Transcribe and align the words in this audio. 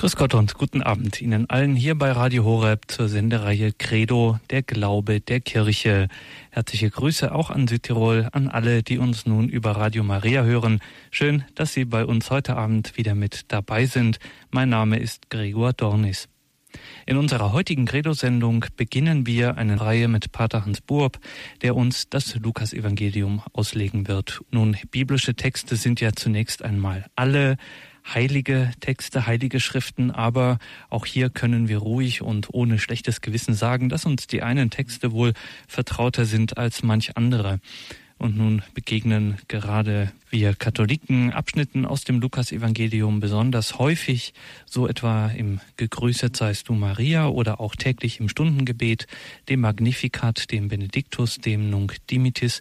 Grüß 0.00 0.14
Gott 0.14 0.34
und 0.34 0.54
guten 0.54 0.80
Abend 0.80 1.20
Ihnen 1.20 1.50
allen 1.50 1.74
hier 1.74 1.96
bei 1.98 2.12
Radio 2.12 2.44
Horeb 2.44 2.82
zur 2.86 3.08
Sendereihe 3.08 3.72
Credo, 3.72 4.38
der 4.48 4.62
Glaube 4.62 5.20
der 5.20 5.40
Kirche. 5.40 6.06
Herzliche 6.52 6.88
Grüße 6.88 7.34
auch 7.34 7.50
an 7.50 7.66
Südtirol, 7.66 8.28
an 8.30 8.46
alle, 8.46 8.84
die 8.84 8.98
uns 8.98 9.26
nun 9.26 9.48
über 9.48 9.72
Radio 9.72 10.04
Maria 10.04 10.44
hören. 10.44 10.78
Schön, 11.10 11.42
dass 11.56 11.72
Sie 11.72 11.84
bei 11.84 12.04
uns 12.04 12.30
heute 12.30 12.56
Abend 12.56 12.96
wieder 12.96 13.16
mit 13.16 13.46
dabei 13.48 13.86
sind. 13.86 14.20
Mein 14.52 14.68
Name 14.68 15.00
ist 15.00 15.30
Gregor 15.30 15.72
Dornis. 15.72 16.28
In 17.06 17.16
unserer 17.16 17.52
heutigen 17.52 17.84
Credo-Sendung 17.84 18.66
beginnen 18.76 19.26
wir 19.26 19.56
eine 19.56 19.80
Reihe 19.80 20.06
mit 20.06 20.30
Pater 20.30 20.64
Hans 20.64 20.80
Burb, 20.80 21.18
der 21.62 21.74
uns 21.74 22.08
das 22.08 22.36
Lukas-Evangelium 22.36 23.42
auslegen 23.52 24.06
wird. 24.06 24.42
Nun, 24.52 24.76
biblische 24.92 25.34
Texte 25.34 25.74
sind 25.74 26.00
ja 26.00 26.12
zunächst 26.12 26.62
einmal 26.62 27.06
alle 27.16 27.56
heilige 28.14 28.72
Texte, 28.80 29.26
heilige 29.26 29.60
Schriften, 29.60 30.10
aber 30.10 30.58
auch 30.90 31.06
hier 31.06 31.30
können 31.30 31.68
wir 31.68 31.78
ruhig 31.78 32.22
und 32.22 32.48
ohne 32.52 32.78
schlechtes 32.78 33.20
Gewissen 33.20 33.54
sagen, 33.54 33.88
dass 33.88 34.06
uns 34.06 34.26
die 34.26 34.42
einen 34.42 34.70
Texte 34.70 35.12
wohl 35.12 35.32
vertrauter 35.66 36.24
sind 36.24 36.58
als 36.58 36.82
manch 36.82 37.16
andere. 37.16 37.60
Und 38.18 38.36
nun 38.36 38.62
begegnen 38.74 39.38
gerade 39.46 40.12
wir 40.28 40.54
Katholiken 40.54 41.32
Abschnitten 41.32 41.86
aus 41.86 42.02
dem 42.02 42.18
Lukasevangelium 42.18 43.20
besonders 43.20 43.78
häufig, 43.78 44.34
so 44.66 44.88
etwa 44.88 45.28
im 45.28 45.60
Gegrüßet 45.76 46.36
seist 46.36 46.68
du 46.68 46.74
Maria 46.74 47.28
oder 47.28 47.60
auch 47.60 47.76
täglich 47.76 48.18
im 48.18 48.28
Stundengebet, 48.28 49.06
dem 49.48 49.60
Magnificat, 49.60 50.50
dem 50.50 50.66
Benediktus, 50.66 51.38
dem 51.38 51.70
Nunc 51.70 51.96
Dimitis 52.08 52.60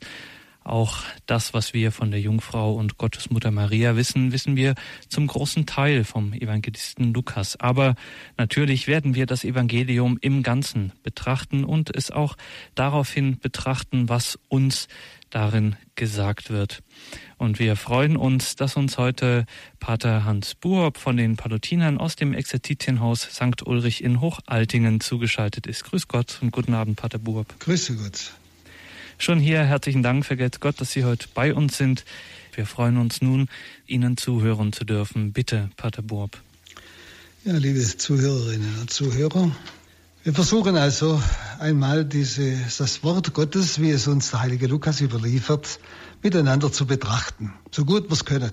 auch 0.67 1.03
das, 1.25 1.53
was 1.53 1.73
wir 1.73 1.91
von 1.91 2.11
der 2.11 2.19
Jungfrau 2.19 2.73
und 2.73 2.97
Gottesmutter 2.97 3.51
Maria 3.51 3.95
wissen, 3.95 4.31
wissen 4.31 4.55
wir 4.55 4.75
zum 5.09 5.27
großen 5.27 5.65
Teil 5.65 6.03
vom 6.03 6.33
Evangelisten 6.33 7.13
Lukas. 7.13 7.59
Aber 7.59 7.95
natürlich 8.37 8.87
werden 8.87 9.15
wir 9.15 9.25
das 9.25 9.43
Evangelium 9.43 10.17
im 10.21 10.43
Ganzen 10.43 10.91
betrachten 11.03 11.63
und 11.63 11.95
es 11.95 12.11
auch 12.11 12.35
daraufhin 12.75 13.39
betrachten, 13.39 14.09
was 14.09 14.37
uns 14.49 14.87
darin 15.29 15.75
gesagt 15.95 16.49
wird. 16.49 16.81
Und 17.37 17.59
wir 17.59 17.75
freuen 17.75 18.15
uns, 18.15 18.55
dass 18.55 18.75
uns 18.77 18.97
heute 18.97 19.45
Pater 19.79 20.25
Hans 20.25 20.55
Buob 20.55 20.97
von 20.97 21.17
den 21.17 21.35
Palutinern 21.35 21.97
aus 21.97 22.15
dem 22.15 22.33
Exerzitienhaus 22.33 23.21
St. 23.21 23.65
Ulrich 23.65 24.03
in 24.03 24.21
Hochaltingen 24.21 24.99
zugeschaltet 24.99 25.67
ist. 25.67 25.83
Grüß 25.83 26.07
Gott 26.07 26.39
und 26.41 26.51
guten 26.51 26.73
Abend, 26.73 26.95
Pater 26.95 27.19
Buob. 27.19 27.59
Grüße 27.59 27.95
Gott. 27.95 28.33
Schon 29.19 29.39
hier 29.39 29.63
herzlichen 29.63 30.03
Dank, 30.03 30.25
vergelt's 30.25 30.59
Gott, 30.59 30.79
dass 30.79 30.91
Sie 30.91 31.03
heute 31.03 31.27
bei 31.33 31.53
uns 31.53 31.75
sind. 31.75 32.05
Wir 32.53 32.67
freuen 32.67 32.97
uns 32.97 33.21
nun, 33.21 33.49
Ihnen 33.87 34.15
zuhören 34.15 34.73
zu 34.73 34.85
dürfen. 34.85 35.33
Bitte, 35.33 35.69
Pater 35.75 36.03
Burb. 36.03 36.37
Ja, 37.43 37.53
liebe 37.53 37.79
Zuhörerinnen 37.79 38.79
und 38.79 38.91
Zuhörer, 38.91 39.51
wir 40.23 40.33
versuchen 40.33 40.75
also 40.75 41.21
einmal 41.59 42.05
diese, 42.05 42.57
das 42.77 43.03
Wort 43.03 43.33
Gottes, 43.33 43.81
wie 43.81 43.89
es 43.89 44.07
uns 44.07 44.31
der 44.31 44.41
heilige 44.41 44.67
Lukas 44.67 45.01
überliefert, 45.01 45.79
miteinander 46.21 46.71
zu 46.71 46.85
betrachten, 46.85 47.53
so 47.71 47.85
gut 47.85 48.09
wir 48.09 48.13
es 48.13 48.25
können. 48.25 48.51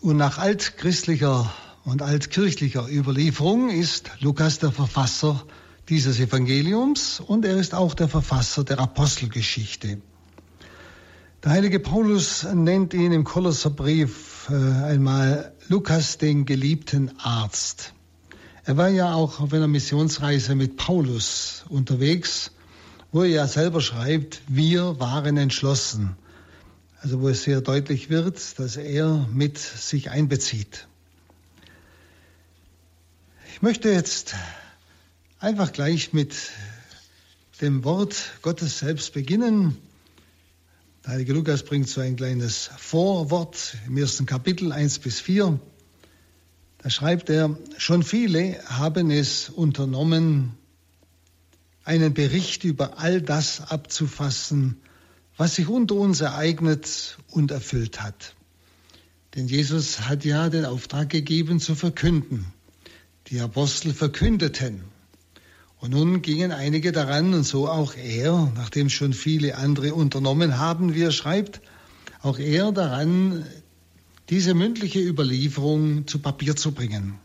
Und 0.00 0.16
nach 0.16 0.38
altchristlicher 0.38 1.52
und 1.84 2.00
altkirchlicher 2.00 2.88
Überlieferung 2.88 3.70
ist 3.70 4.10
Lukas 4.20 4.60
der 4.60 4.72
Verfasser 4.72 5.44
dieses 5.88 6.18
Evangeliums 6.18 7.20
und 7.20 7.44
er 7.44 7.56
ist 7.56 7.74
auch 7.74 7.94
der 7.94 8.08
Verfasser 8.08 8.64
der 8.64 8.80
Apostelgeschichte. 8.80 9.98
Der 11.44 11.52
heilige 11.52 11.78
Paulus 11.78 12.44
nennt 12.52 12.92
ihn 12.92 13.12
im 13.12 13.22
Kolosserbrief 13.22 14.48
äh, 14.50 14.54
einmal 14.54 15.52
Lukas 15.68 16.18
den 16.18 16.44
geliebten 16.44 17.12
Arzt. 17.18 17.92
Er 18.64 18.76
war 18.76 18.88
ja 18.88 19.14
auch 19.14 19.38
auf 19.38 19.52
einer 19.52 19.68
Missionsreise 19.68 20.56
mit 20.56 20.76
Paulus 20.76 21.64
unterwegs, 21.68 22.50
wo 23.12 23.22
er 23.22 23.28
ja 23.28 23.46
selber 23.46 23.80
schreibt, 23.80 24.42
wir 24.48 24.98
waren 24.98 25.36
entschlossen. 25.36 26.16
Also 27.00 27.20
wo 27.20 27.28
es 27.28 27.44
sehr 27.44 27.60
deutlich 27.60 28.10
wird, 28.10 28.58
dass 28.58 28.76
er 28.76 29.28
mit 29.32 29.58
sich 29.58 30.10
einbezieht. 30.10 30.88
Ich 33.52 33.62
möchte 33.62 33.90
jetzt 33.90 34.34
einfach 35.46 35.72
gleich 35.72 36.12
mit 36.12 36.34
dem 37.60 37.84
Wort 37.84 38.16
Gottes 38.42 38.80
selbst 38.80 39.12
beginnen. 39.12 39.76
Der 41.04 41.12
heilige 41.12 41.34
Lukas 41.34 41.62
bringt 41.62 41.88
so 41.88 42.00
ein 42.00 42.16
kleines 42.16 42.68
Vorwort 42.76 43.76
im 43.86 43.96
ersten 43.96 44.26
Kapitel 44.26 44.72
1 44.72 44.98
bis 44.98 45.20
4. 45.20 45.60
Da 46.78 46.90
schreibt 46.90 47.30
er, 47.30 47.56
schon 47.78 48.02
viele 48.02 48.60
haben 48.64 49.12
es 49.12 49.48
unternommen, 49.48 50.56
einen 51.84 52.12
Bericht 52.12 52.64
über 52.64 52.98
all 52.98 53.22
das 53.22 53.70
abzufassen, 53.70 54.80
was 55.36 55.54
sich 55.54 55.68
unter 55.68 55.94
uns 55.94 56.22
ereignet 56.22 57.18
und 57.30 57.52
erfüllt 57.52 58.02
hat. 58.02 58.34
Denn 59.36 59.46
Jesus 59.46 60.00
hat 60.00 60.24
ja 60.24 60.48
den 60.48 60.64
Auftrag 60.64 61.08
gegeben 61.08 61.60
zu 61.60 61.76
verkünden. 61.76 62.46
Die 63.28 63.38
Apostel 63.38 63.94
verkündeten. 63.94 64.95
Und 65.86 65.92
nun 65.92 66.20
gingen 66.20 66.50
einige 66.50 66.90
daran, 66.90 67.32
und 67.32 67.44
so 67.44 67.68
auch 67.68 67.94
er, 67.94 68.50
nachdem 68.56 68.90
schon 68.90 69.12
viele 69.12 69.56
andere 69.56 69.94
unternommen 69.94 70.58
haben, 70.58 70.96
wie 70.96 71.02
er 71.02 71.12
schreibt, 71.12 71.60
auch 72.22 72.40
er 72.40 72.72
daran, 72.72 73.46
diese 74.28 74.54
mündliche 74.54 74.98
Überlieferung 74.98 76.08
zu 76.08 76.18
Papier 76.18 76.56
zu 76.56 76.72
bringen. 76.72 77.20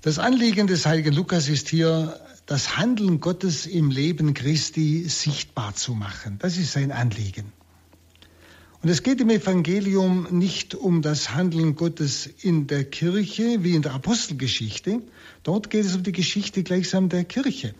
Das 0.00 0.18
Anliegen 0.18 0.66
des 0.66 0.84
heiligen 0.84 1.14
Lukas 1.14 1.48
ist 1.48 1.68
hier, 1.68 2.18
das 2.46 2.76
Handeln 2.76 3.20
Gottes 3.20 3.66
im 3.66 3.92
Leben 3.92 4.34
Christi 4.34 5.04
sichtbar 5.08 5.76
zu 5.76 5.94
machen. 5.94 6.40
Das 6.40 6.56
ist 6.56 6.72
sein 6.72 6.90
Anliegen. 6.90 7.52
Und 8.82 8.88
es 8.88 9.04
geht 9.04 9.20
im 9.20 9.30
Evangelium 9.30 10.26
nicht 10.32 10.74
um 10.74 11.02
das 11.02 11.32
Handeln 11.32 11.76
Gottes 11.76 12.28
in 12.40 12.66
der 12.66 12.84
Kirche 12.84 13.62
wie 13.62 13.76
in 13.76 13.82
der 13.82 13.94
Apostelgeschichte. 13.94 15.02
Dort 15.42 15.70
geht 15.70 15.84
es 15.84 15.96
um 15.96 16.02
die 16.02 16.12
Geschichte 16.12 16.62
gleichsam 16.62 17.08
der 17.08 17.24
Kirche, 17.24 17.74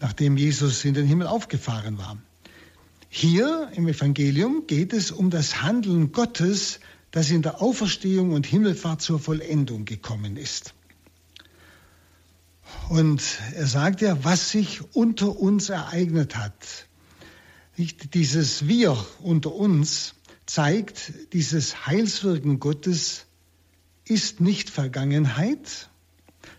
nachdem 0.00 0.36
Jesus 0.36 0.84
in 0.84 0.94
den 0.94 1.06
Himmel 1.06 1.26
aufgefahren 1.26 1.98
war. 1.98 2.18
Hier 3.08 3.70
im 3.74 3.88
Evangelium 3.88 4.66
geht 4.66 4.92
es 4.92 5.10
um 5.10 5.28
das 5.30 5.62
Handeln 5.62 6.12
Gottes, 6.12 6.80
das 7.10 7.30
in 7.30 7.42
der 7.42 7.60
Auferstehung 7.60 8.32
und 8.32 8.46
Himmelfahrt 8.46 9.02
zur 9.02 9.18
Vollendung 9.18 9.84
gekommen 9.84 10.36
ist. 10.36 10.74
Und 12.88 13.22
er 13.54 13.66
sagt 13.66 14.00
ja, 14.00 14.24
was 14.24 14.50
sich 14.50 14.80
unter 14.94 15.38
uns 15.38 15.68
ereignet 15.68 16.36
hat. 16.36 16.86
Nicht 17.76 18.14
dieses 18.14 18.66
Wir 18.66 18.96
unter 19.20 19.54
uns 19.54 20.14
zeigt, 20.46 21.12
dieses 21.32 21.86
Heilswirken 21.86 22.60
Gottes 22.60 23.26
ist 24.04 24.40
nicht 24.40 24.70
Vergangenheit, 24.70 25.90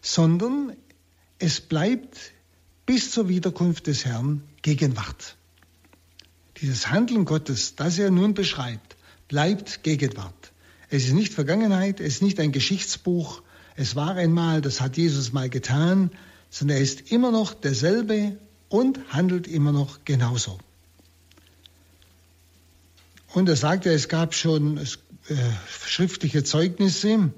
sondern 0.04 0.76
es 1.40 1.62
bleibt 1.62 2.34
bis 2.86 3.12
zur 3.12 3.30
Wiederkunft 3.30 3.88
des 3.88 4.06
Herrn 4.06 4.44
Gegenwart. 4.62 5.38
Dieses 6.62 6.92
Handeln 6.92 7.26
Gottes, 7.26 7.76
das 7.76 7.98
er 7.98 8.12
nun 8.12 8.36
beschreibt, 8.36 8.96
bleibt 9.28 9.82
Gegenwart. 9.82 10.52
Es 10.90 11.06
ist 11.06 11.14
nicht 11.14 11.34
Vergangenheit, 11.34 12.00
es 12.00 12.16
ist 12.16 12.22
nicht 12.22 12.40
ein 12.40 12.52
Geschichtsbuch, 12.52 13.42
es 13.76 13.96
war 13.96 14.16
einmal, 14.16 14.62
das 14.62 14.82
hat 14.82 14.98
Jesus 14.98 15.34
mal 15.34 15.50
getan, 15.50 16.12
sondern 16.52 16.78
er 16.78 16.84
ist 16.84 17.12
immer 17.12 17.32
noch 17.32 17.54
derselbe 17.54 18.38
und 18.70 19.00
handelt 19.10 19.48
immer 19.48 19.72
noch 19.72 20.06
genauso. 20.06 20.60
Und 23.34 23.50
er 23.50 23.56
sagte, 23.56 23.90
es 23.92 24.10
gab 24.10 24.36
schon 24.36 24.78
äh, 24.78 24.86
schriftliche 25.68 26.44
Zeugnisse, 26.44 27.32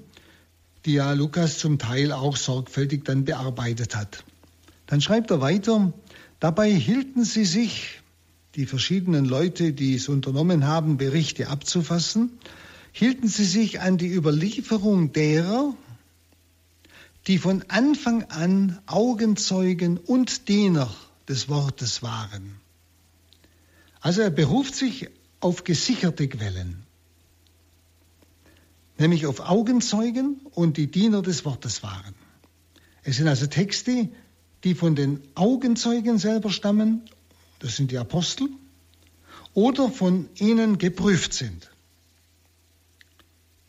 die 0.86 0.94
ja 0.94 1.12
Lukas 1.12 1.58
zum 1.58 1.78
Teil 1.78 2.12
auch 2.12 2.36
sorgfältig 2.36 3.04
dann 3.04 3.24
bearbeitet 3.24 3.96
hat. 3.96 4.24
Dann 4.86 5.00
schreibt 5.00 5.30
er 5.30 5.40
weiter, 5.40 5.92
dabei 6.38 6.72
hielten 6.72 7.24
sie 7.24 7.44
sich, 7.44 8.00
die 8.54 8.66
verschiedenen 8.66 9.24
Leute, 9.24 9.72
die 9.72 9.96
es 9.96 10.08
unternommen 10.08 10.66
haben, 10.66 10.96
Berichte 10.96 11.48
abzufassen, 11.48 12.38
hielten 12.92 13.28
sie 13.28 13.44
sich 13.44 13.80
an 13.80 13.98
die 13.98 14.10
Überlieferung 14.10 15.12
derer, 15.12 15.74
die 17.26 17.38
von 17.38 17.64
Anfang 17.68 18.22
an 18.30 18.78
Augenzeugen 18.86 19.98
und 19.98 20.48
Diener 20.48 20.94
des 21.28 21.48
Wortes 21.48 22.02
waren. 22.02 22.60
Also 24.00 24.22
er 24.22 24.30
beruft 24.30 24.76
sich 24.76 25.08
auf 25.40 25.64
gesicherte 25.64 26.28
Quellen, 26.28 26.85
nämlich 28.98 29.26
auf 29.26 29.40
Augenzeugen 29.40 30.40
und 30.52 30.76
die 30.76 30.86
Diener 30.86 31.22
des 31.22 31.44
Wortes 31.44 31.82
waren. 31.82 32.14
Es 33.02 33.16
sind 33.16 33.28
also 33.28 33.46
Texte, 33.46 34.08
die 34.64 34.74
von 34.74 34.96
den 34.96 35.22
Augenzeugen 35.34 36.18
selber 36.18 36.50
stammen, 36.50 37.02
das 37.58 37.76
sind 37.76 37.90
die 37.90 37.98
Apostel, 37.98 38.48
oder 39.54 39.90
von 39.90 40.28
ihnen 40.36 40.78
geprüft 40.78 41.32
sind. 41.32 41.70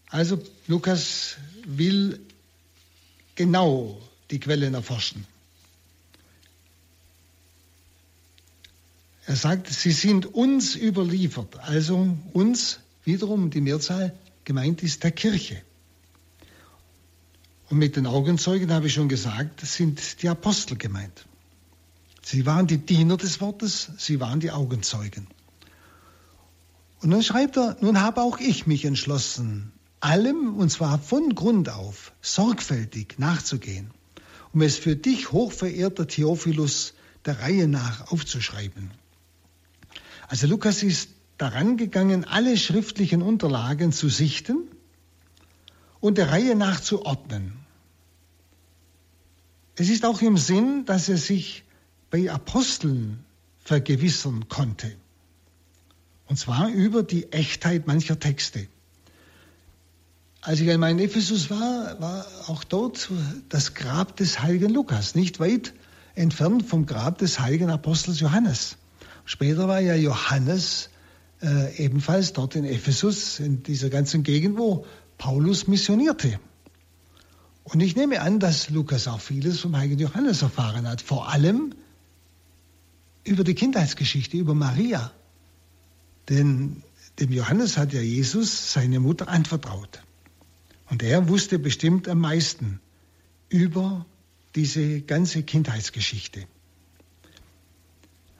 Also 0.10 0.42
Lukas 0.68 1.38
will 1.66 2.20
genau 3.36 4.02
die 4.32 4.40
Quellen 4.40 4.74
erforschen. 4.74 5.26
Er 9.26 9.36
sagt, 9.36 9.68
sie 9.68 9.92
sind 9.92 10.26
uns 10.26 10.76
überliefert, 10.76 11.58
also 11.60 12.16
uns 12.32 12.80
wiederum 13.04 13.50
die 13.50 13.60
Mehrzahl 13.60 14.18
gemeint 14.48 14.82
ist 14.82 15.04
der 15.04 15.12
Kirche. 15.12 15.62
Und 17.70 17.80
mit 17.80 17.98
den 17.98 18.08
Augenzeugen 18.08 18.72
habe 18.72 18.88
ich 18.88 18.94
schon 18.94 19.10
gesagt, 19.10 19.60
sind 19.60 20.24
die 20.24 20.30
Apostel 20.30 20.78
gemeint. 20.78 21.26
Sie 22.24 22.46
waren 22.46 22.66
die 22.66 22.78
Diener 22.78 23.18
des 23.18 23.42
Wortes, 23.42 23.92
sie 23.98 24.22
waren 24.22 24.40
die 24.40 24.52
Augenzeugen. 24.52 25.28
Und 27.02 27.10
dann 27.10 27.24
schreibt 27.24 27.58
er, 27.58 27.76
nun 27.82 28.00
habe 28.00 28.22
auch 28.22 28.40
ich 28.40 28.66
mich 28.66 28.86
entschlossen, 28.86 29.74
allem, 30.00 30.56
und 30.56 30.72
zwar 30.72 30.98
von 30.98 31.36
Grund 31.36 31.68
auf, 31.68 32.14
sorgfältig 32.22 33.16
nachzugehen, 33.18 33.92
um 34.54 34.62
es 34.62 34.78
für 34.78 34.96
dich, 34.96 35.34
hochverehrter 35.34 36.08
Theophilus, 36.08 36.94
der 37.26 37.42
Reihe 37.42 37.68
nach 37.68 38.14
aufzuschreiben. 38.14 38.92
Also 40.30 40.48
Lukas 40.48 40.84
ist 40.84 41.10
daran 41.38 41.78
gegangen, 41.78 42.25
alle 42.25 42.57
schriftlichen 42.57 43.22
Unterlagen 43.22 43.92
zu 43.92 44.10
sichten 44.10 44.68
und 46.00 46.18
der 46.18 46.31
Reihe 46.31 46.56
nach 46.56 46.80
zu 46.80 47.06
ordnen. 47.06 47.54
Es 49.75 49.89
ist 49.89 50.06
auch 50.06 50.22
im 50.22 50.38
Sinn, 50.38 50.86
dass 50.86 51.07
er 51.07 51.18
sich 51.18 51.63
bei 52.10 52.31
Aposteln 52.31 53.24
vergewissern 53.60 54.48
konnte. 54.50 54.95
Und 56.25 56.38
zwar 56.38 56.69
über 56.69 57.04
die 57.04 57.31
Echtheit 57.31 57.88
mancher 57.88 58.19
Texte. 58.19 58.68
Als 60.42 60.60
ich 60.60 60.69
einmal 60.69 60.92
in 60.92 61.00
Ephesus 61.00 61.50
war, 61.50 62.00
war 62.00 62.25
auch 62.48 62.63
dort 62.63 63.10
das 63.50 63.74
Grab 63.74 64.16
des 64.16 64.42
heiligen 64.42 64.74
Lukas, 64.74 65.13
nicht 65.16 65.40
weit 65.40 65.74
entfernt 66.16 66.66
vom 66.66 66.86
Grab 66.86 67.18
des 67.18 67.40
heiligen 67.40 67.69
Apostels 67.69 68.19
Johannes. 68.19 68.78
Später 69.25 69.68
war 69.68 69.80
ja 69.80 69.95
Johannes 69.95 70.90
äh, 71.42 71.75
ebenfalls 71.84 72.34
dort 72.34 72.56
in 72.56 72.66
Ephesus, 72.66 73.39
in 73.39 73.63
dieser 73.63 73.89
ganzen 73.89 74.24
Gegend, 74.24 74.57
wo 74.57 74.86
Paulus 75.18 75.68
missionierte. 75.68 76.39
Und 77.63 77.81
ich 77.81 77.95
nehme 77.95 78.22
an, 78.22 78.39
dass 78.39 78.69
Lukas 78.69 79.07
auch 79.07 79.19
vieles 79.19 79.60
vom 79.60 79.75
heiligen 79.75 80.00
Johannes 80.00 80.42
erfahren 80.42 80.88
hat, 80.88 81.01
vor 81.01 81.30
allem 81.30 81.75
über 83.24 83.44
die 83.44 83.56
Kindheitsgeschichte, 83.56 84.38
über 84.38 84.54
Maria. 84.54 85.12
Denn 86.30 86.84
dem 87.19 87.31
Johannes 87.31 87.78
hat 87.78 87.94
ja 87.94 88.01
Jesus 88.01 88.74
seine 88.74 89.00
Mutter 89.00 89.28
anvertraut. 89.28 90.01
Und 90.90 91.04
er 91.04 91.28
wusste 91.28 91.60
bestimmt 91.60 92.07
am 92.07 92.19
meisten 92.19 92.80
über 93.50 94.06
diese 94.56 95.01
ganze 95.01 95.44
Kindheitsgeschichte. 95.44 96.48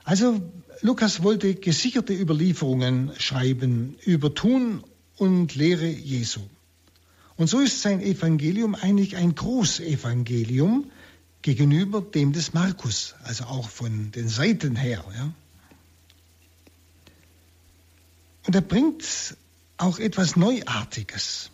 Also 0.08 0.40
Lukas 0.80 1.22
wollte 1.22 1.54
gesicherte 1.54 2.14
Überlieferungen 2.14 3.12
schreiben 3.18 3.94
über 4.06 4.34
Tun 4.34 4.82
und 5.18 5.54
Lehre 5.54 5.86
Jesu. 5.86 6.40
Und 7.36 7.48
so 7.48 7.60
ist 7.60 7.82
sein 7.82 8.00
Evangelium 8.00 8.74
eigentlich 8.74 9.16
ein 9.16 9.34
Großevangelium 9.34 10.90
gegenüber 11.42 12.00
dem 12.00 12.32
des 12.32 12.54
Markus, 12.54 13.16
also 13.22 13.44
auch 13.44 13.68
von 13.68 14.10
den 14.12 14.30
Seiten 14.30 14.76
her. 14.76 15.04
Ja. 15.14 15.30
Und 18.46 18.54
er 18.54 18.62
bringt 18.62 19.36
auch 19.76 19.98
etwas 19.98 20.36
Neuartiges. 20.36 21.50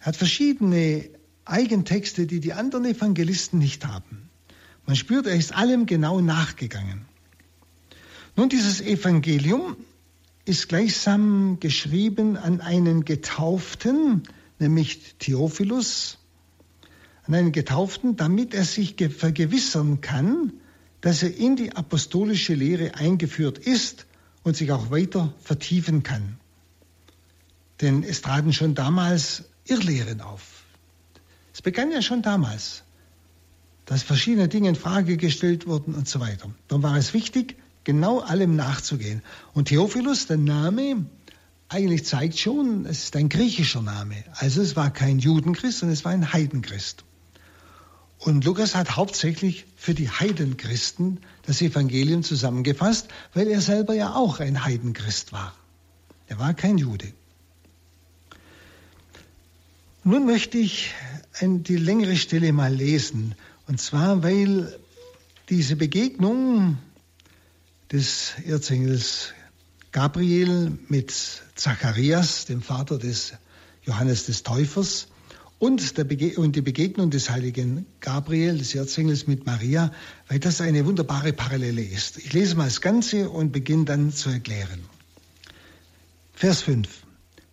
Er 0.00 0.06
hat 0.08 0.16
verschiedene 0.16 1.08
Eigentexte, 1.46 2.26
die 2.26 2.40
die 2.40 2.52
anderen 2.52 2.84
Evangelisten 2.84 3.58
nicht 3.58 3.86
haben. 3.86 4.29
Man 4.90 4.96
spürt, 4.96 5.28
er 5.28 5.36
ist 5.36 5.54
allem 5.54 5.86
genau 5.86 6.20
nachgegangen. 6.20 7.04
Nun, 8.34 8.48
dieses 8.48 8.80
Evangelium 8.80 9.76
ist 10.44 10.68
gleichsam 10.68 11.60
geschrieben 11.60 12.36
an 12.36 12.60
einen 12.60 13.04
Getauften, 13.04 14.24
nämlich 14.58 15.14
Theophilus, 15.20 16.18
an 17.22 17.34
einen 17.34 17.52
Getauften, 17.52 18.16
damit 18.16 18.52
er 18.52 18.64
sich 18.64 18.96
vergewissern 19.16 20.00
kann, 20.00 20.54
dass 21.02 21.22
er 21.22 21.36
in 21.36 21.54
die 21.54 21.70
apostolische 21.70 22.54
Lehre 22.54 22.96
eingeführt 22.96 23.58
ist 23.58 24.06
und 24.42 24.56
sich 24.56 24.72
auch 24.72 24.90
weiter 24.90 25.32
vertiefen 25.40 26.02
kann. 26.02 26.40
Denn 27.80 28.02
es 28.02 28.22
traten 28.22 28.52
schon 28.52 28.74
damals 28.74 29.44
Irrlehren 29.66 30.20
auf. 30.20 30.64
Es 31.54 31.62
begann 31.62 31.92
ja 31.92 32.02
schon 32.02 32.22
damals, 32.22 32.82
dass 33.90 34.04
verschiedene 34.04 34.46
Dinge 34.46 34.68
in 34.68 34.76
Frage 34.76 35.16
gestellt 35.16 35.66
wurden 35.66 35.96
und 35.96 36.08
so 36.08 36.20
weiter. 36.20 36.48
Dann 36.68 36.80
war 36.84 36.96
es 36.96 37.12
wichtig, 37.12 37.56
genau 37.82 38.20
allem 38.20 38.54
nachzugehen. 38.54 39.20
Und 39.52 39.64
Theophilus, 39.64 40.28
der 40.28 40.36
Name, 40.36 41.06
eigentlich 41.68 42.04
zeigt 42.04 42.38
schon, 42.38 42.86
es 42.86 43.02
ist 43.02 43.16
ein 43.16 43.28
griechischer 43.28 43.82
Name. 43.82 44.14
Also 44.34 44.62
es 44.62 44.76
war 44.76 44.92
kein 44.92 45.18
Judenchrist, 45.18 45.80
sondern 45.80 45.94
es 45.94 46.04
war 46.04 46.12
ein 46.12 46.32
Heidenchrist. 46.32 47.02
Und 48.20 48.44
Lukas 48.44 48.76
hat 48.76 48.94
hauptsächlich 48.94 49.66
für 49.74 49.92
die 49.92 50.08
Heidenchristen 50.08 51.18
das 51.42 51.60
Evangelium 51.60 52.22
zusammengefasst, 52.22 53.08
weil 53.34 53.48
er 53.48 53.60
selber 53.60 53.94
ja 53.94 54.14
auch 54.14 54.38
ein 54.38 54.64
Heidenchrist 54.64 55.32
war. 55.32 55.52
Er 56.28 56.38
war 56.38 56.54
kein 56.54 56.78
Jude. 56.78 57.12
Nun 60.04 60.26
möchte 60.26 60.58
ich 60.58 60.94
die 61.42 61.76
längere 61.76 62.14
Stelle 62.14 62.52
mal 62.52 62.72
lesen. 62.72 63.34
Und 63.70 63.80
zwar, 63.80 64.24
weil 64.24 64.76
diese 65.48 65.76
Begegnung 65.76 66.78
des 67.92 68.32
Erzengels 68.44 69.32
Gabriel 69.92 70.76
mit 70.88 71.14
Zacharias, 71.54 72.46
dem 72.46 72.62
Vater 72.62 72.98
des 72.98 73.34
Johannes 73.84 74.26
des 74.26 74.42
Täufers, 74.42 75.06
und, 75.60 75.96
und, 76.36 76.56
die 76.56 76.62
Begegnung 76.62 77.10
des 77.10 77.30
heiligen 77.30 77.86
Gabriel, 78.00 78.58
des 78.58 78.74
Erzengels 78.74 79.28
mit 79.28 79.46
Maria, 79.46 79.92
weil 80.26 80.40
das 80.40 80.60
eine 80.60 80.84
wunderbare 80.84 81.32
Parallele 81.32 81.84
ist. 81.84 82.18
Ich 82.18 82.32
lese 82.32 82.56
mal 82.56 82.64
das 82.64 82.80
Ganze 82.80 83.30
und 83.30 83.52
beginne 83.52 83.84
dann 83.84 84.12
zu 84.12 84.30
erklären. 84.30 84.80
Vers 86.32 86.62
5. 86.62 86.88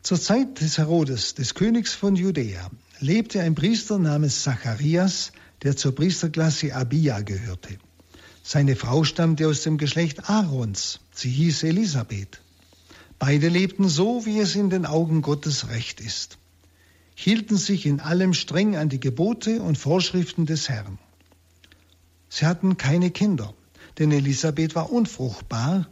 Zur 0.01 0.19
Zeit 0.19 0.61
des 0.61 0.79
Herodes, 0.79 1.35
des 1.35 1.53
Königs 1.53 1.93
von 1.93 2.15
Judäa, 2.15 2.71
lebte 3.01 3.39
ein 3.41 3.53
Priester 3.53 3.99
namens 3.99 4.41
Zacharias, 4.41 5.31
der 5.63 5.75
zur 5.75 5.95
Priesterklasse 5.95 6.75
Abia 6.75 7.21
gehörte. 7.21 7.77
Seine 8.43 8.75
Frau 8.75 9.03
stammte 9.03 9.47
aus 9.47 9.63
dem 9.63 9.77
Geschlecht 9.77 10.29
Aarons. 10.29 10.99
Sie 11.11 11.29
hieß 11.29 11.63
Elisabeth. 11.63 12.41
Beide 13.19 13.49
lebten 13.49 13.89
so, 13.89 14.25
wie 14.25 14.39
es 14.39 14.55
in 14.55 14.69
den 14.69 14.85
Augen 14.85 15.21
Gottes 15.21 15.69
recht 15.69 15.99
ist 15.99 16.37
hielten 17.19 17.57
sich 17.57 17.87
in 17.87 17.99
allem 17.99 18.35
streng 18.35 18.75
an 18.75 18.89
die 18.89 18.99
Gebote 18.99 19.59
und 19.63 19.75
Vorschriften 19.75 20.45
des 20.45 20.69
Herrn. 20.69 20.99
Sie 22.29 22.45
hatten 22.45 22.77
keine 22.77 23.09
Kinder, 23.09 23.55
denn 23.97 24.11
Elisabeth 24.11 24.75
war 24.75 24.91
unfruchtbar 24.91 25.87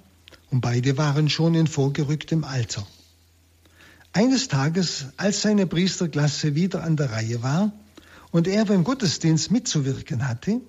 und 0.51 0.61
beide 0.61 0.99
waren 0.99 1.27
schon 1.27 1.55
in 1.55 1.65
vorgerücktem 1.65 2.43
Alter. 2.43 2.85
Eines 4.13 4.49
Tages, 4.49 5.07
als 5.17 5.41
seine 5.41 5.65
Priesterklasse 5.65 6.53
wieder 6.53 6.83
an 6.83 6.95
der 6.95 7.11
Reihe 7.11 7.41
war 7.41 7.73
und 8.35 8.49
er 8.49 8.65
beim 8.65 8.83
Gottesdienst 8.83 9.49
mitzuwirken 9.49 10.27
hatte, 10.27 10.59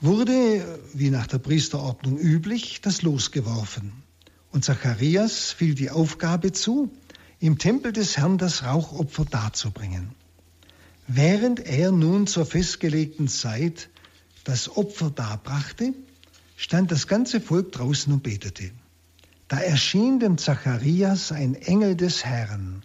wurde, 0.00 0.78
wie 0.94 1.10
nach 1.10 1.26
der 1.26 1.38
Priesterordnung 1.38 2.20
üblich, 2.20 2.80
das 2.80 3.02
Los 3.02 3.32
geworfen. 3.32 4.04
Und 4.52 4.64
Zacharias 4.64 5.50
fiel 5.50 5.74
die 5.74 5.90
Aufgabe 5.90 6.52
zu, 6.52 6.88
im 7.40 7.58
Tempel 7.58 7.92
des 7.92 8.16
Herrn 8.16 8.38
das 8.38 8.62
Rauchopfer 8.62 9.24
darzubringen. 9.24 10.14
Während 11.08 11.66
er 11.66 11.90
nun 11.90 12.28
zur 12.28 12.46
festgelegten 12.46 13.26
Zeit 13.26 13.88
das 14.44 14.76
Opfer 14.76 15.10
darbrachte, 15.10 15.94
stand 16.54 16.92
das 16.92 17.08
ganze 17.08 17.40
Volk 17.40 17.72
draußen 17.72 18.12
und 18.12 18.22
betete. 18.22 18.70
Da 19.48 19.58
erschien 19.58 20.20
dem 20.20 20.38
Zacharias 20.38 21.32
ein 21.32 21.56
Engel 21.56 21.96
des 21.96 22.24
Herrn. 22.24 22.84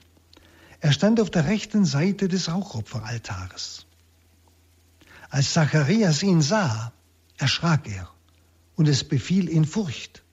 Er 0.79 0.91
stand 0.91 1.20
auf 1.20 1.29
der 1.29 1.46
rechten 1.46 1.86
Seite 1.86 2.27
des 2.27 2.50
Rauchopferaltares. 2.50 3.86
Als 5.29 5.53
Zacharias 5.53 6.24
ihn 6.24 6.41
sah, 6.41 6.94
erschrak 7.38 7.89
er 7.89 8.10
und 8.75 8.88
es 8.88 9.03
befiel 9.03 9.50
ihn 9.50 9.65
Furcht. 9.65 10.24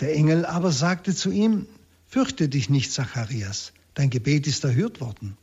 Der 0.00 0.14
Engel 0.14 0.46
aber 0.46 0.72
sagte 0.72 1.14
zu 1.14 1.30
ihm, 1.30 1.66
Fürchte 2.06 2.48
dich 2.48 2.70
nicht, 2.70 2.92
Zacharias, 2.92 3.72
dein 3.94 4.08
Gebet 4.08 4.46
ist 4.46 4.62
erhört 4.62 5.00
worden. 5.00 5.36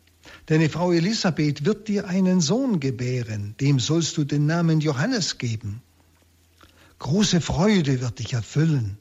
Deine 0.45 0.69
Frau 0.69 0.91
Elisabeth 0.91 1.65
wird 1.65 1.88
dir 1.88 2.07
einen 2.07 2.39
Sohn 2.39 2.79
gebären, 2.79 3.55
dem 3.60 3.79
sollst 3.79 4.15
du 4.17 4.24
den 4.24 4.45
Namen 4.45 4.79
Johannes 4.79 5.38
geben. 5.38 5.81
Große 7.00 7.41
Freude 7.41 8.00
wird 8.00 8.19
dich 8.19 8.33
erfüllen. 8.33 8.98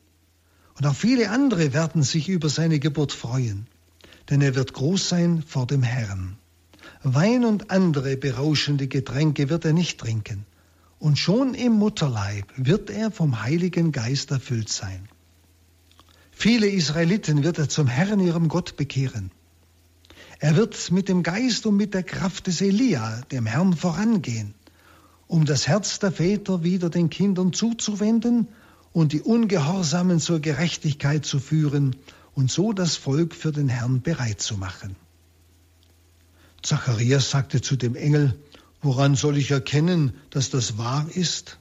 Und 0.78 0.86
auch 0.86 0.96
viele 0.96 1.30
andere 1.30 1.72
werden 1.72 2.02
sich 2.02 2.28
über 2.28 2.48
seine 2.48 2.80
Geburt 2.80 3.12
freuen, 3.12 3.66
denn 4.30 4.40
er 4.40 4.54
wird 4.54 4.72
groß 4.72 5.08
sein 5.08 5.42
vor 5.46 5.66
dem 5.66 5.82
Herrn. 5.82 6.36
Wein 7.02 7.44
und 7.44 7.70
andere 7.70 8.16
berauschende 8.16 8.86
Getränke 8.86 9.48
wird 9.50 9.64
er 9.64 9.72
nicht 9.72 9.98
trinken. 9.98 10.46
Und 10.98 11.18
schon 11.18 11.54
im 11.54 11.72
Mutterleib 11.72 12.46
wird 12.56 12.90
er 12.90 13.10
vom 13.10 13.42
Heiligen 13.42 13.90
Geist 13.90 14.30
erfüllt 14.30 14.68
sein. 14.68 15.08
Viele 16.30 16.68
Israeliten 16.68 17.42
wird 17.42 17.58
er 17.58 17.68
zum 17.68 17.86
Herrn, 17.86 18.20
ihrem 18.20 18.48
Gott, 18.48 18.76
bekehren. 18.76 19.30
Er 20.38 20.56
wird 20.56 20.90
mit 20.90 21.08
dem 21.08 21.22
Geist 21.22 21.66
und 21.66 21.76
mit 21.76 21.92
der 21.94 22.02
Kraft 22.02 22.46
des 22.46 22.60
Elia, 22.60 23.22
dem 23.30 23.46
Herrn, 23.46 23.74
vorangehen, 23.74 24.54
um 25.26 25.44
das 25.44 25.68
Herz 25.68 25.98
der 25.98 26.12
Väter 26.12 26.62
wieder 26.62 26.88
den 26.88 27.10
Kindern 27.10 27.52
zuzuwenden 27.52 28.48
und 28.92 29.12
die 29.12 29.20
Ungehorsamen 29.20 30.18
zur 30.18 30.40
Gerechtigkeit 30.40 31.24
zu 31.26 31.40
führen 31.40 31.96
und 32.40 32.50
so 32.50 32.72
das 32.72 32.96
Volk 32.96 33.34
für 33.34 33.52
den 33.52 33.68
Herrn 33.68 34.00
bereit 34.00 34.40
zu 34.40 34.56
machen. 34.56 34.96
Zacharias 36.62 37.28
sagte 37.28 37.60
zu 37.60 37.76
dem 37.76 37.94
Engel, 37.94 38.34
woran 38.80 39.14
soll 39.14 39.36
ich 39.36 39.50
erkennen, 39.50 40.14
dass 40.30 40.48
das 40.48 40.78
wahr 40.78 41.06
ist? 41.12 41.58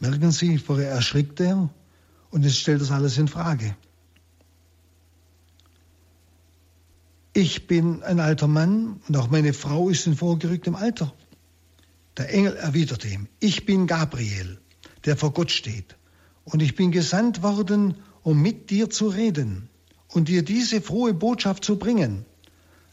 Merken 0.00 0.32
Sie, 0.32 0.58
vorher 0.58 0.90
erschrickt 0.90 1.40
er 1.40 1.70
und 2.30 2.42
jetzt 2.44 2.58
stellt 2.58 2.82
das 2.82 2.90
alles 2.90 3.16
in 3.16 3.26
Frage. 3.26 3.74
Ich 7.32 7.66
bin 7.66 8.02
ein 8.02 8.20
alter 8.20 8.48
Mann 8.48 9.00
und 9.08 9.16
auch 9.16 9.30
meine 9.30 9.54
Frau 9.54 9.88
ist 9.88 10.06
in 10.06 10.14
vorgerücktem 10.14 10.74
Alter. 10.74 11.10
Der 12.18 12.28
Engel 12.34 12.54
erwiderte 12.56 13.08
ihm, 13.08 13.28
ich 13.40 13.64
bin 13.64 13.86
Gabriel, 13.86 14.60
der 15.06 15.16
vor 15.16 15.32
Gott 15.32 15.50
steht, 15.50 15.96
und 16.44 16.60
ich 16.60 16.74
bin 16.74 16.90
gesandt 16.90 17.42
worden, 17.42 17.96
um 18.22 18.40
mit 18.40 18.70
dir 18.70 18.90
zu 18.90 19.08
reden 19.08 19.68
und 20.08 20.28
dir 20.28 20.42
diese 20.42 20.80
frohe 20.80 21.14
Botschaft 21.14 21.64
zu 21.64 21.76
bringen. 21.76 22.24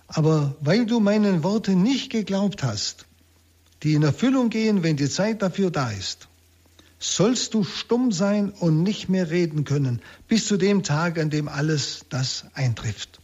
Aber 0.08 0.56
weil 0.62 0.86
du 0.86 1.00
meinen 1.00 1.44
Worten 1.44 1.84
nicht 1.84 2.10
geglaubt 2.12 2.64
hast, 2.64 3.06
die 3.84 3.94
in 3.94 4.04
Erfüllung 4.04 4.50
gehen, 4.50 4.84
wenn 4.84 4.98
die 4.98 5.10
Zeit 5.10 5.42
dafür 5.42 5.72
da 5.72 5.92
ist, 5.92 6.28
sollst 6.98 7.54
du 7.54 7.64
stumm 7.64 8.12
sein 8.12 8.50
und 8.50 8.84
nicht 8.84 9.08
mehr 9.08 9.30
reden 9.30 9.64
können, 9.64 10.02
bis 10.28 10.48
zu 10.48 10.58
dem 10.58 10.84
Tag, 10.84 11.18
an 11.18 11.30
dem 11.30 11.48
alles 11.48 12.06
das 12.10 12.46
eintrifft. 12.54 13.20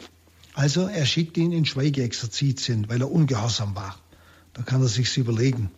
Also 0.53 0.87
er 0.87 1.05
schickt 1.05 1.35
ihn 1.37 1.51
in 1.51 1.65
Schweigeexerzitien, 1.65 2.87
weil 2.87 3.01
er 3.01 3.11
ungehorsam 3.11 3.75
war. 3.75 3.99
Da 4.53 4.61
kann 4.61 4.81
er 4.81 4.87
sich's 4.87 5.17
überlegen. 5.17 5.69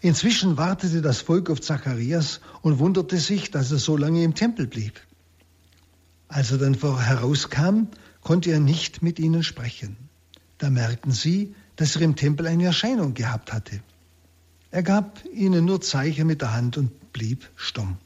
Inzwischen 0.00 0.56
wartete 0.56 1.02
das 1.02 1.20
Volk 1.20 1.50
auf 1.50 1.60
Zacharias 1.60 2.40
und 2.62 2.80
wunderte 2.80 3.18
sich, 3.18 3.52
dass 3.52 3.70
er 3.70 3.78
so 3.78 3.96
lange 3.96 4.24
im 4.24 4.34
Tempel 4.34 4.66
blieb. 4.66 5.00
Als 6.32 6.50
er 6.50 6.56
dann 6.56 6.72
herauskam, 6.74 7.88
konnte 8.22 8.52
er 8.52 8.58
nicht 8.58 9.02
mit 9.02 9.18
ihnen 9.18 9.42
sprechen. 9.42 9.98
Da 10.56 10.70
merkten 10.70 11.12
sie, 11.12 11.54
dass 11.76 11.94
er 11.96 12.02
im 12.02 12.16
Tempel 12.16 12.46
eine 12.46 12.64
Erscheinung 12.64 13.12
gehabt 13.12 13.52
hatte. 13.52 13.82
Er 14.70 14.82
gab 14.82 15.22
ihnen 15.34 15.66
nur 15.66 15.82
Zeichen 15.82 16.26
mit 16.26 16.40
der 16.40 16.54
Hand 16.54 16.78
und 16.78 17.12
blieb 17.12 17.50
stumm. 17.54 17.98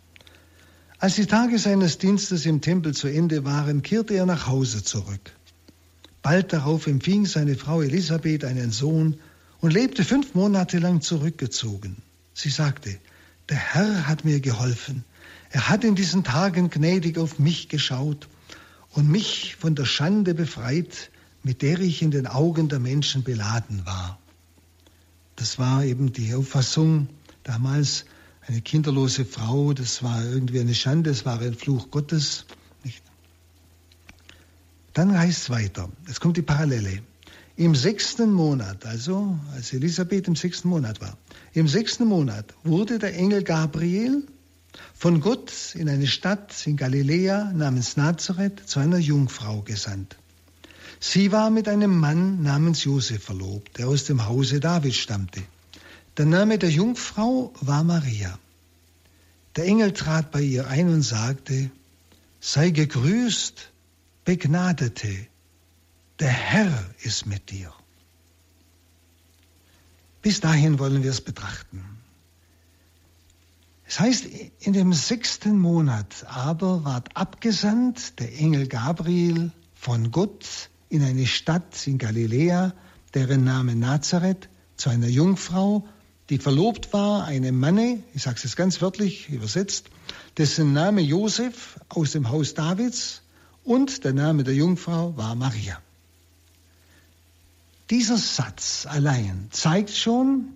Als 0.99 1.15
die 1.15 1.27
Tage 1.27 1.61
seines 1.61 1.99
Dienstes 1.99 2.47
im 2.47 2.61
Tempel 2.61 2.95
zu 2.95 3.07
Ende 3.07 3.45
waren, 3.45 3.83
kehrte 3.83 4.15
er 4.15 4.27
nach 4.27 4.49
Hause 4.49 4.83
zurück. 4.83 5.31
Bald 6.21 6.53
darauf 6.53 6.89
empfing 6.89 7.27
seine 7.27 7.55
Frau 7.55 7.81
Elisabeth 7.81 8.45
einen 8.45 8.73
Sohn 8.73 9.21
und 9.61 9.73
lebte 9.73 10.03
fünf 10.03 10.35
Monate 10.35 10.81
lang 10.81 11.01
zurückgezogen. 11.01 11.99
Sie 12.35 12.51
sagte, 12.51 12.99
der 13.51 13.59
Herr 13.59 14.09
hat 14.09 14.25
mir 14.25 14.41
geholfen. 14.41 15.05
Er 15.57 15.71
hat 15.71 15.85
in 15.85 15.95
diesen 15.95 16.23
Tagen 16.23 16.69
gnädig 16.69 17.17
auf 17.17 17.39
mich 17.39 17.71
geschaut 17.71 18.29
und 18.91 19.09
mich 19.09 19.57
von 19.59 19.75
der 19.75 19.87
Schande 19.87 20.35
befreit, 20.35 21.11
mit 21.43 21.63
der 21.63 21.81
ich 21.81 22.03
in 22.03 22.11
den 22.11 22.27
Augen 22.27 22.69
der 22.69 22.79
Menschen 22.79 23.23
beladen 23.23 23.87
war. 23.87 24.19
Das 25.35 25.59
war 25.59 25.83
eben 25.83 26.13
die 26.13 26.35
Auffassung 26.35 27.09
damals, 27.43 28.05
eine 28.47 28.61
kinderlose 28.61 29.25
Frau, 29.25 29.73
das 29.73 30.03
war 30.03 30.23
irgendwie 30.23 30.61
eine 30.61 30.75
Schande, 30.75 31.09
es 31.09 31.25
war 31.25 31.41
ein 31.41 31.55
Fluch 31.55 31.91
Gottes. 31.91 32.45
Nicht? 32.85 33.03
Dann 34.93 35.19
heißt 35.19 35.45
es 35.45 35.49
weiter, 35.49 35.89
es 36.07 36.21
kommt 36.21 36.37
die 36.37 36.43
Parallele. 36.43 37.01
Im 37.57 37.75
sechsten 37.75 38.31
Monat, 38.31 38.85
also 38.85 39.39
als 39.55 39.73
Elisabeth 39.73 40.29
im 40.29 40.37
sechsten 40.37 40.69
Monat 40.69 41.01
war, 41.01 41.17
im 41.55 41.67
sechsten 41.67 42.05
Monat 42.05 42.53
wurde 42.63 42.99
der 42.99 43.17
Engel 43.17 43.43
Gabriel 43.43 44.29
von 44.95 45.21
Gott 45.21 45.53
in 45.75 45.89
eine 45.89 46.07
Stadt 46.07 46.67
in 46.67 46.77
Galiläa 46.77 47.53
namens 47.53 47.97
Nazareth 47.97 48.69
zu 48.69 48.81
einer 48.81 48.99
Jungfrau 48.99 49.63
gesandt. 49.63 50.17
Sie 51.01 51.33
war 51.33 51.51
mit 51.51 51.69
einem 51.69 51.99
Mann 51.99 52.43
namens 52.43 52.85
Josef 52.85 53.23
verlobt, 53.23 53.79
der 53.79 53.89
aus 53.89 54.05
dem 54.05 54.27
Hause 54.27 54.61
David 54.61 54.95
stammte. 54.95 55.43
Der 56.17 56.27
Name 56.27 56.59
der 56.59 56.71
Jungfrau 56.71 57.53
war 57.61 57.85
Maria. 57.85 58.39
Der 59.57 59.65
Engel 59.65 59.93
trat 59.93 60.31
bei 60.31 60.41
ihr 60.41 60.67
ein 60.69 60.89
und 60.89 61.03
sagte, 61.03 61.71
sei 62.41 62.71
gegrüßt, 62.71 63.71
Begnadete, 64.25 65.27
der 66.19 66.31
Herr 66.31 66.91
ist 67.03 67.27
mit 67.27 67.51
dir. 67.51 67.73
Bis 70.23 70.41
dahin 70.41 70.79
wollen 70.79 71.03
wir 71.03 71.11
es 71.11 71.21
betrachten. 71.21 71.96
Es 73.89 74.01
heißt, 74.01 74.27
in 74.59 74.73
dem 74.73 74.93
sechsten 74.93 75.59
Monat 75.59 76.27
aber 76.29 76.85
ward 76.85 77.17
abgesandt 77.17 78.19
der 78.19 78.37
Engel 78.37 78.67
Gabriel 78.67 79.53
von 79.75 80.11
Gott 80.11 80.71
in 80.89 81.03
eine 81.03 81.27
Stadt 81.27 81.87
in 81.87 81.99
Galiläa, 81.99 82.75
deren 83.15 83.45
Name 83.45 83.77
Nazareth, 83.77 84.49
zu 84.77 84.91
einer 84.91 85.07
Jungfrau, 85.07 85.87
die 86.31 86.39
verlobt 86.39 86.93
war, 86.93 87.25
einem 87.25 87.59
Manne, 87.59 88.03
ich 88.13 88.23
sage 88.23 88.41
es 88.43 88.57
ganz 88.57 88.83
wörtlich 88.83 89.29
übersetzt, 89.29 89.87
dessen 90.37 90.73
Name 90.73 91.01
Josef 91.01 91.79
aus 91.89 92.13
dem 92.13 92.29
Haus 92.29 92.55
Davids 92.55 93.23
und 93.63 94.05
der 94.05 94.13
Name 94.13 94.43
der 94.43 94.55
Jungfrau 94.55 95.17
war 95.17 95.35
Maria. 95.37 95.81
Dieser 97.91 98.17
Satz 98.17 98.87
allein 98.87 99.49
zeigt 99.53 99.91
schon, 99.91 100.49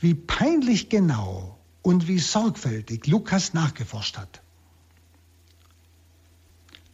wie 0.00 0.14
peinlich 0.14 0.90
genau 0.90 1.53
und 1.84 2.08
wie 2.08 2.18
sorgfältig 2.18 3.06
Lukas 3.06 3.52
nachgeforscht 3.52 4.16
hat. 4.16 4.40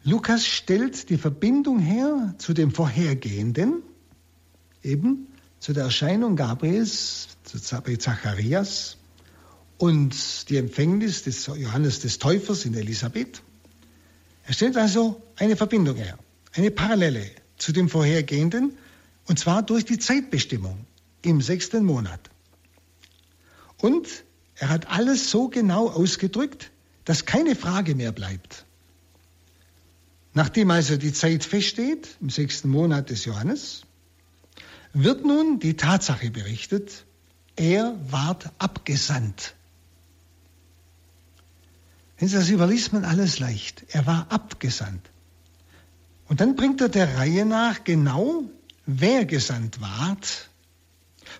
Lukas 0.03 0.45
stellt 0.45 1.09
die 1.09 1.17
Verbindung 1.17 1.79
her 1.79 2.35
zu 2.37 2.53
dem 2.53 2.71
vorhergehenden, 2.71 3.83
eben 4.83 5.27
zu 5.59 5.71
der 5.71 5.85
Erscheinung 5.85 6.35
Gabriels 6.35 7.29
bei 7.85 7.95
Zacharias 7.95 8.97
und 9.77 10.49
die 10.49 10.57
Empfängnis 10.57 11.23
des 11.23 11.45
Johannes 11.45 12.01
des 12.01 12.19
Täufers 12.19 12.65
in 12.65 12.73
Elisabeth. 12.73 13.41
Er 14.45 14.53
stellt 14.53 14.75
also 14.75 15.21
eine 15.37 15.55
Verbindung 15.55 15.95
her, 15.95 16.19
eine 16.51 16.69
Parallele 16.69 17.31
zu 17.57 17.71
dem 17.71 17.87
vorhergehenden, 17.87 18.77
und 19.25 19.39
zwar 19.39 19.63
durch 19.63 19.85
die 19.85 19.99
Zeitbestimmung 19.99 20.85
im 21.21 21.39
sechsten 21.41 21.85
Monat. 21.85 22.29
Und 23.77 24.25
er 24.61 24.69
hat 24.69 24.89
alles 24.89 25.31
so 25.31 25.47
genau 25.47 25.89
ausgedrückt, 25.89 26.71
dass 27.05 27.25
keine 27.25 27.55
Frage 27.55 27.95
mehr 27.95 28.11
bleibt. 28.11 28.65
Nachdem 30.33 30.71
also 30.71 30.97
die 30.97 31.13
Zeit 31.13 31.43
feststeht, 31.43 32.07
im 32.21 32.29
sechsten 32.29 32.69
Monat 32.69 33.09
des 33.09 33.25
Johannes, 33.25 33.81
wird 34.93 35.25
nun 35.25 35.59
die 35.59 35.75
Tatsache 35.75 36.29
berichtet, 36.29 37.05
er 37.55 37.97
ward 38.09 38.51
abgesandt 38.59 39.55
das 42.29 42.49
überliest 42.49 42.93
man 42.93 43.03
alles 43.03 43.39
leicht. 43.39 43.83
Er 43.89 44.05
war 44.05 44.27
abgesandt. 44.31 45.09
Und 46.27 46.39
dann 46.39 46.55
bringt 46.55 46.79
er 46.79 46.89
der 46.89 47.17
Reihe 47.17 47.45
nach 47.45 47.83
genau, 47.83 48.43
wer 48.85 49.25
gesandt 49.25 49.81
ward, 49.81 50.49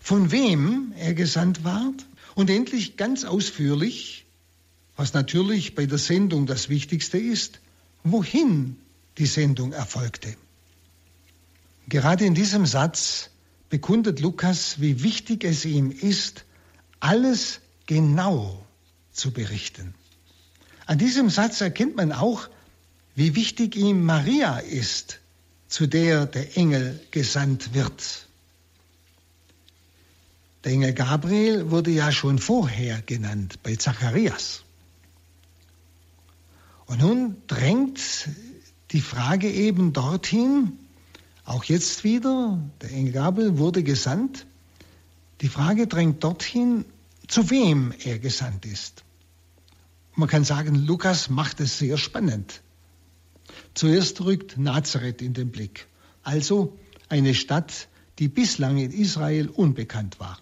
von 0.01 0.31
wem 0.31 0.91
er 0.97 1.13
gesandt 1.13 1.63
ward 1.63 2.05
und 2.35 2.49
endlich 2.49 2.97
ganz 2.97 3.25
ausführlich, 3.25 4.25
was 4.95 5.13
natürlich 5.13 5.75
bei 5.75 5.85
der 5.85 5.97
Sendung 5.97 6.45
das 6.45 6.69
Wichtigste 6.69 7.17
ist, 7.17 7.59
wohin 8.03 8.77
die 9.17 9.25
Sendung 9.25 9.73
erfolgte. 9.73 10.35
Gerade 11.87 12.25
in 12.25 12.35
diesem 12.35 12.65
Satz 12.65 13.29
bekundet 13.69 14.19
Lukas, 14.19 14.79
wie 14.79 15.03
wichtig 15.03 15.43
es 15.43 15.65
ihm 15.65 15.91
ist, 15.91 16.45
alles 16.99 17.59
genau 17.85 18.65
zu 19.11 19.31
berichten. 19.31 19.93
An 20.85 20.97
diesem 20.97 21.29
Satz 21.29 21.61
erkennt 21.61 21.95
man 21.95 22.11
auch, 22.11 22.49
wie 23.15 23.35
wichtig 23.35 23.75
ihm 23.75 24.03
Maria 24.03 24.59
ist, 24.59 25.19
zu 25.67 25.87
der 25.87 26.25
der 26.25 26.57
Engel 26.57 26.99
gesandt 27.11 27.73
wird. 27.73 28.27
Der 30.63 30.73
Engel 30.73 30.93
Gabriel 30.93 31.71
wurde 31.71 31.91
ja 31.91 32.11
schon 32.11 32.37
vorher 32.37 33.01
genannt 33.01 33.59
bei 33.63 33.75
Zacharias. 33.75 34.63
Und 36.85 36.99
nun 36.99 37.37
drängt 37.47 38.29
die 38.91 39.01
Frage 39.01 39.49
eben 39.49 39.93
dorthin, 39.93 40.77
Auch 41.43 41.63
jetzt 41.63 42.03
wieder, 42.03 42.59
der 42.81 42.91
Engel 42.91 43.13
Gabriel 43.13 43.57
wurde 43.57 43.83
gesandt. 43.83 44.45
Die 45.41 45.47
Frage 45.49 45.87
drängt 45.87 46.23
dorthin, 46.23 46.85
zu 47.27 47.49
wem 47.49 47.93
er 48.03 48.19
gesandt 48.19 48.65
ist. 48.65 49.03
Man 50.15 50.29
kann 50.29 50.43
sagen, 50.43 50.75
Lukas 50.75 51.29
macht 51.29 51.59
es 51.59 51.79
sehr 51.79 51.97
spannend. 51.97 52.61
Zuerst 53.73 54.21
rückt 54.21 54.57
Nazareth 54.57 55.21
in 55.21 55.33
den 55.33 55.51
Blick, 55.51 55.87
also 56.23 56.77
eine 57.09 57.33
Stadt, 57.33 57.87
die 58.19 58.27
bislang 58.27 58.77
in 58.77 58.91
Israel 58.91 59.49
unbekannt 59.49 60.19
war. 60.19 60.37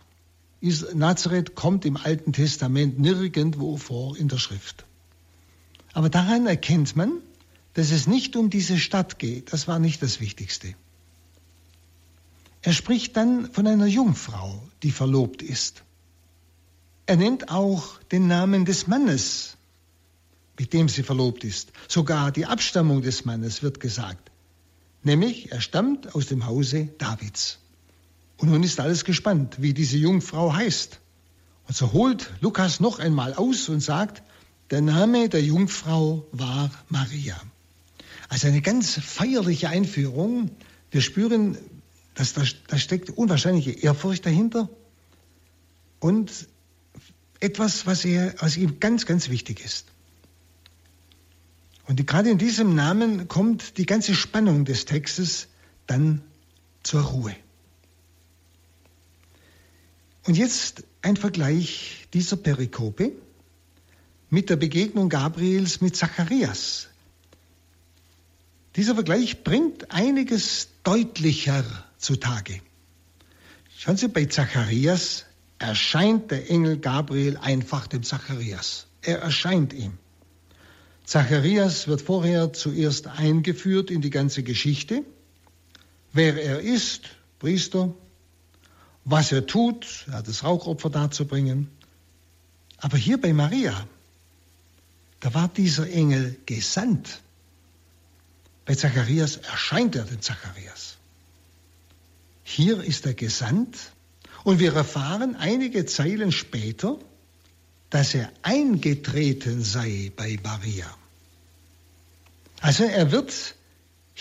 Nazareth 0.61 1.55
kommt 1.55 1.85
im 1.85 1.97
Alten 1.97 2.33
Testament 2.33 2.99
nirgendwo 2.99 3.77
vor 3.77 4.17
in 4.17 4.27
der 4.27 4.37
Schrift. 4.37 4.85
Aber 5.93 6.09
daran 6.09 6.47
erkennt 6.47 6.95
man, 6.95 7.21
dass 7.73 7.91
es 7.91 8.07
nicht 8.07 8.35
um 8.35 8.49
diese 8.49 8.77
Stadt 8.77 9.19
geht. 9.19 9.53
Das 9.53 9.67
war 9.67 9.79
nicht 9.79 10.01
das 10.01 10.19
Wichtigste. 10.19 10.75
Er 12.61 12.73
spricht 12.73 13.15
dann 13.15 13.51
von 13.51 13.65
einer 13.67 13.85
Jungfrau, 13.85 14.61
die 14.83 14.91
verlobt 14.91 15.41
ist. 15.41 15.83
Er 17.05 17.15
nennt 17.15 17.49
auch 17.49 17.97
den 18.11 18.27
Namen 18.27 18.65
des 18.65 18.85
Mannes, 18.85 19.55
mit 20.59 20.73
dem 20.73 20.89
sie 20.89 21.03
verlobt 21.03 21.43
ist. 21.45 21.71
Sogar 21.87 22.31
die 22.31 22.45
Abstammung 22.45 23.01
des 23.01 23.23
Mannes 23.23 23.63
wird 23.63 23.79
gesagt. 23.79 24.29
Nämlich, 25.03 25.51
er 25.51 25.61
stammt 25.61 26.13
aus 26.13 26.27
dem 26.27 26.45
Hause 26.45 26.89
Davids. 26.97 27.59
Und 28.39 28.49
nun 28.49 28.63
ist 28.63 28.79
alles 28.79 29.03
gespannt, 29.03 29.57
wie 29.59 29.73
diese 29.73 29.97
Jungfrau 29.97 30.53
heißt. 30.53 30.99
Und 31.67 31.75
so 31.75 31.91
holt 31.91 32.31
Lukas 32.39 32.79
noch 32.79 32.99
einmal 32.99 33.33
aus 33.33 33.67
und 33.67 33.81
sagt, 33.81 34.23
der 34.71 34.81
Name 34.81 35.27
der 35.27 35.43
Jungfrau 35.43 36.25
war 36.31 36.71
Maria. 36.87 37.39
Also 38.29 38.47
eine 38.47 38.61
ganz 38.61 38.97
feierliche 38.97 39.69
Einführung. 39.69 40.51
Wir 40.89 41.01
spüren, 41.01 41.57
dass 42.15 42.33
da, 42.33 42.43
da 42.67 42.77
steckt 42.77 43.09
unwahrscheinliche 43.09 43.71
Ehrfurcht 43.71 44.25
dahinter 44.25 44.69
und 45.99 46.47
etwas, 47.41 47.87
was, 47.87 48.05
er, 48.05 48.35
was 48.39 48.55
ihm 48.55 48.79
ganz, 48.79 49.05
ganz 49.05 49.29
wichtig 49.29 49.63
ist. 49.63 49.85
Und 51.87 52.05
gerade 52.07 52.29
in 52.29 52.37
diesem 52.37 52.73
Namen 52.73 53.27
kommt 53.27 53.77
die 53.77 53.85
ganze 53.85 54.15
Spannung 54.15 54.63
des 54.63 54.85
Textes 54.85 55.47
dann 55.87 56.21
zur 56.83 57.01
Ruhe. 57.01 57.35
Und 60.25 60.37
jetzt 60.37 60.83
ein 61.01 61.15
Vergleich 61.15 62.07
dieser 62.13 62.37
Perikope 62.37 63.11
mit 64.29 64.49
der 64.49 64.57
Begegnung 64.57 65.09
Gabriels 65.09 65.81
mit 65.81 65.95
Zacharias. 65.95 66.87
Dieser 68.75 68.93
Vergleich 68.95 69.43
bringt 69.43 69.91
einiges 69.91 70.69
deutlicher 70.83 71.63
zutage. 71.97 72.61
Schauen 73.77 73.97
Sie, 73.97 74.07
bei 74.07 74.25
Zacharias 74.25 75.25
erscheint 75.57 76.31
der 76.31 76.49
Engel 76.49 76.77
Gabriel 76.77 77.37
einfach 77.37 77.87
dem 77.87 78.03
Zacharias. 78.03 78.87
Er 79.01 79.19
erscheint 79.19 79.73
ihm. 79.73 79.97
Zacharias 81.05 81.87
wird 81.87 82.01
vorher 82.01 82.53
zuerst 82.53 83.07
eingeführt 83.07 83.89
in 83.89 84.01
die 84.01 84.11
ganze 84.11 84.43
Geschichte, 84.43 85.03
wer 86.13 86.41
er 86.41 86.59
ist, 86.59 87.09
Priester, 87.39 87.95
was 89.05 89.31
er 89.31 89.45
tut, 89.45 90.05
hat 90.11 90.27
das 90.27 90.43
Rauchopfer 90.43 90.89
darzubringen. 90.89 91.69
Aber 92.77 92.97
hier 92.97 93.19
bei 93.19 93.33
Maria, 93.33 93.87
da 95.19 95.33
war 95.33 95.47
dieser 95.47 95.89
Engel 95.89 96.37
gesandt. 96.45 97.21
Bei 98.65 98.75
Zacharias 98.75 99.37
erscheint 99.37 99.95
er 99.95 100.03
den 100.03 100.21
Zacharias. 100.21 100.97
Hier 102.43 102.83
ist 102.83 103.05
er 103.05 103.13
gesandt 103.13 103.77
und 104.43 104.59
wir 104.59 104.73
erfahren 104.73 105.35
einige 105.35 105.85
Zeilen 105.85 106.31
später, 106.31 106.97
dass 107.89 108.13
er 108.13 108.31
eingetreten 108.41 109.63
sei 109.63 110.11
bei 110.15 110.39
Maria. 110.43 110.87
Also 112.61 112.83
er 112.83 113.11
wird 113.11 113.55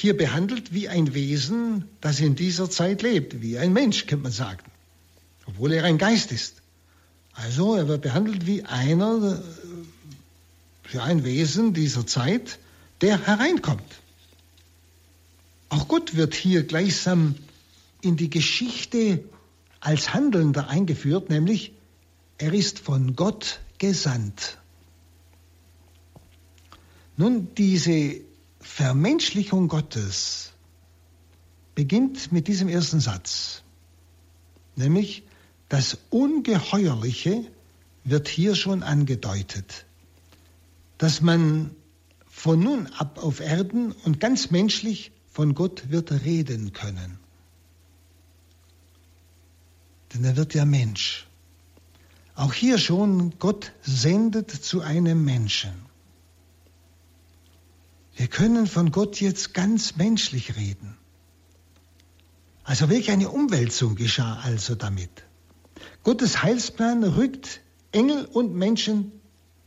hier 0.01 0.17
behandelt 0.17 0.73
wie 0.73 0.89
ein 0.89 1.13
Wesen, 1.13 1.85
das 2.01 2.21
in 2.21 2.37
dieser 2.37 2.71
Zeit 2.71 3.03
lebt, 3.03 3.43
wie 3.43 3.59
ein 3.59 3.73
Mensch, 3.73 4.07
könnte 4.07 4.23
man 4.23 4.33
sagen, 4.33 4.63
obwohl 5.45 5.73
er 5.73 5.83
ein 5.83 5.99
Geist 5.99 6.31
ist. 6.31 6.63
Also 7.33 7.75
er 7.75 7.89
wird 7.89 8.03
behandelt 8.03 8.47
wie 8.47 8.65
einer, 8.65 9.43
für 10.85 11.03
ein 11.03 11.25
Wesen 11.25 11.75
dieser 11.75 12.07
Zeit, 12.07 12.61
der 13.01 13.27
hereinkommt. 13.27 13.83
Auch 15.69 15.89
Gott 15.89 16.15
wird 16.15 16.37
hier 16.37 16.63
gleichsam 16.63 17.35
in 18.01 18.17
die 18.17 18.31
Geschichte 18.31 19.25
als 19.81 20.15
Handelnder 20.15 20.69
eingeführt, 20.69 21.29
nämlich 21.29 21.73
er 22.39 22.55
ist 22.55 22.79
von 22.79 23.17
Gott 23.17 23.59
gesandt. 23.79 24.59
Nun, 27.17 27.49
diese 27.57 28.28
Vermenschlichung 28.69 29.67
Gottes 29.67 30.53
beginnt 31.75 32.31
mit 32.31 32.47
diesem 32.47 32.69
ersten 32.69 33.01
Satz, 33.01 33.63
nämlich 34.77 35.25
das 35.69 35.99
Ungeheuerliche 36.11 37.45
wird 38.05 38.29
hier 38.29 38.55
schon 38.55 38.85
angedeutet, 38.85 39.85
dass 40.97 41.21
man 41.23 41.75
von 42.29 42.61
nun 42.61 42.87
ab 42.99 43.19
auf 43.19 43.41
Erden 43.41 43.91
und 44.05 44.21
ganz 44.21 44.53
menschlich 44.53 45.11
von 45.33 45.55
Gott 45.55 45.91
wird 45.91 46.13
reden 46.13 46.73
können. 46.73 47.19
Denn 50.15 50.23
er 50.23 50.37
wird 50.37 50.55
ja 50.55 50.65
Mensch. 50.65 51.27
Auch 52.37 52.53
hier 52.53 52.79
schon, 52.79 53.37
Gott 53.41 53.73
sendet 53.83 54.53
zu 54.53 54.83
einem 54.83 55.25
Menschen. 55.25 55.88
Wir 58.19 58.27
können 58.27 58.67
von 58.67 58.91
Gott 58.91 59.21
jetzt 59.21 59.55
ganz 59.55 59.95
menschlich 59.95 60.57
reden. 60.57 60.97
Also 62.65 62.89
welch 62.89 63.13
eine 63.13 63.29
Umwälzung 63.29 63.95
geschah 63.95 64.41
also 64.41 64.75
damit. 64.75 65.23
Gottes 66.03 66.43
Heilsplan 66.43 67.05
rückt 67.05 67.61
Engel 67.93 68.25
und 68.25 68.57
Menschen 68.57 69.13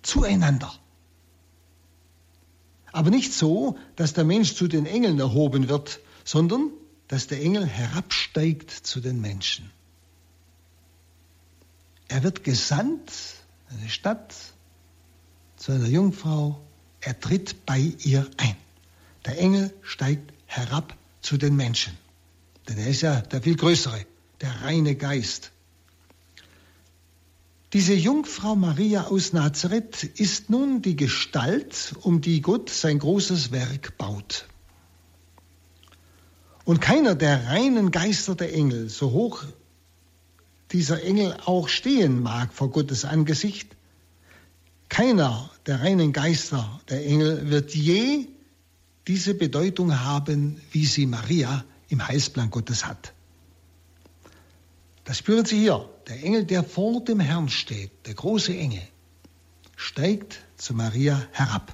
zueinander. 0.02 0.70
Aber 2.92 3.10
nicht 3.10 3.32
so, 3.32 3.78
dass 3.96 4.12
der 4.12 4.26
Mensch 4.26 4.54
zu 4.56 4.68
den 4.68 4.86
Engeln 4.86 5.18
erhoben 5.18 5.70
wird, 5.70 6.02
sondern 6.26 6.72
dass 7.08 7.28
der 7.28 7.42
Engel 7.42 7.66
herabsteigt 7.66 8.70
zu 8.70 9.00
den 9.00 9.22
Menschen. 9.22 9.72
Er 12.10 12.22
wird 12.24 12.44
gesandt, 12.44 13.14
eine 13.70 13.88
Stadt, 13.88 14.36
zu 15.56 15.72
einer 15.72 15.88
Jungfrau, 15.88 16.60
er 17.02 17.20
tritt 17.20 17.66
bei 17.66 17.80
ihr 18.00 18.30
ein. 18.38 18.56
Der 19.26 19.38
Engel 19.40 19.74
steigt 19.82 20.32
herab 20.46 20.96
zu 21.22 21.38
den 21.38 21.56
Menschen. 21.56 21.98
Denn 22.68 22.78
er 22.78 22.88
ist 22.88 23.02
ja 23.02 23.22
der 23.22 23.42
viel 23.42 23.56
größere, 23.56 24.06
der 24.40 24.62
reine 24.64 24.96
Geist. 24.96 25.52
Diese 27.74 27.94
Jungfrau 27.94 28.56
Maria 28.56 29.06
aus 29.06 29.34
Nazareth 29.34 30.04
ist 30.04 30.50
nun 30.50 30.82
die 30.82 30.96
Gestalt, 30.96 31.94
um 32.02 32.22
die 32.22 32.42
Gott 32.42 32.70
sein 32.70 33.00
großes 33.00 33.52
Werk 33.52 33.98
baut. 33.98 34.46
Und 36.66 36.82
keiner 36.82 37.16
der 37.16 37.48
reinen 37.48 37.92
Geister 37.92 38.36
der 38.36 38.54
Engel, 38.54 38.90
so 38.90 39.12
hoch 39.12 39.44
dieser 40.72 41.04
Engel 41.04 41.36
auch 41.46 41.68
stehen 41.68 42.22
mag 42.22 42.54
vor 42.54 42.72
Gottes 42.72 43.06
Angesicht, 43.06 43.76
keiner 44.92 45.50
der 45.68 45.80
reinen 45.80 46.12
Geister, 46.12 46.82
der 46.90 47.06
Engel, 47.06 47.50
wird 47.50 47.74
je 47.74 48.28
diese 49.08 49.34
Bedeutung 49.34 49.98
haben, 50.02 50.62
wie 50.72 50.86
sie 50.86 51.06
Maria 51.06 51.64
im 51.88 52.06
Heilsplan 52.06 52.52
Gottes 52.52 52.86
hat. 52.86 53.14
Das 55.06 55.18
spüren 55.18 55.46
Sie 55.46 55.60
hier. 55.60 55.90
Der 56.08 56.22
Engel, 56.22 56.44
der 56.44 56.64
vor 56.66 57.04
dem 57.06 57.22
Herrn 57.22 57.48
steht, 57.48 57.92
der 58.06 58.16
große 58.16 58.54
Engel, 58.56 58.86
steigt 59.78 60.42
zu 60.58 60.74
Maria 60.74 61.26
herab. 61.32 61.74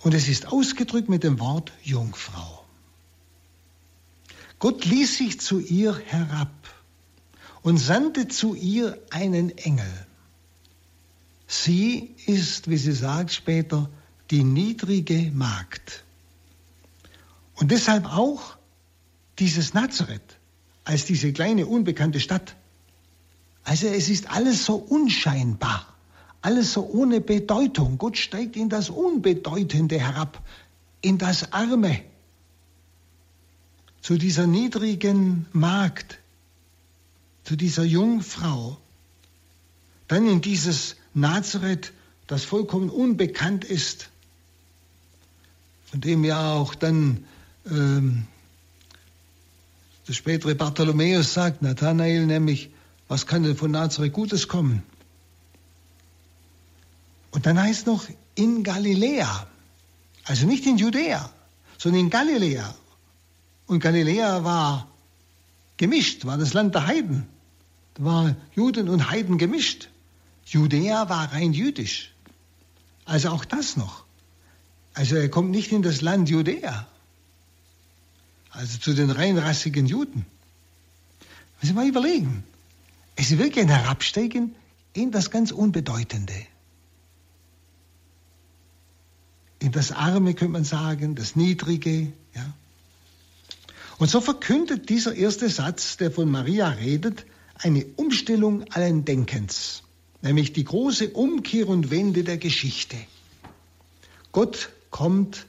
Und 0.00 0.14
es 0.14 0.26
ist 0.26 0.46
ausgedrückt 0.46 1.10
mit 1.10 1.22
dem 1.22 1.38
Wort 1.38 1.70
Jungfrau. 1.82 2.64
Gott 4.58 4.86
ließ 4.86 5.18
sich 5.18 5.38
zu 5.38 5.60
ihr 5.60 5.98
herab 6.06 6.50
und 7.60 7.76
sandte 7.76 8.26
zu 8.28 8.54
ihr 8.54 8.98
einen 9.10 9.56
Engel. 9.58 10.06
Sie 11.54 12.14
ist, 12.24 12.70
wie 12.70 12.78
sie 12.78 12.92
sagt 12.92 13.30
später, 13.30 13.90
die 14.30 14.42
niedrige 14.42 15.30
Magd. 15.34 16.02
Und 17.56 17.70
deshalb 17.70 18.06
auch 18.06 18.56
dieses 19.38 19.74
Nazareth 19.74 20.38
als 20.84 21.04
diese 21.04 21.30
kleine 21.30 21.66
unbekannte 21.66 22.20
Stadt. 22.20 22.56
Also 23.64 23.86
es 23.86 24.08
ist 24.08 24.30
alles 24.30 24.64
so 24.64 24.76
unscheinbar, 24.76 25.86
alles 26.40 26.72
so 26.72 26.88
ohne 26.88 27.20
Bedeutung. 27.20 27.98
Gott 27.98 28.16
steigt 28.16 28.56
in 28.56 28.70
das 28.70 28.88
Unbedeutende 28.88 30.00
herab, 30.00 30.42
in 31.02 31.18
das 31.18 31.52
Arme, 31.52 32.02
zu 34.00 34.16
dieser 34.16 34.46
niedrigen 34.46 35.44
Magd, 35.52 36.18
zu 37.44 37.56
dieser 37.56 37.84
Jungfrau, 37.84 38.78
dann 40.08 40.26
in 40.26 40.40
dieses 40.40 40.96
Nazareth, 41.14 41.92
das 42.26 42.44
vollkommen 42.44 42.90
unbekannt 42.90 43.64
ist, 43.64 44.10
von 45.90 46.00
dem 46.00 46.24
ja 46.24 46.54
auch 46.54 46.74
dann 46.74 47.24
ähm, 47.70 48.26
der 50.08 50.14
spätere 50.14 50.54
Bartholomäus 50.54 51.34
sagt, 51.34 51.62
Nathanael 51.62 52.26
nämlich, 52.26 52.70
was 53.08 53.26
kann 53.26 53.42
denn 53.42 53.56
von 53.56 53.70
Nazareth 53.70 54.12
Gutes 54.12 54.48
kommen? 54.48 54.82
Und 57.30 57.46
dann 57.46 57.60
heißt 57.60 57.86
noch 57.86 58.06
in 58.34 58.62
Galiläa, 58.62 59.46
also 60.24 60.46
nicht 60.46 60.66
in 60.66 60.76
Judäa, 60.76 61.30
sondern 61.78 62.02
in 62.02 62.10
Galiläa. 62.10 62.74
Und 63.66 63.80
Galiläa 63.80 64.44
war 64.44 64.88
gemischt, 65.76 66.24
war 66.24 66.36
das 66.36 66.52
Land 66.52 66.74
der 66.74 66.86
Heiden. 66.86 67.26
Da 67.94 68.04
war 68.04 68.36
Juden 68.54 68.88
und 68.88 69.10
Heiden 69.10 69.38
gemischt. 69.38 69.88
Judäa 70.46 71.08
war 71.08 71.32
rein 71.32 71.52
jüdisch. 71.52 72.12
Also 73.04 73.30
auch 73.30 73.44
das 73.44 73.76
noch. 73.76 74.04
Also 74.94 75.16
er 75.16 75.28
kommt 75.28 75.50
nicht 75.50 75.72
in 75.72 75.82
das 75.82 76.00
Land 76.00 76.28
Judäa, 76.28 76.86
also 78.50 78.78
zu 78.78 78.92
den 78.94 79.10
reinrassigen 79.10 79.86
Juden. 79.86 80.26
Müssen 81.60 81.68
Sie 81.68 81.72
mal 81.72 81.88
überlegen. 81.88 82.44
Es 83.16 83.30
ist 83.30 83.38
wirklich 83.38 83.64
ein 83.64 83.70
Herabsteigen 83.70 84.54
in 84.92 85.10
das 85.10 85.30
ganz 85.30 85.50
Unbedeutende. 85.50 86.34
In 89.58 89.72
das 89.72 89.92
Arme 89.92 90.34
könnte 90.34 90.52
man 90.52 90.64
sagen, 90.64 91.14
das 91.14 91.36
Niedrige. 91.36 92.12
Ja. 92.34 92.52
Und 93.98 94.10
so 94.10 94.20
verkündet 94.20 94.88
dieser 94.88 95.14
erste 95.14 95.48
Satz, 95.48 95.96
der 95.96 96.10
von 96.10 96.30
Maria 96.30 96.68
redet, 96.68 97.24
eine 97.54 97.84
Umstellung 97.96 98.64
allen 98.72 99.04
Denkens, 99.04 99.84
nämlich 100.22 100.52
die 100.52 100.64
große 100.64 101.10
Umkehr 101.10 101.68
und 101.68 101.90
Wende 101.90 102.24
der 102.24 102.38
Geschichte. 102.38 102.96
Gott 104.30 104.70
kommt 104.90 105.46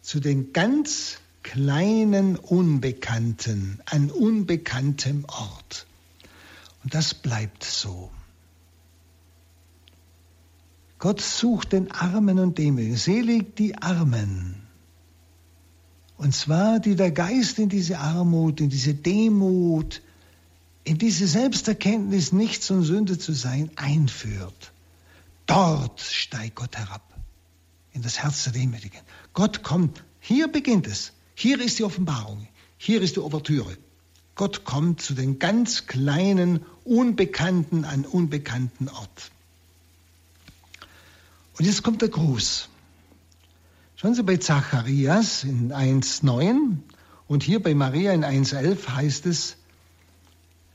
zu 0.00 0.18
den 0.20 0.52
ganz 0.52 1.18
kleinen 1.42 2.36
Unbekannten, 2.36 3.80
an 3.86 4.10
unbekanntem 4.10 5.24
Ort. 5.28 5.86
Und 6.82 6.94
das 6.94 7.14
bleibt 7.14 7.62
so. 7.62 8.10
Gott 10.98 11.20
sucht 11.20 11.72
den 11.72 11.90
Armen 11.90 12.38
und 12.38 12.58
Demütigen. 12.58 12.96
Selig 12.96 13.54
die 13.56 13.76
Armen. 13.76 14.56
Und 16.16 16.34
zwar, 16.34 16.80
die 16.80 16.96
der 16.96 17.10
Geist 17.10 17.58
in 17.58 17.68
diese 17.68 17.98
Armut, 17.98 18.60
in 18.60 18.70
diese 18.70 18.94
Demut, 18.94 20.00
in 20.86 20.98
diese 20.98 21.26
Selbsterkenntnis, 21.26 22.30
nichts 22.30 22.70
und 22.70 22.84
Sünde 22.84 23.18
zu 23.18 23.32
sein, 23.32 23.72
einführt. 23.74 24.72
Dort 25.46 26.00
steigt 26.00 26.54
Gott 26.54 26.76
herab, 26.76 27.02
in 27.92 28.02
das 28.02 28.22
Herz 28.22 28.44
der 28.44 28.52
Demütigen. 28.52 29.00
Gott 29.32 29.64
kommt, 29.64 30.04
hier 30.20 30.46
beginnt 30.46 30.86
es. 30.86 31.12
Hier 31.34 31.60
ist 31.60 31.80
die 31.80 31.84
Offenbarung. 31.84 32.46
Hier 32.78 33.02
ist 33.02 33.16
die 33.16 33.20
Ouvertüre. 33.20 33.76
Gott 34.36 34.64
kommt 34.64 35.02
zu 35.02 35.14
den 35.14 35.40
ganz 35.40 35.86
kleinen, 35.86 36.64
Unbekannten 36.84 37.84
an 37.84 38.04
unbekannten 38.04 38.88
Ort. 38.88 39.32
Und 41.58 41.64
jetzt 41.64 41.82
kommt 41.82 42.00
der 42.00 42.10
Gruß. 42.10 42.68
Schauen 43.96 44.14
Sie 44.14 44.22
bei 44.22 44.36
Zacharias 44.36 45.42
in 45.42 45.72
1.9 45.72 46.76
und 47.26 47.42
hier 47.42 47.60
bei 47.60 47.74
Maria 47.74 48.12
in 48.12 48.24
1.11 48.24 48.88
heißt 48.88 49.26
es, 49.26 49.56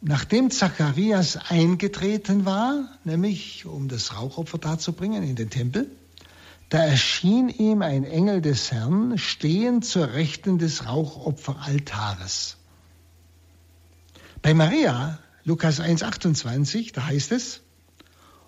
nachdem 0.02 0.50
Zacharias 0.50 1.38
eingetreten 1.38 2.46
war, 2.46 2.90
nämlich 3.04 3.66
um 3.66 3.88
das 3.88 4.16
Rauchopfer 4.16 4.58
darzubringen 4.58 5.24
in 5.24 5.36
den 5.36 5.50
Tempel, 5.50 5.90
da 6.70 6.84
erschien 6.84 7.50
ihm 7.50 7.82
ein 7.82 8.04
Engel 8.04 8.42
des 8.42 8.72
Herrn, 8.72 9.18
stehend 9.18 9.86
zur 9.86 10.14
Rechten 10.14 10.58
des 10.58 10.88
Rauchopferaltares. 10.88 12.58
Bei 14.42 14.54
Maria, 14.54 15.20
Lukas 15.44 15.80
1,28, 15.80 16.94
da 16.94 17.06
heißt 17.06 17.32
es, 17.32 17.62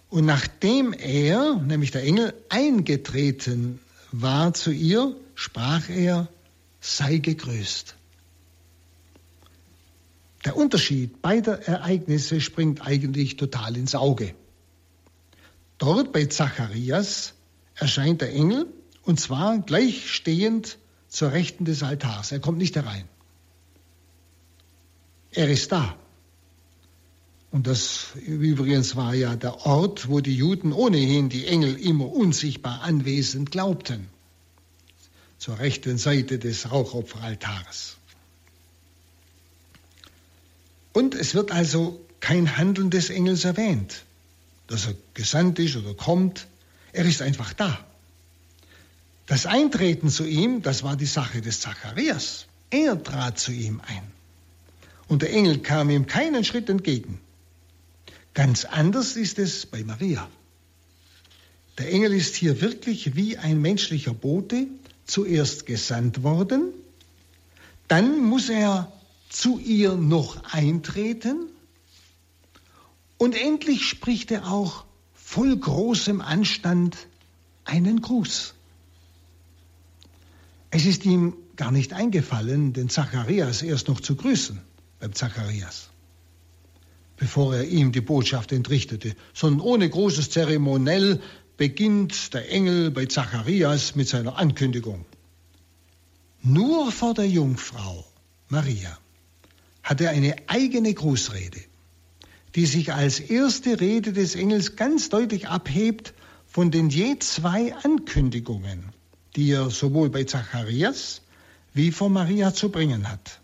und 0.09 0.25
nachdem 0.25 0.93
er, 0.93 1.55
nämlich 1.55 1.91
der 1.91 2.03
Engel, 2.03 2.33
eingetreten 2.49 3.79
war 4.11 4.53
zu 4.53 4.71
ihr, 4.71 5.15
sprach 5.35 5.89
er, 5.89 6.27
sei 6.79 7.17
gegrüßt. 7.17 7.95
Der 10.45 10.58
Unterschied 10.58 11.21
beider 11.21 11.62
Ereignisse 11.67 12.41
springt 12.41 12.86
eigentlich 12.86 13.38
total 13.38 13.77
ins 13.77 13.95
Auge. 13.95 14.36
Dort 15.77 16.12
bei 16.12 16.25
Zacharias 16.25 17.34
erscheint 17.75 18.21
der 18.21 18.34
Engel 18.34 18.67
und 19.03 19.19
zwar 19.19 19.60
gleich 19.60 20.12
stehend 20.12 20.77
zur 21.08 21.32
Rechten 21.32 21.65
des 21.65 21.84
Altars. 21.84 22.32
Er 22.32 22.39
kommt 22.39 22.58
nicht 22.58 22.75
herein. 22.75 23.08
Er 25.32 25.49
ist 25.49 25.71
da. 25.71 25.95
Und 27.51 27.67
das 27.67 28.08
übrigens 28.25 28.95
war 28.95 29.13
ja 29.13 29.36
der 29.36 29.65
Ort, 29.65 30.10
wo 30.10 30.21
die 30.21 30.36
Juden 30.36 30.73
ohnehin 30.73 31.29
die 31.29 31.45
Engel 31.45 31.75
immer 31.75 32.12
unsichtbar 32.12 32.82
anwesend 32.82 33.51
glaubten. 33.51 34.10
Zur 35.38 35.60
rechten 35.60 35.97
Seite 35.97 36.39
des 36.39 36.71
Rauchopferaltars. 36.71 37.97
Und 40.93 41.15
es 41.15 41.36
wird 41.36 41.51
also 41.51 41.99
kein 42.19 42.58
Handeln 42.58 42.89
des 42.89 43.10
Engels 43.10 43.43
erwähnt, 43.43 44.03
dass 44.67 44.88
er 44.88 44.95
gesandt 45.13 45.60
ist 45.60 45.75
oder 45.75 45.93
kommt. 45.93 46.47
Er 46.93 47.06
ist 47.06 47.21
einfach 47.21 47.53
da. 47.53 47.77
Das 49.25 49.45
Eintreten 49.45 50.10
zu 50.10 50.25
ihm, 50.25 50.62
das 50.62 50.84
war 50.84 50.95
die 50.95 51.06
Sache 51.06 51.41
des 51.41 51.60
Zacharias. 51.60 52.45
Er 52.69 53.01
trat 53.01 53.39
zu 53.39 53.51
ihm 53.51 53.82
ein. 53.86 54.03
Und 55.08 55.21
der 55.21 55.32
Engel 55.32 55.60
kam 55.60 55.89
ihm 55.89 56.06
keinen 56.06 56.43
Schritt 56.43 56.69
entgegen. 56.69 57.19
Ganz 58.34 58.65
anders 58.65 59.15
ist 59.15 59.39
es 59.39 59.65
bei 59.65 59.84
Maria. 59.84 60.29
Der 61.77 61.91
Engel 61.91 62.13
ist 62.13 62.36
hier 62.36 62.62
wirklich 62.62 63.15
wie 63.15 63.38
ein 63.38 63.60
menschlicher 63.60 64.13
Bote 64.13 64.67
zuerst 65.06 65.65
gesandt 65.65 66.23
worden, 66.23 66.69
dann 67.88 68.23
muss 68.23 68.49
er 68.49 68.91
zu 69.34 69.60
ihr 69.60 69.96
noch 69.96 70.43
eintreten 70.54 71.48
und 73.17 73.36
endlich 73.36 73.88
spricht 73.88 74.32
er 74.32 74.52
auch 74.52 74.86
voll 75.13 75.58
großem 75.58 76.22
Anstand 76.22 76.96
einen 77.65 78.02
Gruß. 78.02 78.54
Es 80.69 80.86
ist 80.86 81.06
ihm 81.06 81.34
gar 81.56 81.72
nicht 81.72 81.93
eingefallen, 81.93 82.74
den 82.74 82.89
Zacharias 82.89 83.62
erst 83.63 83.88
noch 83.88 84.00
zu 84.00 84.15
grüßen, 84.15 84.60
beim 85.00 85.13
Zacharias, 85.13 85.89
bevor 87.17 87.56
er 87.56 87.67
ihm 87.67 87.91
die 87.91 88.02
Botschaft 88.02 88.52
entrichtete, 88.52 89.15
sondern 89.34 89.62
ohne 89.62 89.89
großes 89.89 90.30
Zeremoniell 90.30 91.22
beginnt 91.58 92.34
der 92.34 92.52
Engel 92.52 92.91
bei 92.91 93.06
Zacharias 93.06 93.96
mit 93.96 94.08
seiner 94.08 94.38
Ankündigung. 94.38 95.06
Nur 96.41 96.91
vor 96.91 97.13
der 97.13 97.28
Jungfrau 97.28 98.06
Maria 98.50 98.98
hat 99.84 100.02
er 100.02 100.12
eine 100.12 100.36
eigene 100.48 100.93
Grußrede 100.93 101.60
die 102.56 102.65
sich 102.65 102.93
als 102.93 103.19
erste 103.19 103.80
Rede 103.80 104.13
des 104.13 104.36
Engels 104.36 104.76
ganz 104.76 105.10
deutlich 105.10 105.48
abhebt 105.48 106.13
von 106.46 106.69
den 106.69 106.89
je 106.89 107.17
zwei 107.19 107.74
Ankündigungen, 107.74 108.89
die 109.36 109.52
er 109.52 109.69
sowohl 109.72 110.10
bei 110.10 110.24
Zacharias 110.24 111.22
wie 111.74 111.91
vor 111.91 112.10
Maria 112.10 112.54
zu 112.54 112.69
bringen 112.69 113.10
hat. 113.10 113.39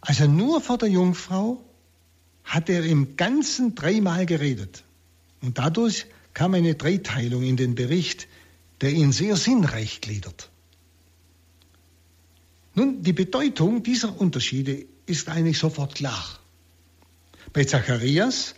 Also 0.00 0.28
nur 0.28 0.60
vor 0.60 0.78
der 0.78 0.88
Jungfrau 0.88 1.60
hat 2.44 2.68
er 2.68 2.84
im 2.84 3.16
Ganzen 3.16 3.74
dreimal 3.74 4.26
geredet. 4.26 4.84
Und 5.40 5.58
dadurch 5.58 6.06
kam 6.34 6.54
eine 6.54 6.74
Dreiteilung 6.74 7.42
in 7.42 7.56
den 7.56 7.74
Bericht, 7.74 8.28
der 8.80 8.90
ihn 8.90 9.12
sehr 9.12 9.36
sinnreich 9.36 10.00
gliedert. 10.00 10.50
Nun, 12.74 13.02
die 13.02 13.12
Bedeutung 13.12 13.82
dieser 13.82 14.20
Unterschiede 14.20 14.86
ist 15.06 15.28
eigentlich 15.28 15.58
sofort 15.58 15.94
klar. 15.94 16.40
Bei 17.52 17.64
Zacharias 17.64 18.54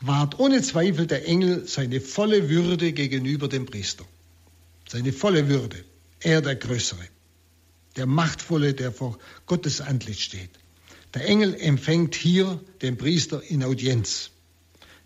wahrt 0.00 0.38
ohne 0.38 0.62
Zweifel 0.62 1.06
der 1.06 1.26
Engel 1.28 1.66
seine 1.68 2.00
volle 2.00 2.48
Würde 2.48 2.92
gegenüber 2.92 3.48
dem 3.48 3.66
Priester. 3.66 4.04
Seine 4.88 5.12
volle 5.12 5.48
Würde. 5.48 5.84
Er 6.20 6.42
der 6.42 6.56
Größere, 6.56 7.06
der 7.96 8.06
Machtvolle, 8.06 8.74
der 8.74 8.92
vor 8.92 9.18
Gottes 9.46 9.80
Antlitz 9.80 10.20
steht. 10.20 10.50
Der 11.14 11.26
Engel 11.26 11.54
empfängt 11.54 12.14
hier 12.14 12.60
den 12.82 12.96
Priester 12.96 13.42
in 13.42 13.64
Audienz. 13.64 14.30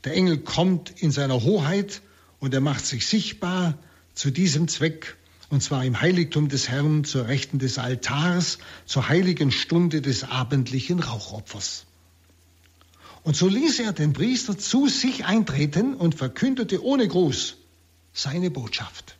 Der 0.04 0.14
Engel 0.14 0.38
kommt 0.38 0.90
in 1.02 1.10
seiner 1.10 1.42
Hoheit 1.42 2.02
und 2.40 2.52
er 2.52 2.60
macht 2.60 2.84
sich 2.84 3.06
sichtbar 3.06 3.78
zu 4.14 4.30
diesem 4.30 4.68
Zweck, 4.68 5.16
und 5.50 5.62
zwar 5.62 5.84
im 5.84 6.00
Heiligtum 6.00 6.48
des 6.48 6.68
Herrn 6.68 7.04
zur 7.04 7.28
Rechten 7.28 7.58
des 7.58 7.78
Altars, 7.78 8.58
zur 8.86 9.08
heiligen 9.08 9.50
Stunde 9.50 10.00
des 10.00 10.24
abendlichen 10.24 11.00
Rauchopfers. 11.00 11.86
Und 13.22 13.36
so 13.36 13.48
ließ 13.48 13.80
er 13.80 13.92
den 13.92 14.12
Priester 14.12 14.58
zu 14.58 14.86
sich 14.88 15.24
eintreten 15.24 15.94
und 15.94 16.14
verkündete 16.14 16.82
ohne 16.84 17.08
Gruß 17.08 17.56
seine 18.12 18.50
Botschaft. 18.50 19.16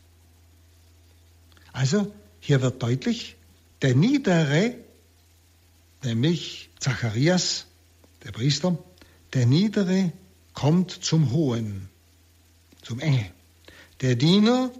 Also 1.73 2.13
hier 2.39 2.61
wird 2.61 2.81
deutlich, 2.81 3.35
der 3.81 3.95
Niedere, 3.95 4.75
nämlich 6.03 6.69
Zacharias, 6.79 7.65
der 8.23 8.31
Priester, 8.31 8.77
der 9.33 9.45
Niedere 9.45 10.13
kommt 10.53 10.91
zum 10.91 11.31
Hohen, 11.31 11.89
zum 12.81 12.99
Engel. 12.99 13.25
Der 14.01 14.15
Diener 14.15 14.71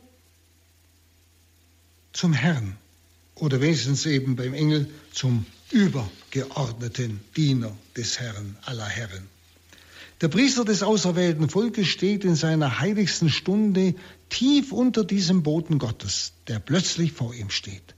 zum 2.16 2.34
Herrn 2.34 2.78
oder 3.36 3.62
wenigstens 3.62 4.06
eben 4.06 4.36
beim 4.36 4.54
Engel 4.54 4.90
zum 5.12 5.46
übergeordneten 5.72 7.20
Diener 7.36 7.76
des 7.96 8.20
Herrn 8.20 8.58
aller 8.64 8.86
Herren. 8.86 9.28
Der 10.22 10.30
Priester 10.30 10.64
des 10.64 10.82
auserwählten 10.82 11.50
Volkes 11.50 11.88
steht 11.88 12.24
in 12.24 12.36
seiner 12.36 12.80
heiligsten 12.80 13.30
Stunde 13.30 13.96
tief 14.30 14.72
unter 14.72 15.04
diesem 15.04 15.44
Boten 15.44 15.78
Gottes, 15.78 16.32
der 16.48 16.60
plötzlich 16.60 17.12
vor 17.12 17.34
ihm 17.34 17.50
steht. 17.50 17.96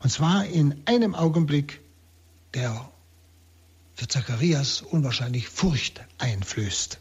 Und 0.00 0.10
zwar 0.10 0.44
in 0.44 0.82
einem 0.84 1.14
Augenblick, 1.14 1.80
der 2.52 2.90
für 3.94 4.08
Zacharias 4.08 4.82
unwahrscheinlich 4.82 5.48
Furcht 5.48 6.04
einflößt. 6.18 6.98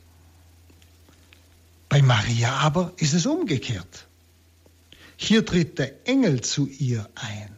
Bei 1.89 2.02
Maria 2.02 2.54
aber 2.54 2.93
ist 2.95 3.13
es 3.13 3.26
umgekehrt. 3.26 4.08
Hier 5.15 5.45
tritt 5.45 5.80
der 5.80 6.08
Engel 6.08 6.41
zu 6.41 6.67
ihr 6.67 7.10
ein. 7.15 7.56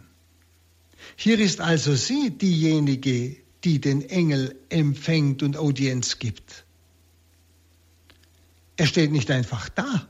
Hier 1.16 1.40
ist 1.40 1.62
also 1.62 1.96
sie 1.96 2.32
diejenige, 2.32 3.38
die 3.64 3.80
den 3.80 4.08
Engel 4.10 4.56
empfängt 4.70 5.42
und 5.44 5.58
Audienz 5.58 6.20
gibt. 6.20 6.66
Er 8.78 8.88
steht 8.88 9.12
nicht 9.12 9.32
einfach 9.32 9.70
da, 9.70 10.08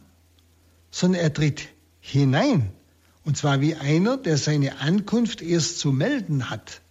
sondern 0.91 1.21
er 1.21 1.33
tritt 1.33 1.67
hinein. 1.99 2.71
Und 3.23 3.37
zwar 3.37 3.61
wie 3.61 3.75
einer, 3.75 4.17
der 4.17 4.37
seine 4.37 4.79
Ankunft 4.79 5.41
erst 5.41 5.79
zu 5.79 5.91
melden 5.91 6.49
hat. 6.49 6.81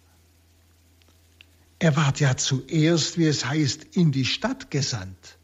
Er 1.79 1.95
ward 1.95 2.19
ja 2.19 2.35
zuerst, 2.37 3.17
wie 3.17 3.25
es 3.25 3.45
heißt, 3.45 3.95
in 3.95 4.11
die 4.11 4.25
Stadt 4.25 4.71
gesandt. 4.71 5.34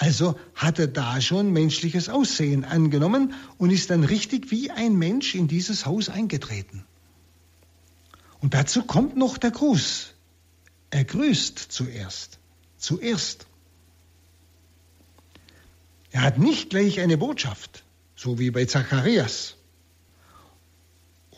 Also 0.00 0.38
hat 0.54 0.78
er 0.78 0.86
da 0.86 1.20
schon 1.20 1.52
menschliches 1.52 2.08
Aussehen 2.08 2.64
angenommen 2.64 3.34
und 3.58 3.70
ist 3.70 3.90
dann 3.90 4.04
richtig 4.04 4.52
wie 4.52 4.70
ein 4.70 4.94
Mensch 4.94 5.34
in 5.34 5.48
dieses 5.48 5.86
Haus 5.86 6.08
eingetreten. 6.08 6.84
Und 8.40 8.54
dazu 8.54 8.84
kommt 8.84 9.16
noch 9.16 9.38
der 9.38 9.50
Gruß. 9.50 10.14
Er 10.90 11.02
grüßt 11.02 11.58
zuerst. 11.58 12.38
Zuerst. 12.76 13.48
Er 16.12 16.22
hat 16.22 16.38
nicht 16.38 16.70
gleich 16.70 17.00
eine 17.00 17.18
Botschaft, 17.18 17.82
so 18.14 18.38
wie 18.38 18.52
bei 18.52 18.66
Zacharias, 18.66 19.56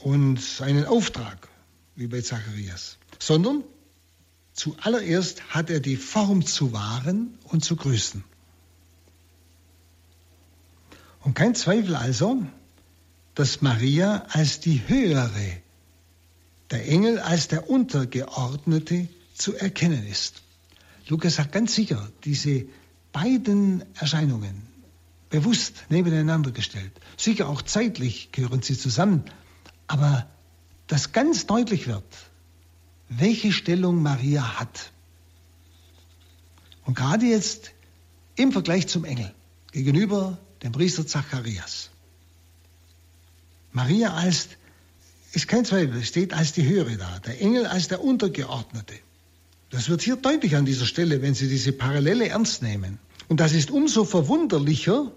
und 0.02 0.38
einen 0.60 0.84
Auftrag, 0.84 1.48
wie 1.96 2.08
bei 2.08 2.20
Zacharias, 2.20 2.98
sondern 3.18 3.64
zuallererst 4.52 5.54
hat 5.54 5.70
er 5.70 5.80
die 5.80 5.96
Form 5.96 6.44
zu 6.44 6.74
wahren 6.74 7.38
und 7.44 7.64
zu 7.64 7.76
grüßen. 7.76 8.22
Und 11.22 11.34
kein 11.34 11.54
Zweifel 11.54 11.94
also, 11.96 12.42
dass 13.34 13.62
Maria 13.62 14.26
als 14.30 14.60
die 14.60 14.82
höhere, 14.86 15.58
der 16.70 16.88
Engel 16.88 17.18
als 17.18 17.48
der 17.48 17.68
untergeordnete 17.68 19.08
zu 19.34 19.54
erkennen 19.54 20.06
ist. 20.06 20.42
Lukas 21.08 21.36
sagt 21.36 21.52
ganz 21.52 21.74
sicher, 21.74 22.10
diese 22.24 22.66
beiden 23.12 23.84
Erscheinungen 23.96 24.62
bewusst 25.28 25.74
nebeneinander 25.88 26.50
gestellt. 26.50 26.92
Sicher 27.16 27.48
auch 27.48 27.62
zeitlich 27.62 28.32
gehören 28.32 28.62
sie 28.62 28.76
zusammen, 28.76 29.24
aber 29.86 30.26
dass 30.86 31.12
ganz 31.12 31.46
deutlich 31.46 31.86
wird, 31.86 32.04
welche 33.08 33.52
Stellung 33.52 34.02
Maria 34.02 34.58
hat. 34.58 34.92
Und 36.84 36.96
gerade 36.96 37.26
jetzt 37.26 37.72
im 38.36 38.52
Vergleich 38.52 38.88
zum 38.88 39.04
Engel 39.04 39.32
gegenüber 39.72 40.38
dem 40.62 40.72
Priester 40.72 41.06
Zacharias. 41.06 41.90
Maria 43.72 44.12
als, 44.14 44.48
ist 45.32 45.48
kein 45.48 45.64
Zweifel, 45.64 46.02
steht 46.04 46.34
als 46.34 46.52
die 46.52 46.66
Höhere 46.66 46.96
da, 46.96 47.18
der 47.20 47.40
Engel 47.40 47.66
als 47.66 47.88
der 47.88 48.02
Untergeordnete. 48.02 48.94
Das 49.70 49.88
wird 49.88 50.02
hier 50.02 50.16
deutlich 50.16 50.56
an 50.56 50.64
dieser 50.64 50.86
Stelle, 50.86 51.22
wenn 51.22 51.34
Sie 51.34 51.48
diese 51.48 51.72
Parallele 51.72 52.28
ernst 52.28 52.62
nehmen. 52.62 52.98
Und 53.28 53.38
das 53.38 53.52
ist 53.52 53.70
umso 53.70 54.04
verwunderlicher, 54.04 55.12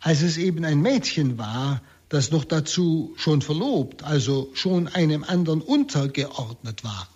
als 0.00 0.20
es 0.22 0.36
eben 0.36 0.64
ein 0.64 0.80
Mädchen 0.80 1.38
war, 1.38 1.82
das 2.10 2.30
noch 2.30 2.44
dazu 2.44 3.14
schon 3.16 3.42
verlobt, 3.42 4.02
also 4.02 4.50
schon 4.54 4.88
einem 4.88 5.24
anderen 5.24 5.62
untergeordnet 5.62 6.84
war. 6.84 7.08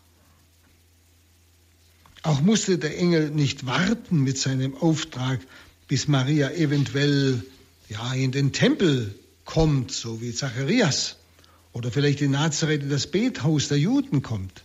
Auch 2.23 2.41
musste 2.41 2.79
der 2.79 2.97
Engel 2.99 3.31
nicht 3.31 3.67
warten 3.67 4.23
mit 4.23 4.39
seinem 4.39 4.77
Auftrag, 4.77 5.41
bis 5.89 6.09
Maria 6.09 6.51
eventuell 6.53 7.43
ja 7.93 8.15
in 8.15 8.33
den 8.33 8.53
Tempel 8.53 9.15
kommt, 9.45 9.93
so 9.93 10.21
wie 10.21 10.33
Zacharias, 10.33 11.17
oder 11.73 11.91
vielleicht 11.91 12.21
in 12.21 12.33
Nazareth 12.33 12.83
in 12.83 12.91
das 12.91 13.07
Bethaus 13.07 13.69
der 13.69 13.79
Juden 13.79 14.23
kommt. 14.23 14.63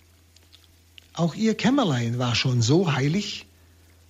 Auch 1.13 1.35
ihr 1.35 1.55
Kämmerlein 1.55 2.19
war 2.19 2.35
schon 2.35 2.61
so 2.61 2.93
heilig, 2.93 3.45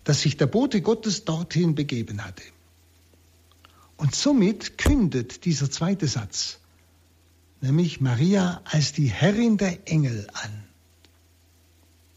dass 0.03 0.21
sich 0.21 0.37
der 0.37 0.47
Bote 0.47 0.81
Gottes 0.81 1.25
dorthin 1.25 1.75
begeben 1.75 2.23
hatte. 2.23 2.43
Und 3.97 4.13
somit 4.13 4.77
kündet 4.77 5.45
dieser 5.45 5.71
zweite 5.71 6.07
Satz, 6.07 6.59
nämlich 7.61 7.99
Maria 7.99 8.61
als 8.65 8.93
die 8.93 9.07
Herrin 9.07 9.57
der 9.57 9.87
Engel 9.87 10.27
an. 10.33 10.63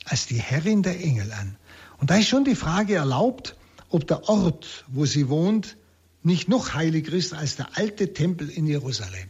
Als 0.05 0.27
die 0.27 0.41
Herrin 0.41 0.83
der 0.83 1.01
Engel 1.01 1.33
an. 1.33 1.57
Und 1.99 2.11
da 2.11 2.17
ist 2.17 2.29
schon 2.29 2.45
die 2.45 2.57
Frage 2.57 2.95
erlaubt, 2.97 3.57
ob 3.91 4.07
der 4.07 4.29
Ort, 4.29 4.85
wo 4.89 5.07
sie 5.07 5.29
wohnt, 5.29 5.77
nicht 6.23 6.49
noch 6.49 6.75
heiliger 6.75 7.13
ist 7.13 7.33
als 7.33 7.57
der 7.57 7.77
alte 7.77 8.13
Tempel 8.13 8.49
in 8.49 8.67
Jerusalem. 8.67 9.29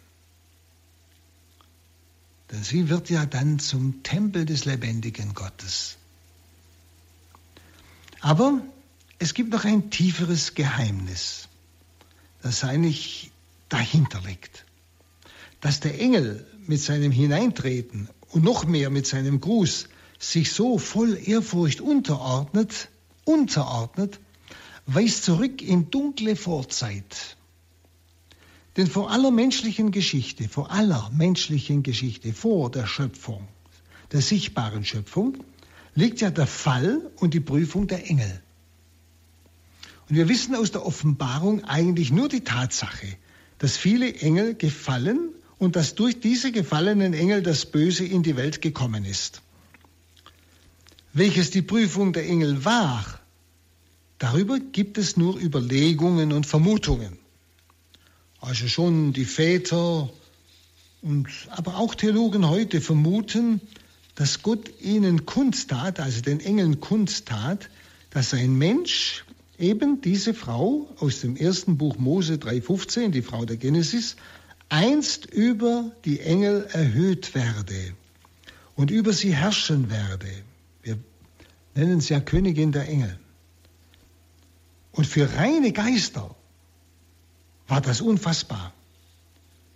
Denn 2.51 2.65
sie 2.65 2.89
wird 2.89 3.11
ja 3.11 3.27
dann 3.27 3.61
zum 3.61 4.03
Tempel 4.03 4.45
des 4.45 4.65
lebendigen 4.65 5.35
Gottes. 5.35 5.97
Aber 8.21 8.61
es 9.19 9.35
gibt 9.35 9.53
noch 9.53 9.65
ein 9.65 9.91
tieferes 9.91 10.55
Geheimnis, 10.55 11.49
das 12.43 12.65
eigentlich 12.65 13.31
dahinter 13.69 14.21
liegt. 14.23 14.65
Dass 15.61 15.81
der 15.81 16.01
Engel 16.01 16.47
mit 16.67 16.81
seinem 16.81 17.13
Hineintreten 17.13 18.09
und 18.31 18.45
noch 18.45 18.65
mehr 18.65 18.91
mit 18.91 19.07
seinem 19.07 19.41
Gruß 19.41 19.89
sich 20.19 20.53
so 20.53 20.79
voll 20.79 21.19
Ehrfurcht 21.25 21.81
unterordnet, 21.81 22.89
unterordnet, 23.25 24.21
weist 24.87 25.25
zurück 25.25 25.63
in 25.63 25.91
dunkle 25.91 26.37
Vorzeit. 26.37 27.37
Denn 28.77 28.87
vor 28.87 29.11
aller 29.11 29.31
menschlichen 29.31 29.91
Geschichte, 29.91 30.49
vor 30.49 30.71
aller 30.71 31.11
menschlichen 31.15 31.83
Geschichte, 31.83 32.33
vor 32.33 32.71
der 32.71 32.87
Schöpfung, 32.87 33.49
der 34.13 34.21
sichtbaren 34.21 34.85
Schöpfung, 34.85 35.37
liegt 35.95 36.21
ja 36.21 36.31
der 36.31 36.47
Fall 36.47 37.11
und 37.17 37.35
die 37.35 37.41
Prüfung 37.41 37.87
der 37.89 38.09
Engel. 38.09 38.43
Und 40.09 40.17
wir 40.17 40.29
wissen 40.29 40.55
aus 40.55 40.73
der 40.73 40.85
Offenbarung 40.85 41.65
eigentlich 41.65 42.11
nur 42.11 42.29
die 42.29 42.43
Tatsache, 42.43 43.07
dass 43.59 43.77
viele 43.77 44.15
Engel 44.15 44.55
gefallen 44.55 45.31
und 45.59 45.77
dass 45.77 45.95
durch 45.95 46.21
diese 46.21 46.51
gefallenen 46.51 47.13
Engel 47.13 47.43
das 47.43 47.67
Böse 47.67 48.05
in 48.05 48.23
die 48.23 48.37
Welt 48.37 48.63
gekommen 48.63 49.05
ist. 49.05 49.43
Welches 51.13 51.51
die 51.51 51.63
Prüfung 51.63 52.13
der 52.13 52.27
Engel 52.27 52.65
war, 52.65 53.20
Darüber 54.21 54.61
gibt 54.61 54.99
es 54.99 55.17
nur 55.17 55.41
Überlegungen 55.41 56.33
und 56.33 56.47
Vermutungen. 56.47 57.19
Also 58.39 58.69
schon 58.69 59.15
die 59.15 59.25
Väter 59.25 60.11
und 61.01 61.27
aber 61.49 61.79
auch 61.79 61.95
Theologen 61.95 62.47
heute 62.47 62.83
vermuten, 62.83 63.63
dass 64.17 64.43
Gott 64.43 64.71
ihnen 64.83 65.25
kundtat, 65.25 66.01
also 66.01 66.21
den 66.21 66.41
Engeln 66.41 66.81
kundtat, 66.81 67.71
dass 68.11 68.35
ein 68.35 68.57
Mensch, 68.57 69.25
eben 69.59 70.03
diese 70.03 70.35
Frau 70.35 70.91
aus 70.99 71.23
dem 71.23 71.37
ersten 71.37 71.79
Buch 71.79 71.97
Mose 71.97 72.35
3.15, 72.35 73.09
die 73.13 73.23
Frau 73.23 73.47
der 73.47 73.57
Genesis, 73.57 74.17
einst 74.69 75.25
über 75.27 75.93
die 76.05 76.21
Engel 76.21 76.69
erhöht 76.73 77.35
werde 77.35 77.95
und 78.75 78.91
über 78.91 79.15
sie 79.15 79.35
herrschen 79.35 79.91
werde. 79.91 80.29
Wir 80.83 80.99
nennen 81.75 82.03
sie 82.03 82.13
ja 82.13 82.21
Königin 82.21 82.73
der 82.73 82.87
Engel. 82.87 83.19
Und 84.93 85.07
für 85.07 85.35
reine 85.37 85.73
Geister 85.73 86.35
war 87.69 87.81
das 87.81 88.01
unfassbar. 88.01 88.73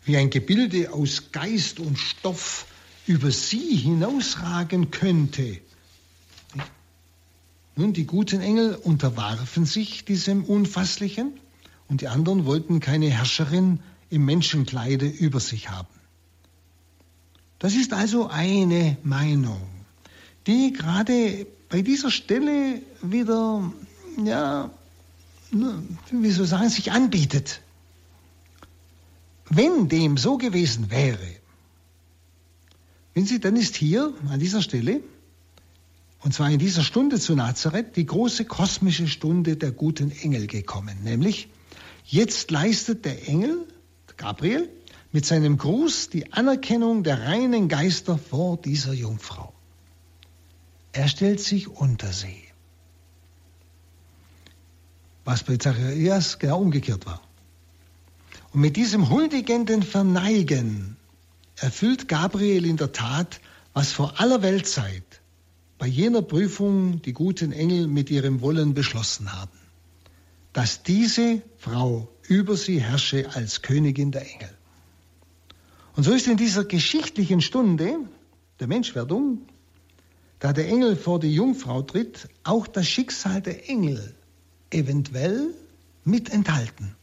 wie 0.05 0.16
ein 0.16 0.31
Gebilde 0.31 0.92
aus 0.92 1.33
Geist 1.33 1.81
und 1.81 1.98
Stoff 1.98 2.66
über 3.07 3.31
sie 3.31 3.77
hinausragen 3.77 4.90
könnte. 4.90 5.59
Nun, 7.77 7.92
die 7.92 8.07
guten 8.07 8.40
Engel 8.40 8.74
unterwarfen 8.74 9.64
sich 9.64 10.05
diesem 10.05 10.44
Unfasslichen 10.44 11.33
und 11.88 12.03
die 12.03 12.09
anderen 12.09 12.44
wollten 12.44 12.81
keine 12.81 13.11
Herrscherin 13.11 13.81
im 14.11 14.24
Menschenkleide 14.24 15.07
über 15.07 15.40
sich 15.40 15.70
haben. 15.70 15.88
Das 17.59 17.74
ist 17.74 17.92
also 17.92 18.29
eine 18.29 18.96
Meinung, 19.03 19.61
die 20.46 20.72
gerade 20.72 21.46
bei 21.68 21.83
dieser 21.83 22.11
Stelle 22.11 22.83
wieder, 23.03 23.72
ja, 24.22 24.70
wie 25.55 26.31
soll 26.31 26.45
ich 26.45 26.51
sagen, 26.51 26.69
sich 26.69 26.93
anbietet. 26.93 27.61
Wenn 29.49 29.88
dem 29.88 30.17
so 30.17 30.38
gewesen 30.38 30.90
wäre, 30.90 31.27
wenn 33.14 33.27
Sie, 33.27 33.38
dann 33.38 33.57
ist 33.57 33.77
hier 33.77 34.12
an 34.29 34.40
dieser 34.40 34.61
Stelle, 34.61 35.01
und 36.21 36.35
zwar 36.35 36.51
in 36.51 36.59
dieser 36.59 36.83
Stunde 36.83 37.21
zu 37.21 37.37
Nazareth, 37.37 37.97
die 37.97 38.07
große 38.07 38.45
kosmische 38.45 39.07
Stunde 39.07 39.57
der 39.57 39.71
guten 39.71 40.11
Engel 40.11 40.47
gekommen. 40.47 40.99
Nämlich, 41.05 41.49
jetzt 42.05 42.51
leistet 42.51 43.05
der 43.05 43.29
Engel, 43.29 43.69
Gabriel, 44.17 44.69
mit 45.12 45.27
seinem 45.27 45.59
Gruß 45.59 46.09
die 46.11 46.33
Anerkennung 46.33 47.05
der 47.05 47.23
reinen 47.23 47.69
Geister 47.69 48.19
vor 48.19 48.57
dieser 48.57 48.95
Jungfrau. 48.95 49.53
Er 50.93 51.07
stellt 51.07 51.40
sich 51.40 51.69
unter 51.69 52.12
sie. 52.12 52.43
Was 55.25 55.43
bei 55.43 55.57
Zacharias 55.57 56.39
genau 56.39 56.61
umgekehrt 56.61 57.07
war. 57.07 57.21
Und 58.53 58.61
mit 58.61 58.77
diesem 58.77 59.11
huldigenden 59.11 59.83
Verneigen 59.83 60.97
erfüllt 61.57 62.09
Gabriel 62.09 62.67
in 62.67 62.77
der 62.77 62.93
Tat, 62.93 63.41
was 63.73 63.93
vor 63.93 64.21
aller 64.21 64.43
Weltzeit 64.43 65.21
bei 65.79 65.87
jener 65.87 66.23
Prüfung 66.23 67.03
die 67.03 67.13
guten 67.13 67.53
Engel 67.53 67.89
mit 67.89 68.11
ihrem 68.11 68.41
Wollen 68.41 68.75
beschlossen 68.75 69.33
haben, 69.33 69.59
dass 70.53 70.83
diese 70.83 71.43
Frau 71.59 72.09
über 72.29 72.57
sie 72.57 72.81
herrsche 72.81 73.29
als 73.35 73.63
Königin 73.63 74.13
der 74.13 74.23
Engel. 74.23 74.51
Und 75.97 76.05
so 76.05 76.13
ist 76.13 76.27
in 76.27 76.37
dieser 76.37 76.65
geschichtlichen 76.65 77.41
Stunde 77.41 77.97
der 78.61 78.67
Menschwerdung, 78.67 79.43
da 80.39 80.53
der 80.53 80.69
Engel 80.69 80.97
vor 80.97 81.19
die 81.19 81.35
Jungfrau 81.35 81.83
tritt, 81.83 82.29
auch 82.45 82.67
das 82.67 82.87
Schicksal 82.87 83.41
der 83.43 83.69
Engel 83.69 84.15
eventuell 84.70 85.55
mit 86.05 86.31
enthalten. 86.31 86.94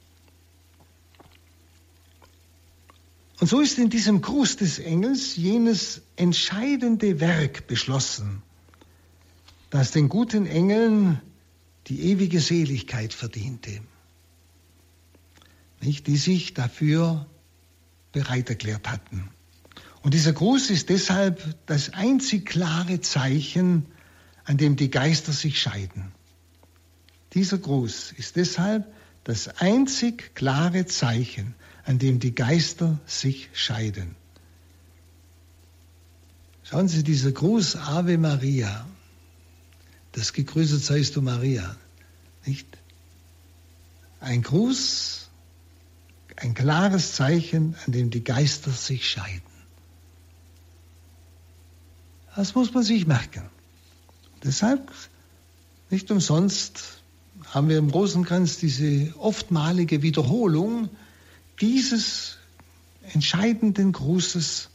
Und 3.39 3.47
so 3.47 3.59
ist 3.59 3.79
in 3.79 3.89
diesem 3.89 4.21
Gruß 4.21 4.57
des 4.57 4.77
Engels 4.77 5.35
jenes 5.35 6.01
entscheidende 6.15 7.19
Werk 7.19 7.65
beschlossen, 7.65 8.43
das 9.71 9.89
den 9.89 10.09
guten 10.09 10.45
Engeln 10.45 11.19
die 11.87 12.01
ewige 12.11 12.39
Seligkeit 12.39 13.13
verdiente, 13.13 13.81
nicht, 15.81 16.05
die 16.05 16.17
sich 16.17 16.53
dafür 16.53 17.25
bereit 18.11 18.49
erklärt 18.49 18.87
hatten. 18.87 19.29
Und 20.03 20.13
dieser 20.13 20.33
Gruß 20.33 20.69
ist 20.69 20.89
deshalb 20.89 21.55
das 21.65 21.93
einzig 21.93 22.45
klare 22.45 23.01
Zeichen, 23.01 23.87
an 24.43 24.57
dem 24.57 24.75
die 24.75 24.91
Geister 24.91 25.31
sich 25.31 25.59
scheiden. 25.59 26.11
Dieser 27.33 27.57
Gruß 27.57 28.13
ist 28.13 28.35
deshalb 28.35 28.91
das 29.23 29.47
einzig 29.59 30.35
klare 30.35 30.85
Zeichen, 30.85 31.55
an 31.85 31.99
dem 31.99 32.19
die 32.19 32.35
Geister 32.35 32.99
sich 33.05 33.49
scheiden. 33.53 34.15
Schauen 36.63 36.87
Sie, 36.87 37.03
dieser 37.03 37.31
Gruß 37.31 37.75
Ave 37.75 38.17
Maria, 38.17 38.87
das 40.13 40.33
gegrüßet 40.33 40.83
seist 40.83 41.15
du 41.15 41.21
Maria, 41.21 41.75
nicht? 42.45 42.67
Ein 44.19 44.41
Gruß, 44.41 45.29
ein 46.35 46.53
klares 46.53 47.13
Zeichen, 47.13 47.75
an 47.85 47.93
dem 47.93 48.09
die 48.09 48.23
Geister 48.23 48.71
sich 48.71 49.09
scheiden. 49.09 49.41
Das 52.35 52.55
muss 52.55 52.73
man 52.73 52.83
sich 52.83 53.07
merken. 53.07 53.49
Deshalb, 54.43 54.91
nicht 55.89 56.09
umsonst, 56.11 57.00
haben 57.51 57.67
wir 57.67 57.77
im 57.77 57.89
Rosenkranz 57.89 58.57
diese 58.57 59.13
oftmalige 59.17 60.01
Wiederholung 60.01 60.89
dieses 61.59 62.37
entscheidenden 63.13 63.91
Grußes, 63.91 64.69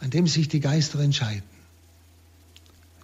an 0.00 0.10
dem 0.10 0.26
sich 0.26 0.48
die 0.48 0.58
Geister 0.58 0.98
entscheiden, 0.98 1.48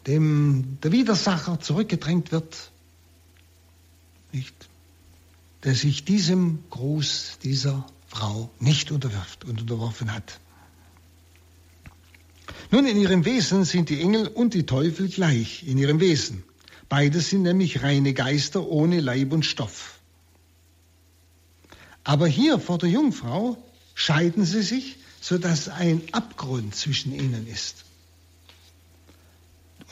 dem 0.09 0.79
der 0.83 0.91
Widersacher 0.91 1.61
zurückgedrängt 1.61 2.33
wird, 2.33 2.73
nicht, 4.33 4.55
der 5.63 5.77
sich 5.77 6.05
diesem 6.05 6.65
Gruß 6.71 7.39
dieser 7.45 7.87
Frau 8.09 8.51
nicht 8.59 8.91
unterwirft 8.91 9.45
und 9.45 9.61
unterworfen 9.61 10.13
hat. 10.13 10.41
Nun, 12.71 12.87
in 12.87 12.97
ihrem 12.97 13.25
Wesen 13.25 13.65
sind 13.65 13.89
die 13.89 14.01
Engel 14.01 14.29
und 14.29 14.55
die 14.55 14.67
Teufel 14.67 15.09
gleich, 15.09 15.67
in 15.67 15.79
ihrem 15.79 16.01
Wesen. 16.01 16.45
Beide 16.89 17.21
sind 17.21 17.43
nämlich 17.43 17.83
reine 17.83 18.15
Geister 18.15 18.67
ohne 18.67 19.01
Leib 19.01 19.33
und 19.33 19.45
Stoff. 19.45 20.01
Aber 22.05 22.27
hier 22.27 22.59
vor 22.59 22.79
der 22.79 22.89
Jungfrau 22.89 23.57
scheiden 23.95 24.45
sie 24.45 24.63
sich, 24.63 24.97
sodass 25.21 25.69
ein 25.69 26.03
Abgrund 26.13 26.75
zwischen 26.75 27.13
ihnen 27.13 27.47
ist. 27.47 27.85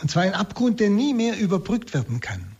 Und 0.00 0.10
zwar 0.10 0.22
ein 0.22 0.34
Abgrund, 0.34 0.80
der 0.80 0.90
nie 0.90 1.12
mehr 1.12 1.38
überbrückt 1.38 1.92
werden 1.92 2.20
kann. 2.20 2.56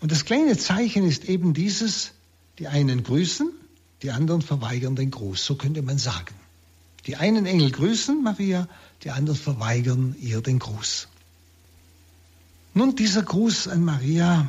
Und 0.00 0.12
das 0.12 0.24
kleine 0.24 0.56
Zeichen 0.56 1.06
ist 1.06 1.24
eben 1.24 1.54
dieses, 1.54 2.12
die 2.58 2.68
einen 2.68 3.02
grüßen, 3.02 3.50
die 4.02 4.10
anderen 4.10 4.42
verweigern 4.42 4.96
den 4.96 5.10
Gruß, 5.10 5.44
so 5.44 5.56
könnte 5.56 5.82
man 5.82 5.98
sagen. 5.98 6.34
Die 7.06 7.16
einen 7.16 7.46
Engel 7.46 7.70
grüßen 7.70 8.22
Maria, 8.22 8.68
die 9.02 9.10
anderen 9.10 9.38
verweigern 9.38 10.14
ihr 10.20 10.42
den 10.42 10.58
Gruß. 10.58 11.08
Nun, 12.74 12.94
dieser 12.94 13.22
Gruß 13.22 13.68
an 13.68 13.84
Maria 13.84 14.46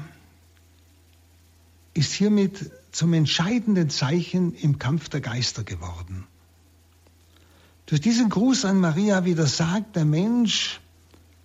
ist 1.94 2.14
hiermit 2.14 2.72
zum 2.92 3.14
entscheidenden 3.14 3.90
Zeichen 3.90 4.54
im 4.54 4.80
Kampf 4.80 5.10
der 5.10 5.22
Geister 5.22 5.64
geworden. 5.64 6.26
Durch 7.86 8.02
diesen 8.02 8.30
Gruß 8.30 8.66
an 8.66 8.80
Maria 8.80 9.26
widersagt 9.26 9.96
der 9.96 10.06
Mensch 10.06 10.80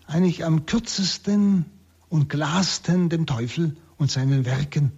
eigentlich 0.07 0.45
am 0.45 0.67
kürzesten 0.67 1.65
und 2.09 2.29
klarsten 2.29 3.09
dem 3.09 3.27
Teufel 3.27 3.77
und 3.97 4.11
seinen 4.11 4.45
Werken 4.45 4.93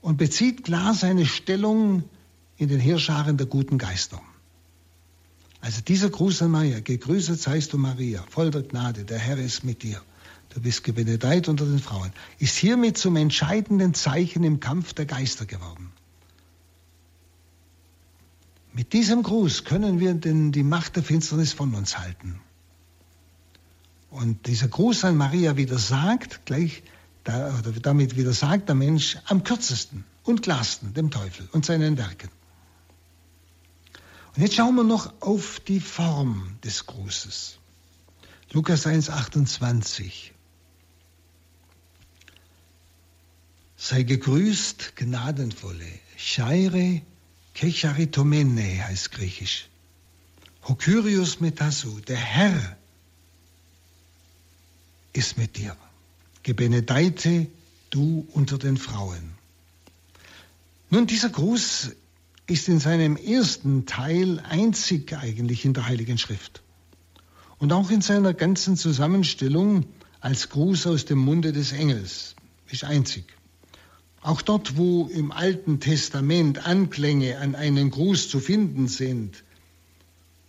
und 0.00 0.16
bezieht 0.16 0.64
klar 0.64 0.94
seine 0.94 1.26
Stellung 1.26 2.04
in 2.56 2.68
den 2.68 2.80
Heerscharen 2.80 3.36
der 3.36 3.46
guten 3.46 3.78
Geister. 3.78 4.20
Also 5.60 5.80
dieser 5.82 6.10
Gruß 6.10 6.42
an 6.42 6.50
Maria, 6.50 6.80
gegrüßet 6.80 7.40
seist 7.40 7.72
du 7.72 7.78
Maria, 7.78 8.24
voll 8.30 8.50
der 8.50 8.62
Gnade, 8.62 9.04
der 9.04 9.18
Herr 9.18 9.38
ist 9.38 9.64
mit 9.64 9.82
dir 9.82 10.00
du 10.50 10.60
bist 10.60 10.84
gebenedeit 10.84 11.48
unter 11.48 11.64
den 11.64 11.78
Frauen, 11.78 12.12
ist 12.38 12.56
hiermit 12.56 12.98
zum 12.98 13.16
entscheidenden 13.16 13.94
Zeichen 13.94 14.44
im 14.44 14.60
Kampf 14.60 14.92
der 14.92 15.06
Geister 15.06 15.46
geworden. 15.46 15.92
Mit 18.72 18.92
diesem 18.92 19.22
Gruß 19.22 19.64
können 19.64 19.98
wir 19.98 20.14
denn 20.14 20.52
die 20.52 20.62
Macht 20.62 20.96
der 20.96 21.02
Finsternis 21.02 21.52
von 21.52 21.74
uns 21.74 21.98
halten. 21.98 22.40
Und 24.10 24.46
dieser 24.46 24.68
Gruß 24.68 25.04
an 25.04 25.16
Maria 25.16 25.56
wieder 25.56 25.78
sagt, 25.78 26.46
gleich, 26.46 26.82
oder 27.24 27.72
damit 27.82 28.16
wieder 28.16 28.32
sagt 28.32 28.68
der 28.68 28.74
Mensch 28.74 29.18
am 29.26 29.44
kürzesten 29.44 30.04
und 30.24 30.42
klarsten 30.42 30.94
dem 30.94 31.10
Teufel 31.10 31.48
und 31.52 31.64
seinen 31.64 31.96
Werken. 31.96 32.28
Und 34.34 34.42
jetzt 34.42 34.54
schauen 34.54 34.76
wir 34.76 34.84
noch 34.84 35.20
auf 35.20 35.60
die 35.60 35.80
Form 35.80 36.56
des 36.62 36.86
Grußes. 36.86 37.58
Lukas 38.52 38.86
1, 38.86 39.10
28. 39.10 40.32
Sei 43.76 44.02
gegrüßt, 44.02 44.94
Gnadenvolle. 44.96 45.86
Chaire 46.16 47.02
Kecharitomene 47.54 48.86
heißt 48.86 49.10
griechisch. 49.12 49.68
Hokyrios 50.68 51.40
metasu, 51.40 52.00
der 52.00 52.16
Herr 52.16 52.76
ist 55.12 55.38
mit 55.38 55.56
dir. 55.56 55.76
Gebenedeite 56.42 57.48
du 57.90 58.26
unter 58.32 58.58
den 58.58 58.76
Frauen. 58.76 59.34
Nun, 60.90 61.06
dieser 61.06 61.30
Gruß 61.30 61.92
ist 62.50 62.68
in 62.68 62.80
seinem 62.80 63.16
ersten 63.16 63.86
Teil 63.86 64.40
einzig 64.40 65.12
eigentlich 65.12 65.64
in 65.64 65.72
der 65.72 65.86
Heiligen 65.86 66.18
Schrift. 66.18 66.62
Und 67.58 67.72
auch 67.72 67.90
in 67.90 68.00
seiner 68.00 68.34
ganzen 68.34 68.76
Zusammenstellung 68.76 69.86
als 70.20 70.48
Gruß 70.48 70.88
aus 70.88 71.04
dem 71.04 71.18
Munde 71.18 71.52
des 71.52 71.72
Engels 71.72 72.34
ist 72.68 72.84
einzig. 72.84 73.24
Auch 74.20 74.42
dort, 74.42 74.76
wo 74.76 75.06
im 75.06 75.30
Alten 75.30 75.78
Testament 75.78 76.66
Anklänge 76.66 77.38
an 77.38 77.54
einen 77.54 77.90
Gruß 77.90 78.28
zu 78.28 78.40
finden 78.40 78.88
sind, 78.88 79.44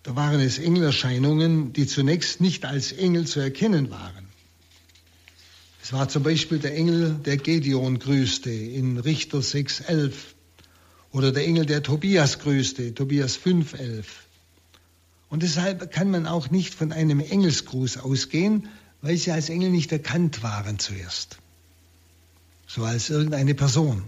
da 0.03 0.15
waren 0.15 0.39
es 0.39 0.57
Engelerscheinungen, 0.57 1.71
die 1.71 1.85
zunächst 1.85 2.41
nicht 2.41 2.65
als 2.65 2.91
Engel 2.91 3.27
zu 3.27 3.39
erkennen 3.39 3.91
waren. 3.91 4.27
Es 5.83 5.93
war 5.93 6.09
zum 6.09 6.23
Beispiel 6.23 6.57
der 6.57 6.75
Engel, 6.75 7.19
der 7.25 7.37
Gedeon 7.37 7.99
grüßte 7.99 8.49
in 8.49 8.97
Richter 8.97 9.39
6,11 9.39 10.13
oder 11.11 11.31
der 11.31 11.45
Engel, 11.45 11.65
der 11.65 11.83
Tobias 11.83 12.39
grüßte, 12.39 12.93
Tobias 12.93 13.37
5,11. 13.37 14.05
Und 15.29 15.43
deshalb 15.43 15.91
kann 15.91 16.11
man 16.11 16.27
auch 16.27 16.49
nicht 16.49 16.73
von 16.73 16.91
einem 16.91 17.19
Engelsgruß 17.19 17.97
ausgehen, 17.97 18.67
weil 19.01 19.17
sie 19.17 19.31
als 19.31 19.49
Engel 19.49 19.71
nicht 19.71 19.91
erkannt 19.91 20.43
waren 20.43 20.79
zuerst. 20.79 21.37
So 22.67 22.83
als 22.83 23.09
irgendeine 23.09 23.55
Person. 23.55 24.03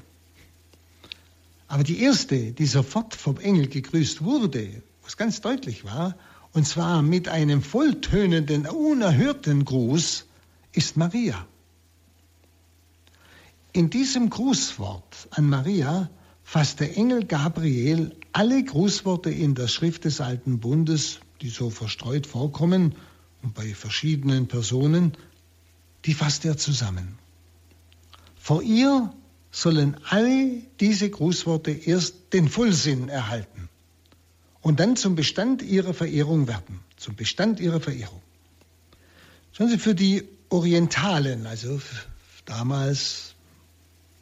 Aber 1.68 1.84
die 1.84 2.01
erste, 2.01 2.51
die 2.51 2.66
sofort 2.66 3.16
vom 3.16 3.39
Engel 3.39 3.68
gegrüßt 3.68 4.24
wurde, 4.24 4.84
was 5.01 5.18
ganz 5.18 5.41
deutlich 5.41 5.84
war, 5.84 6.16
und 6.51 6.68
zwar 6.68 7.01
mit 7.01 7.28
einem 7.28 7.64
volltönenden, 7.64 8.68
unerhörten 8.68 9.66
Gruß, 9.66 10.26
ist 10.72 10.97
Maria. 10.97 11.47
In 13.72 13.89
diesem 13.89 14.30
Grußwort 14.30 15.30
an 15.32 15.49
Maria 15.49 16.10
fasst 16.43 16.79
der 16.79 16.97
Engel 16.97 17.25
Gabriel 17.25 18.15
alle 18.31 18.63
Grußworte 18.63 19.29
in 19.29 19.55
der 19.55 19.67
Schrift 19.67 20.05
des 20.05 20.21
Alten 20.21 20.59
Bundes, 20.59 21.19
die 21.41 21.49
so 21.49 21.69
verstreut 21.69 22.27
vorkommen 22.27 22.95
und 23.41 23.53
bei 23.53 23.73
verschiedenen 23.73 24.47
Personen, 24.47 25.17
die 26.05 26.13
fasst 26.13 26.45
er 26.45 26.57
zusammen. 26.57 27.17
Vor 28.35 28.61
ihr 28.61 29.13
sollen 29.51 29.97
alle 30.09 30.61
diese 30.79 31.09
Grußworte 31.09 31.71
erst 31.71 32.33
den 32.33 32.49
Vollsinn 32.49 33.07
erhalten 33.07 33.69
und 34.61 34.79
dann 34.79 34.95
zum 34.95 35.15
Bestand 35.15 35.61
ihrer 35.61 35.93
Verehrung 35.93 36.47
werden, 36.47 36.79
zum 36.97 37.15
Bestand 37.15 37.59
ihrer 37.59 37.79
Verehrung. 37.79 38.21
Schauen 39.51 39.69
Sie, 39.69 39.77
für 39.77 39.93
die 39.93 40.23
Orientalen, 40.49 41.45
also 41.45 41.79
damals 42.45 43.35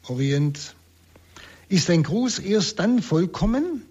Orient, 0.02 0.74
ist 1.72 1.88
ein 1.88 2.02
Gruß 2.02 2.38
erst 2.40 2.78
dann 2.78 3.00
vollkommen, 3.00 3.82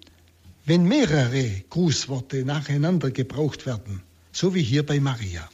wenn 0.65 0.84
mehrere 0.84 1.49
Grußworte 1.71 2.45
nacheinander 2.45 3.09
gebraucht 3.09 3.65
werden, 3.65 4.03
so 4.32 4.53
wie 4.53 4.61
hier 4.61 4.86
bei 4.86 4.99
Maria. 4.99 5.49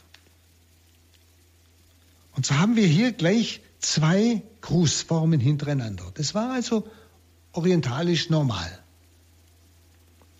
Und 2.36 2.44
so 2.44 2.58
haben 2.58 2.76
wir 2.76 2.86
hier 2.86 3.12
gleich 3.12 3.62
zwei 3.78 4.42
Grußformen 4.60 5.40
hintereinander. 5.40 6.04
Das 6.14 6.34
war 6.34 6.52
also 6.52 6.86
orientalisch 7.52 8.28
normal. 8.28 8.78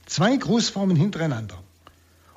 Zwei 0.04 0.36
Grußformen 0.36 0.96
hintereinander. 0.96 1.62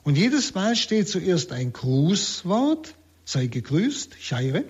Und 0.03 0.17
jedes 0.17 0.55
Mal 0.55 0.77
steht 0.77 1.09
zuerst 1.09 1.51
ein 1.51 1.73
Grußwort, 1.73 2.95
sei 3.25 3.47
gegrüßt, 3.47 4.15
Scheire, 4.17 4.63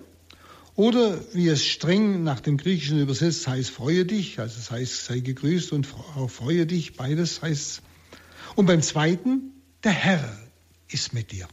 oder 0.76 1.20
wie 1.34 1.48
es 1.48 1.66
streng 1.66 2.24
nach 2.24 2.40
dem 2.40 2.58
Griechischen 2.58 3.00
übersetzt 3.00 3.48
heißt, 3.48 3.70
freue 3.70 4.06
dich, 4.06 4.40
also 4.40 4.58
es 4.60 4.72
heißt, 4.72 5.06
sei 5.06 5.20
gegrüßt 5.20 5.74
und 5.74 5.86
freue 5.86 6.66
dich, 6.66 6.96
beides 6.96 7.42
heißt. 7.42 7.82
Und 8.56 8.66
beim 8.66 8.82
zweiten, 8.82 9.52
der 9.84 9.92
Herr 9.92 10.38
ist 10.90 11.14
mit 11.14 11.32
dir. 11.32 11.48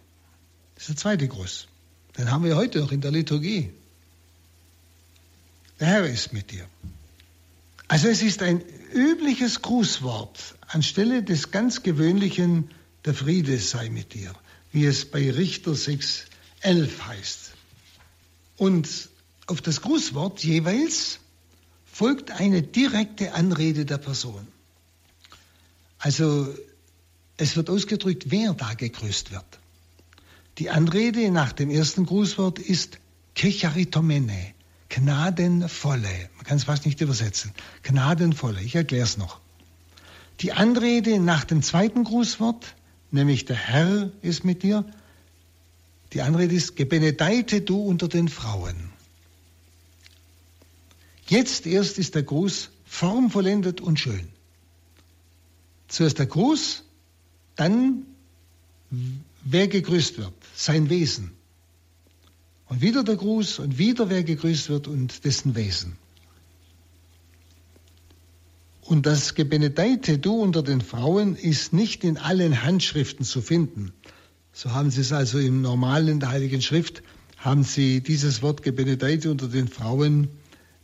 Das 0.74 0.84
ist 0.84 0.88
der 0.90 0.96
zweite 0.96 1.28
Gruß. 1.28 1.68
Den 2.16 2.30
haben 2.30 2.44
wir 2.44 2.56
heute 2.56 2.80
noch 2.80 2.92
in 2.92 3.00
der 3.00 3.10
Liturgie. 3.10 3.70
Der 5.80 5.88
Herr 5.88 6.06
ist 6.06 6.32
mit 6.32 6.50
dir. 6.50 6.66
Also 7.88 8.08
es 8.08 8.22
ist 8.22 8.42
ein 8.42 8.62
übliches 8.92 9.62
Grußwort 9.62 10.56
anstelle 10.66 11.22
des 11.22 11.50
ganz 11.50 11.82
gewöhnlichen, 11.82 12.70
der 13.04 13.14
Friede 13.14 13.58
sei 13.58 13.88
mit 13.88 14.14
dir, 14.14 14.34
wie 14.72 14.84
es 14.84 15.04
bei 15.04 15.30
Richter 15.30 15.74
6, 15.74 16.26
11 16.60 17.06
heißt. 17.06 17.47
Und 18.58 19.08
auf 19.46 19.62
das 19.62 19.80
Grußwort 19.80 20.44
jeweils 20.44 21.20
folgt 21.90 22.32
eine 22.32 22.62
direkte 22.62 23.32
Anrede 23.32 23.86
der 23.86 23.98
Person. 23.98 24.46
Also 25.98 26.54
es 27.36 27.56
wird 27.56 27.70
ausgedrückt, 27.70 28.30
wer 28.30 28.52
da 28.52 28.74
gegrüßt 28.74 29.32
wird. 29.32 29.46
Die 30.58 30.70
Anrede 30.70 31.30
nach 31.30 31.52
dem 31.52 31.70
ersten 31.70 32.04
Grußwort 32.04 32.58
ist 32.58 32.98
Kecharitomene, 33.34 34.54
gnadenvolle. 34.88 36.30
Man 36.36 36.44
kann 36.44 36.56
es 36.56 36.64
fast 36.64 36.84
nicht 36.84 37.00
übersetzen. 37.00 37.52
Gnadenvolle, 37.84 38.60
ich 38.60 38.74
erkläre 38.74 39.04
es 39.04 39.16
noch. 39.16 39.40
Die 40.40 40.52
Anrede 40.52 41.20
nach 41.20 41.44
dem 41.44 41.62
zweiten 41.62 42.02
Grußwort, 42.02 42.74
nämlich 43.12 43.44
der 43.44 43.56
Herr 43.56 44.10
ist 44.22 44.44
mit 44.44 44.64
dir, 44.64 44.84
die 46.12 46.22
Anrede 46.22 46.54
ist, 46.54 46.76
gebenedeite 46.76 47.60
du 47.60 47.82
unter 47.82 48.08
den 48.08 48.28
Frauen. 48.28 48.76
Jetzt 51.26 51.66
erst 51.66 51.98
ist 51.98 52.14
der 52.14 52.22
Gruß 52.22 52.70
formvollendet 52.86 53.80
und 53.80 54.00
schön. 54.00 54.28
Zuerst 55.88 56.18
der 56.18 56.26
Gruß, 56.26 56.84
dann 57.56 58.06
wer 59.44 59.68
gegrüßt 59.68 60.18
wird, 60.18 60.32
sein 60.54 60.88
Wesen. 60.88 61.32
Und 62.66 62.80
wieder 62.80 63.04
der 63.04 63.16
Gruß 63.16 63.58
und 63.58 63.78
wieder 63.78 64.10
wer 64.10 64.22
gegrüßt 64.22 64.68
wird 64.68 64.88
und 64.88 65.24
dessen 65.24 65.54
Wesen. 65.54 65.96
Und 68.82 69.04
das 69.04 69.34
Gebenedeite 69.34 70.18
du 70.18 70.34
unter 70.36 70.62
den 70.62 70.80
Frauen 70.80 71.36
ist 71.36 71.74
nicht 71.74 72.04
in 72.04 72.16
allen 72.16 72.62
Handschriften 72.62 73.24
zu 73.24 73.42
finden. 73.42 73.92
So 74.60 74.72
haben 74.72 74.90
Sie 74.90 75.02
es 75.02 75.12
also 75.12 75.38
im 75.38 75.62
Normalen 75.62 76.08
in 76.08 76.18
der 76.18 76.30
Heiligen 76.30 76.60
Schrift, 76.60 77.04
haben 77.36 77.62
Sie 77.62 78.00
dieses 78.00 78.42
Wort 78.42 78.64
Gebenedeite 78.64 79.30
unter 79.30 79.46
den 79.46 79.68
Frauen 79.68 80.26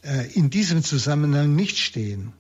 äh, 0.03 0.33
in 0.33 0.49
diesem 0.49 0.85
Zusammenhang 0.85 1.57
nicht 1.57 1.79
stehen. 1.79 2.33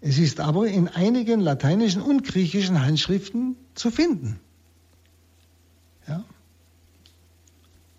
Es 0.00 0.18
ist 0.18 0.38
aber 0.38 0.68
in 0.68 0.86
einigen 0.86 1.40
lateinischen 1.40 2.00
und 2.00 2.22
griechischen 2.22 2.80
Handschriften 2.80 3.56
zu 3.74 3.90
finden. 3.90 4.38
Ja? 6.06 6.24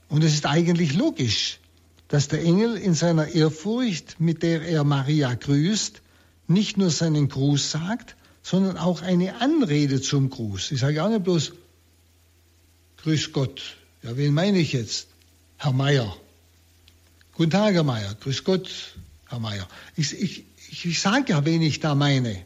Und 0.08 0.24
es 0.24 0.36
ist 0.36 0.46
eigentlich 0.46 0.96
logisch, 0.96 1.60
dass 2.08 2.30
der 2.30 2.42
Engel 2.44 2.78
in 2.78 2.94
seiner 2.94 3.28
Ehrfurcht, 3.28 4.22
mit 4.22 4.42
der 4.42 4.62
er 4.62 4.86
Maria 4.86 5.34
grüßt, 5.34 6.02
nicht 6.48 6.78
nur 6.78 6.92
seinen 6.92 7.28
Gruß 7.28 7.72
sagt, 7.72 8.16
sondern 8.42 8.78
auch 8.78 9.02
eine 9.02 9.42
Anrede 9.42 10.00
zum 10.00 10.30
Gruß. 10.30 10.72
Ich 10.72 10.80
sage 10.80 11.04
auch 11.04 11.10
nicht 11.10 11.26
bloß, 11.26 11.52
Grüß 13.06 13.34
Gott. 13.34 13.62
Ja, 14.02 14.18
wen 14.18 14.34
meine 14.34 14.58
ich 14.58 14.74
jetzt? 14.74 15.10
Herr 15.58 15.74
Meier. 15.74 16.18
Guten 17.36 17.52
Tag, 17.52 17.76
Herr 17.76 17.84
Meier. 17.84 18.16
Grüß 18.16 18.44
Gott, 18.44 18.96
Herr 19.28 19.38
Meier. 19.38 19.68
Ich, 19.96 20.12
ich, 20.20 20.44
ich, 20.72 20.86
ich 20.88 21.00
sage 21.00 21.26
ja, 21.28 21.46
wen 21.46 21.62
ich 21.62 21.80
da 21.80 21.94
meine. 21.94 22.44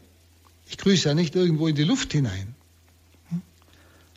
Ich 0.68 0.76
grüße 0.76 1.08
ja 1.08 1.14
nicht 1.14 1.34
irgendwo 1.34 1.66
in 1.66 1.76
die 1.76 1.84
Luft 1.84 2.12
hinein. 2.12 2.54
Hm? 3.30 3.40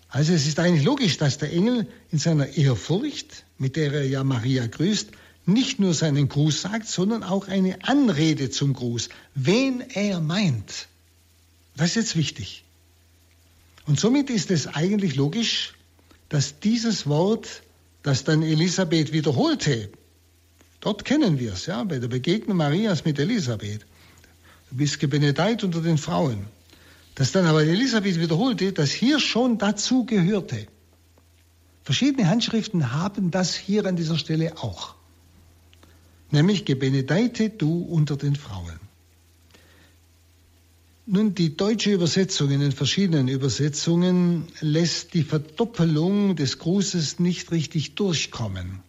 Also 0.10 0.34
es 0.34 0.46
ist 0.46 0.60
eigentlich 0.60 0.84
logisch, 0.84 1.18
dass 1.18 1.38
der 1.38 1.54
Engel 1.54 1.88
in 2.12 2.20
seiner 2.20 2.50
Ehrfurcht, 2.58 3.46
mit 3.58 3.78
der 3.78 3.94
er 3.94 4.06
ja 4.06 4.26
Maria 4.26 4.68
grüßt, 4.68 5.12
nicht 5.46 5.80
nur 5.80 5.94
seinen 5.94 6.28
Gruß 6.28 6.62
sagt, 6.62 6.90
sondern 6.90 7.24
auch 7.24 7.48
eine 7.48 7.86
Anrede 7.86 8.50
zum 8.50 8.74
Gruß, 8.74 9.08
wen 9.34 9.80
er 9.80 10.20
meint. 10.20 10.90
Das 11.78 11.92
ist 11.92 11.96
jetzt 11.96 12.16
wichtig. 12.18 12.66
Und 13.86 13.98
somit 13.98 14.30
ist 14.30 14.52
es 14.52 14.68
eigentlich 14.68 15.16
logisch, 15.16 15.76
dass 16.34 16.60
dieses 16.60 17.06
Wort, 17.06 17.62
das 18.02 18.24
dann 18.24 18.42
Elisabeth 18.42 19.14
wiederholte, 19.14 19.92
dort 20.80 21.06
kennen 21.06 21.38
wir 21.38 21.54
es, 21.54 21.68
ja, 21.68 21.84
bei 21.84 22.00
der 22.00 22.08
Begegnung 22.08 22.58
Marias 22.58 23.06
mit 23.06 23.20
Elisabeth. 23.20 23.86
Du 24.72 24.78
bist 24.78 25.00
gebenedeit 25.00 25.64
unter 25.64 25.80
den 25.80 26.00
Frauen. 26.00 26.48
Dass 27.14 27.34
dann 27.34 27.46
aber 27.46 27.62
Elisabeth 27.62 28.20
wiederholte, 28.20 28.74
dass 28.74 28.90
hier 28.90 29.20
schon 29.20 29.60
dazu 29.60 30.06
gehörte. 30.06 30.66
Verschiedene 31.84 32.28
Handschriften 32.28 32.94
haben 32.94 33.30
das 33.30 33.54
hier 33.54 33.86
an 33.86 33.96
dieser 33.96 34.18
Stelle 34.18 34.58
auch. 34.58 34.96
Nämlich 36.32 36.66
gebenedeite 36.66 37.52
du 37.52 37.84
unter 37.84 38.18
den 38.18 38.36
Frauen. 38.36 38.80
Nun, 41.06 41.36
die 41.36 41.58
deutsche 41.58 41.92
Übersetzung 41.92 42.50
in 42.50 42.62
den 42.62 42.72
verschiedenen 42.72 43.28
Übersetzungen 43.28 44.48
lässt 44.62 45.14
die 45.14 45.24
Verdoppelung 45.24 46.38
des 46.38 46.60
Grußes 46.60 47.20
nicht 47.20 47.52
richtig 47.52 47.96
durchkommen. 47.96 48.80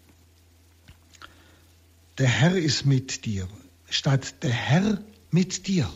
Der 2.18 2.28
Herr 2.28 2.56
ist 2.56 2.86
mit 2.86 3.24
dir, 3.24 3.48
statt 3.90 4.44
der 4.44 4.52
Herr 4.52 5.02
mit 5.32 5.66
dir. 5.66 5.92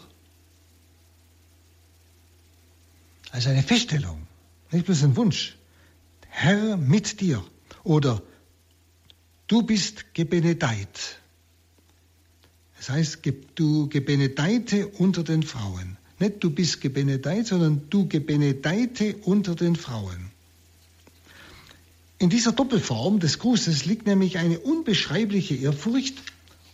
Also 3.30 3.50
eine 3.50 3.62
Feststellung, 3.62 4.26
nicht 4.72 4.86
bloß 4.86 5.04
ein 5.04 5.14
Wunsch. 5.14 5.56
Herr 6.26 6.76
mit 6.76 7.20
dir 7.20 7.44
oder 7.84 8.20
du 9.46 9.62
bist 9.62 10.14
gebenedeit. 10.14 11.20
Das 12.76 12.90
heißt, 12.90 13.20
du 13.54 13.88
gebenedeite 13.88 14.88
unter 14.88 15.22
den 15.22 15.44
Frauen. 15.44 15.96
Nicht 16.18 16.42
du 16.42 16.50
bist 16.50 16.80
gebenedeit, 16.80 17.46
sondern 17.46 17.82
du 17.90 18.08
gebenedeite 18.08 19.16
unter 19.22 19.54
den 19.54 19.76
Frauen. 19.76 20.30
In 22.18 22.30
dieser 22.30 22.52
Doppelform 22.52 23.20
des 23.20 23.38
Grußes 23.38 23.84
liegt 23.84 24.06
nämlich 24.06 24.38
eine 24.38 24.58
unbeschreibliche 24.58 25.54
Ehrfurcht 25.54 26.14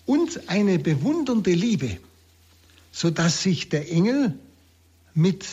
und 0.06 0.48
eine 0.48 0.78
bewundernde 0.78 1.52
Liebe, 1.52 1.98
sodass 2.92 3.42
sich 3.42 3.68
der 3.68 3.90
Engel 3.90 4.38
mit 5.12 5.44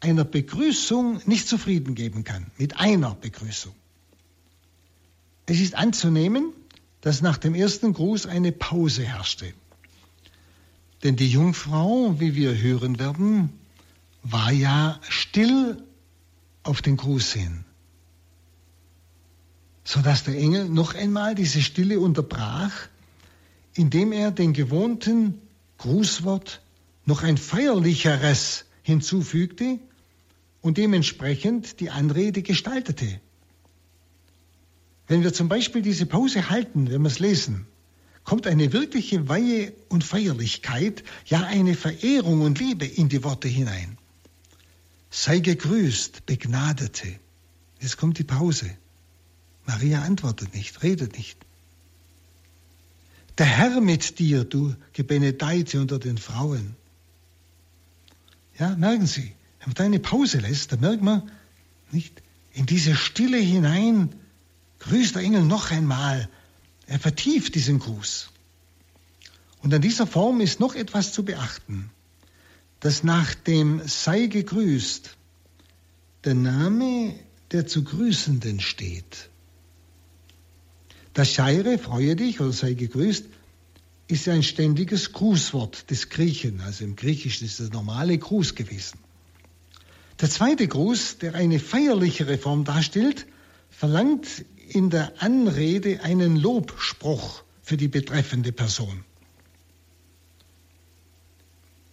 einer 0.00 0.24
Begrüßung 0.24 1.20
nicht 1.26 1.46
zufrieden 1.48 1.94
geben 1.94 2.24
kann, 2.24 2.46
mit 2.56 2.78
einer 2.78 3.14
Begrüßung. 3.14 3.74
Es 5.46 5.60
ist 5.60 5.74
anzunehmen, 5.74 6.52
dass 7.02 7.20
nach 7.20 7.36
dem 7.36 7.54
ersten 7.54 7.92
Gruß 7.92 8.26
eine 8.26 8.52
Pause 8.52 9.04
herrschte. 9.04 9.52
Denn 11.04 11.16
die 11.16 11.28
Jungfrau, 11.28 12.18
wie 12.18 12.34
wir 12.34 12.56
hören 12.56 12.98
werden, 12.98 13.50
war 14.22 14.50
ja 14.50 14.98
still 15.06 15.84
auf 16.62 16.80
den 16.80 16.96
Gruß 16.96 17.34
hin, 17.34 17.64
sodass 19.84 20.24
der 20.24 20.38
Engel 20.38 20.70
noch 20.70 20.94
einmal 20.94 21.34
diese 21.34 21.60
Stille 21.60 22.00
unterbrach, 22.00 22.72
indem 23.74 24.12
er 24.12 24.30
den 24.30 24.54
gewohnten 24.54 25.42
Grußwort 25.76 26.62
noch 27.04 27.22
ein 27.22 27.36
feierlicheres 27.36 28.64
hinzufügte 28.82 29.78
und 30.62 30.78
dementsprechend 30.78 31.80
die 31.80 31.90
Anrede 31.90 32.40
gestaltete. 32.40 33.20
Wenn 35.06 35.22
wir 35.22 35.34
zum 35.34 35.50
Beispiel 35.50 35.82
diese 35.82 36.06
Pause 36.06 36.48
halten, 36.48 36.90
wenn 36.90 37.02
wir 37.02 37.08
es 37.08 37.18
lesen, 37.18 37.66
kommt 38.24 38.46
eine 38.46 38.72
wirkliche 38.72 39.28
Weihe 39.28 39.72
und 39.88 40.02
Feierlichkeit, 40.02 41.04
ja 41.26 41.42
eine 41.42 41.74
Verehrung 41.74 42.40
und 42.40 42.58
Liebe 42.58 42.86
in 42.86 43.08
die 43.08 43.22
Worte 43.22 43.48
hinein. 43.48 43.98
Sei 45.10 45.38
gegrüßt, 45.38 46.26
Begnadete. 46.26 47.20
Jetzt 47.80 47.98
kommt 47.98 48.18
die 48.18 48.24
Pause. 48.24 48.70
Maria 49.66 50.02
antwortet 50.02 50.54
nicht, 50.54 50.82
redet 50.82 51.16
nicht. 51.16 51.38
Der 53.38 53.46
Herr 53.46 53.80
mit 53.80 54.18
dir, 54.18 54.44
du 54.44 54.74
Gebenedeite 54.92 55.80
unter 55.80 55.98
den 55.98 56.18
Frauen. 56.18 56.76
Ja, 58.58 58.76
merken 58.76 59.06
Sie, 59.06 59.32
wenn 59.60 59.68
man 59.68 59.74
da 59.74 59.84
eine 59.84 59.98
Pause 59.98 60.38
lässt, 60.38 60.72
dann 60.72 60.80
merkt 60.80 61.02
man, 61.02 61.30
nicht, 61.90 62.22
in 62.52 62.66
diese 62.66 62.94
Stille 62.94 63.38
hinein 63.38 64.14
grüßt 64.78 65.16
der 65.16 65.22
Engel 65.22 65.42
noch 65.42 65.70
einmal. 65.70 66.28
Er 66.86 66.98
vertieft 66.98 67.54
diesen 67.54 67.78
Gruß. 67.78 68.30
Und 69.62 69.72
an 69.72 69.80
dieser 69.80 70.06
Form 70.06 70.40
ist 70.40 70.60
noch 70.60 70.74
etwas 70.74 71.12
zu 71.12 71.24
beachten, 71.24 71.90
dass 72.80 73.02
nach 73.02 73.34
dem 73.34 73.80
sei 73.86 74.26
gegrüßt 74.26 75.16
der 76.24 76.34
Name 76.34 77.14
der 77.50 77.66
zu 77.66 77.84
Grüßenden 77.84 78.60
steht. 78.60 79.30
Das 81.14 81.30
Scheire, 81.30 81.78
freue 81.78 82.16
dich 82.16 82.40
oder 82.40 82.52
sei 82.52 82.74
gegrüßt, 82.74 83.26
ist 84.08 84.28
ein 84.28 84.42
ständiges 84.42 85.12
Grußwort 85.12 85.90
des 85.90 86.10
Griechen. 86.10 86.60
Also 86.60 86.84
im 86.84 86.96
Griechischen 86.96 87.46
ist 87.46 87.60
das 87.60 87.70
normale 87.70 88.18
Gruß 88.18 88.54
gewesen. 88.54 88.98
Der 90.20 90.28
zweite 90.28 90.68
Gruß, 90.68 91.18
der 91.18 91.34
eine 91.34 91.58
feierlichere 91.58 92.36
Form 92.36 92.64
darstellt, 92.64 93.26
verlangt 93.70 94.44
in 94.68 94.90
der 94.90 95.22
Anrede 95.22 96.02
einen 96.02 96.36
Lobspruch 96.36 97.42
für 97.62 97.76
die 97.76 97.88
betreffende 97.88 98.52
Person. 98.52 99.04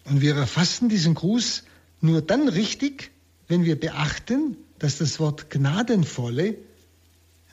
Und 0.05 0.21
wir 0.21 0.35
erfassen 0.35 0.89
diesen 0.89 1.13
Gruß 1.13 1.63
nur 2.01 2.21
dann 2.21 2.47
richtig, 2.47 3.11
wenn 3.47 3.63
wir 3.63 3.79
beachten, 3.79 4.57
dass 4.79 4.97
das 4.97 5.19
Wort 5.19 5.49
Gnadenvolle 5.49 6.57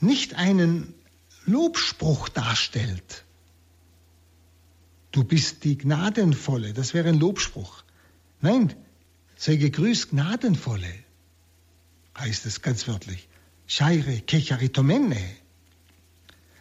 nicht 0.01 0.35
einen 0.35 0.95
Lobspruch 1.45 2.29
darstellt. 2.29 3.25
Du 5.11 5.25
bist 5.25 5.65
die 5.65 5.77
Gnadenvolle, 5.77 6.73
das 6.73 6.95
wäre 6.95 7.09
ein 7.09 7.19
Lobspruch. 7.19 7.83
Nein, 8.41 8.75
sei 9.37 9.57
gegrüßt, 9.57 10.11
Gnadenvolle, 10.11 10.93
heißt 12.17 12.47
es 12.47 12.63
ganz 12.63 12.87
wörtlich. 12.89 13.28
Shaire 13.69 14.23
Kecharitomene 14.23 15.23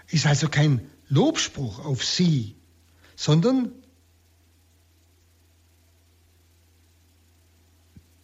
ist 0.10 0.28
also 0.28 0.50
kein 0.50 0.82
Lobspruch 1.10 1.84
auf 1.84 2.04
sie, 2.04 2.56
sondern 3.16 3.72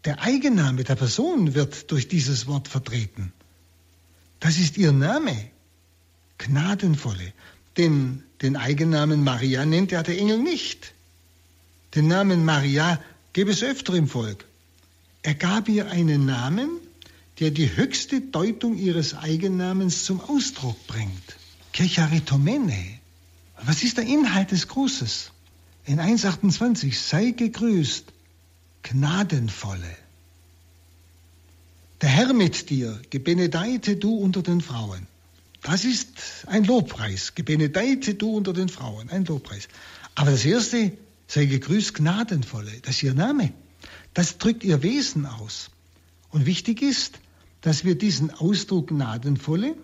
der 0.04 0.22
Eigenname 0.22 0.84
der 0.84 0.96
Person 0.96 1.56
wird 1.56 1.92
durch 1.92 2.10
dieses 2.10 2.46
Wort 2.46 2.68
vertreten. 2.68 3.32
Das 4.42 4.58
ist 4.58 4.78
ihr 4.78 4.92
Name, 4.92 5.50
Gnadenvolle. 6.38 7.32
Den, 7.78 8.24
den 8.42 8.58
Eigennamen 8.58 9.24
Maria 9.24 9.66
nennt 9.66 9.92
ja 9.94 10.04
der 10.04 10.18
Engel 10.20 10.40
nicht. 10.40 10.94
Den 11.96 12.08
Namen 12.08 12.44
Maria 12.44 13.02
gäbe 13.32 13.52
es 13.52 13.64
öfter 13.64 13.94
im 13.94 14.10
Volk. 14.10 14.46
Er 15.22 15.36
gab 15.36 15.70
ihr 15.70 15.90
einen 15.90 16.26
Namen, 16.26 16.70
der 17.40 17.52
die 17.52 17.76
höchste 17.76 18.22
Deutung 18.22 18.78
ihres 18.78 19.16
Eigennamens 19.16 20.06
zum 20.06 20.22
Ausdruck 20.22 20.88
bringt. 20.88 21.38
Kecharitomene. 21.72 23.00
Was 23.66 23.84
ist 23.84 23.98
der 23.98 24.06
Inhalt 24.06 24.52
des 24.52 24.68
Grußes? 24.68 25.32
In 25.86 26.00
1.28, 26.00 26.96
sei 26.96 27.32
gegrüßt, 27.32 28.06
Gnadenvolle. 28.84 29.98
Der 32.02 32.10
Herr 32.10 32.34
mit 32.34 32.70
dir, 32.70 33.02
gebenedeite 33.10 33.96
du 33.96 34.18
unter 34.18 34.42
den 34.42 34.62
Frauen. 34.62 35.08
Das 35.62 35.86
ist 35.86 36.46
ein 36.48 36.66
Lobpreis. 36.66 37.36
Gebenedeite 37.36 38.16
du 38.16 38.36
unter 38.36 38.52
den 38.52 38.68
Frauen, 38.68 39.10
ein 39.10 39.24
Lobpreis. 39.24 39.70
Aber 40.14 40.32
das 40.32 40.44
erste, 40.44 40.92
sei 41.28 41.46
gegrüßt, 41.46 41.94
Gnadenvolle, 41.96 42.72
das 42.82 42.98
ist 42.98 43.04
ihr 43.04 43.14
Name. 43.14 43.54
Das 44.14 44.38
drückt 44.38 44.64
ihr 44.64 44.84
Wesen 44.84 45.26
aus. 45.26 45.70
Und 46.34 46.48
wichtig 46.48 46.82
ist, 46.82 47.20
dass 47.62 47.86
wir 47.86 47.96
diesen 47.96 48.32
Ausdruck 48.32 48.88
Gnadenvolle 48.88 49.76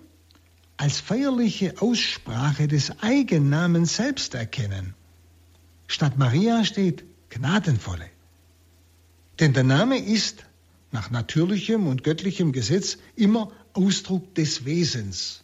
als 0.77 0.99
feierliche 0.99 1.79
Aussprache 1.79 2.67
des 2.67 2.99
Eigennamens 3.01 3.95
selbst 3.95 4.33
erkennen. 4.33 4.95
Statt 5.85 6.17
Maria 6.17 6.65
steht 6.65 7.05
Gnadenvolle. 7.29 8.09
Denn 9.39 9.53
der 9.53 9.63
Name 9.63 9.99
ist 9.99 10.43
nach 10.91 11.11
natürlichem 11.11 11.85
und 11.85 12.03
göttlichem 12.03 12.51
Gesetz 12.51 12.97
immer 13.15 13.51
Ausdruck 13.73 14.33
des 14.33 14.65
Wesens. 14.65 15.43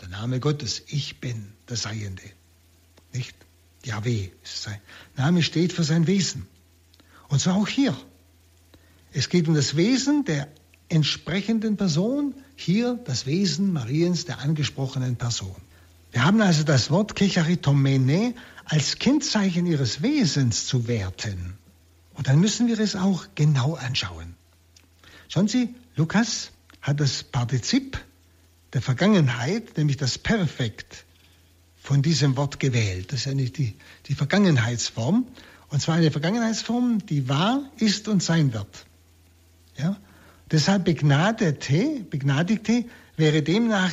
Der 0.00 0.08
Name 0.08 0.40
Gottes, 0.40 0.82
ich 0.88 1.20
bin 1.20 1.52
der 1.68 1.76
Seiende. 1.76 2.24
Nicht? 3.12 3.36
Yahweh 3.84 4.30
ist 4.42 4.64
sein 4.64 4.80
Name 5.16 5.44
steht 5.44 5.72
für 5.72 5.84
sein 5.84 6.08
Wesen. 6.08 6.48
Und 7.28 7.40
so 7.40 7.52
auch 7.52 7.68
hier. 7.68 7.96
Es 9.12 9.28
geht 9.28 9.48
um 9.48 9.54
das 9.54 9.76
Wesen 9.76 10.24
der 10.24 10.48
entsprechenden 10.88 11.76
Person, 11.76 12.34
hier 12.56 12.98
das 13.04 13.26
Wesen 13.26 13.72
Mariens 13.72 14.24
der 14.24 14.40
angesprochenen 14.40 15.16
Person. 15.16 15.56
Wir 16.12 16.24
haben 16.24 16.40
also 16.40 16.64
das 16.64 16.90
Wort 16.90 17.14
Kecharitomene 17.14 18.34
als 18.64 18.98
Kennzeichen 18.98 19.66
ihres 19.66 20.02
Wesens 20.02 20.66
zu 20.66 20.88
werten. 20.88 21.56
Und 22.14 22.28
dann 22.28 22.40
müssen 22.40 22.68
wir 22.68 22.78
es 22.78 22.96
auch 22.96 23.26
genau 23.34 23.74
anschauen. 23.74 24.34
Schauen 25.28 25.48
Sie, 25.48 25.74
Lukas 25.96 26.50
hat 26.82 27.00
das 27.00 27.22
Partizip 27.22 27.98
der 28.72 28.82
Vergangenheit, 28.82 29.76
nämlich 29.76 29.96
das 29.96 30.18
Perfekt, 30.18 31.04
von 31.82 32.02
diesem 32.02 32.36
Wort 32.36 32.60
gewählt. 32.60 33.12
Das 33.12 33.20
ist 33.20 33.28
eine, 33.28 33.44
die, 33.44 33.76
die 34.06 34.14
Vergangenheitsform. 34.14 35.26
Und 35.68 35.80
zwar 35.80 35.96
eine 35.96 36.10
Vergangenheitsform, 36.10 37.06
die 37.06 37.28
wahr 37.28 37.62
ist 37.78 38.08
und 38.08 38.22
sein 38.22 38.52
wird. 38.52 38.86
Ja? 39.80 39.96
Deshalb 40.50 40.84
begnadete, 40.84 42.04
begnadigte 42.10 42.84
wäre 43.16 43.42
demnach, 43.42 43.92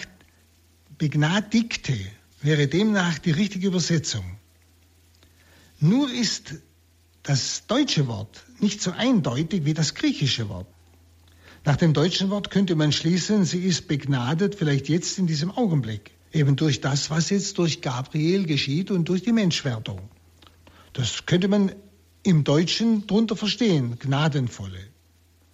begnadigte 0.98 1.96
wäre 2.42 2.68
demnach 2.68 3.20
die 3.20 3.32
richtige 3.32 3.68
Übersetzung. 3.68 4.26
Nur 5.80 6.12
ist 6.12 6.56
das 7.24 7.68
deutsche 7.68 8.08
Wort 8.08 8.44
nicht 8.60 8.82
so 8.82 8.92
eindeutig 8.92 9.66
wie 9.66 9.74
das 9.74 9.94
griechische 9.94 10.50
Wort. 10.50 10.68
Nach 11.66 11.76
dem 11.76 11.94
deutschen 11.94 12.30
Wort 12.30 12.50
könnte 12.50 12.76
man 12.76 12.92
schließen, 12.92 13.46
sie 13.46 13.60
ist 13.60 13.88
begnadet, 13.88 14.56
vielleicht 14.56 14.88
jetzt 14.90 15.20
in 15.20 15.28
diesem 15.28 15.52
Augenblick, 15.52 16.12
eben 16.32 16.56
durch 16.56 16.82
das, 16.82 17.10
was 17.10 17.30
jetzt 17.30 17.58
durch 17.58 17.82
Gabriel 17.82 18.46
geschieht 18.46 18.90
und 18.90 19.10
durch 19.10 19.22
die 19.22 19.34
Menschwerdung. 19.34 20.10
Das 20.94 21.26
könnte 21.26 21.48
man 21.48 21.74
im 22.24 22.44
Deutschen 22.44 23.06
drunter 23.06 23.36
verstehen, 23.36 24.00
gnadenvolle, 24.00 24.80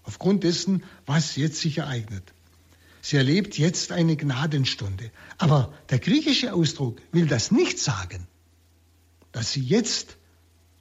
aufgrund 0.03 0.43
dessen, 0.43 0.83
was 1.05 1.35
jetzt 1.35 1.59
sich 1.59 1.79
ereignet. 1.79 2.33
Sie 3.01 3.17
erlebt 3.17 3.57
jetzt 3.57 3.91
eine 3.91 4.15
Gnadenstunde. 4.15 5.11
Aber 5.37 5.73
der 5.89 5.99
griechische 5.99 6.53
Ausdruck 6.53 7.01
will 7.11 7.27
das 7.27 7.51
nicht 7.51 7.79
sagen. 7.79 8.27
dass 9.33 9.51
sie 9.51 9.61
jetzt 9.61 10.15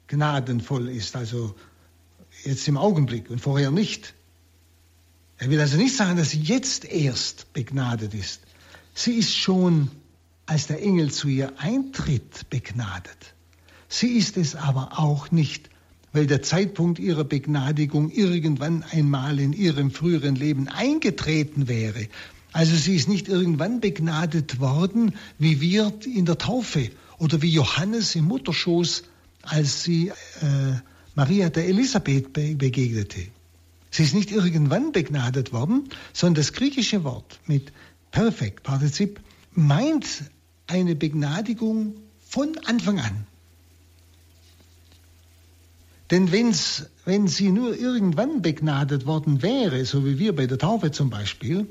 gnadenvoll 0.07 0.87
ist, 0.87 1.17
also 1.17 1.55
jetzt 2.45 2.67
im 2.67 2.77
Augenblick 2.77 3.29
und 3.29 3.39
vorher 3.39 3.71
nicht. 3.71 4.13
Er 5.37 5.49
will 5.49 5.59
also 5.59 5.75
nicht 5.75 5.97
sagen, 5.97 6.15
dass 6.15 6.29
sie 6.29 6.39
jetzt 6.39 6.85
erst 6.85 7.51
begnadet 7.51 8.13
ist. 8.13 8.41
Sie 8.93 9.15
ist 9.15 9.35
schon, 9.35 9.89
als 10.45 10.67
der 10.67 10.81
Engel 10.81 11.11
zu 11.11 11.27
ihr 11.27 11.59
eintritt, 11.59 12.49
begnadet. 12.49 13.33
Sie 13.89 14.11
ist 14.11 14.37
es 14.37 14.55
aber 14.55 14.99
auch 14.99 15.31
nicht, 15.31 15.69
weil 16.13 16.27
der 16.27 16.41
Zeitpunkt 16.41 16.99
ihrer 16.99 17.23
Begnadigung 17.23 18.11
irgendwann 18.11 18.83
einmal 18.83 19.39
in 19.39 19.51
ihrem 19.51 19.91
früheren 19.91 20.35
Leben 20.35 20.67
eingetreten 20.67 21.67
wäre. 21.67 22.07
Also 22.51 22.75
sie 22.75 22.95
ist 22.95 23.09
nicht 23.09 23.27
irgendwann 23.27 23.81
begnadet 23.81 24.59
worden, 24.59 25.15
wie 25.39 25.59
wir 25.59 25.91
in 26.05 26.25
der 26.25 26.37
Taufe 26.37 26.91
oder 27.17 27.41
wie 27.41 27.49
Johannes 27.49 28.15
im 28.15 28.25
Mutterschoß, 28.25 29.03
als 29.41 29.83
sie 29.83 30.09
äh, 30.09 30.13
Maria 31.15 31.49
der 31.49 31.67
Elisabeth 31.67 32.31
be 32.31 32.55
begegnete. 32.55 33.27
Sie 33.89 34.03
ist 34.03 34.13
nicht 34.13 34.31
irgendwann 34.31 34.91
begnadet 34.91 35.51
worden, 35.51 35.89
sondern 36.13 36.35
das 36.35 36.53
griechische 36.53 37.03
Wort 37.03 37.39
mit 37.47 37.71
Perfekt, 38.11 38.63
Partizip, 38.63 39.19
meint 39.53 40.05
eine 40.67 40.95
Begnadigung 40.95 41.95
von 42.27 42.57
Anfang 42.65 42.99
an. 42.99 43.27
Denn 46.13 46.31
wenn's, 46.31 46.85
wenn 47.05 47.27
sie 47.27 47.49
nur 47.49 47.75
irgendwann 47.75 48.43
begnadet 48.43 49.07
worden 49.07 49.41
wäre, 49.41 49.83
so 49.83 50.05
wie 50.05 50.19
wir 50.19 50.35
bei 50.35 50.45
der 50.45 50.59
Taufe 50.59 50.91
zum 50.91 51.09
Beispiel, 51.09 51.65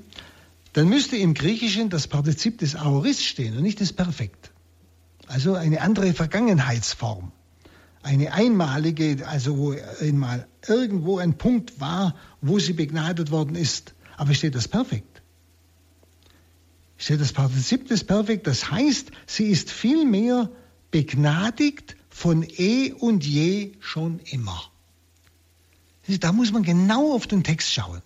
dann 0.72 0.88
müsste 0.88 1.16
im 1.16 1.34
Griechischen 1.34 1.90
das 1.90 2.09
Partizip 2.09 2.59
des 2.59 2.74
Aorist 2.74 3.22
stehen 3.22 3.57
und 3.57 3.62
nicht 3.62 3.78
des 3.78 3.93
Perfekt. 3.93 4.51
Also 5.28 5.55
eine 5.55 5.80
andere 5.80 6.12
Vergangenheitsform. 6.12 7.30
Eine 8.03 8.32
einmalige, 8.32 9.28
also 9.28 9.59
wo 9.59 9.76
einmal 10.01 10.49
irgendwo 10.66 11.18
ein 11.18 11.38
Punkt 11.38 11.78
war, 11.78 12.16
wo 12.40 12.59
sie 12.59 12.72
begnadet 12.72 13.30
worden 13.30 13.55
ist. 13.55 13.95
Aber 14.16 14.34
steht 14.34 14.57
das 14.57 14.66
Perfekt? 14.66 15.22
Steht 16.97 17.20
das 17.20 17.32
Partizip 17.32 17.86
des 17.86 18.03
Perfekt? 18.03 18.49
Das 18.49 18.72
heißt, 18.72 19.12
sie 19.24 19.51
ist 19.51 19.70
vielmehr 19.70 20.51
begnadigt 20.90 21.95
von 22.12 22.44
eh 22.44 22.92
und 22.92 23.24
je 23.24 23.72
schon 23.80 24.20
immer. 24.20 24.70
Da 26.06 26.32
muss 26.32 26.52
man 26.52 26.62
genau 26.62 27.14
auf 27.14 27.26
den 27.26 27.42
Text 27.42 27.72
schauen. 27.72 28.02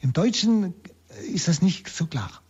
Im 0.00 0.12
Deutschen 0.12 0.74
ist 1.32 1.46
das 1.46 1.60
nicht 1.60 1.88
so 1.88 2.06
klar. 2.06 2.42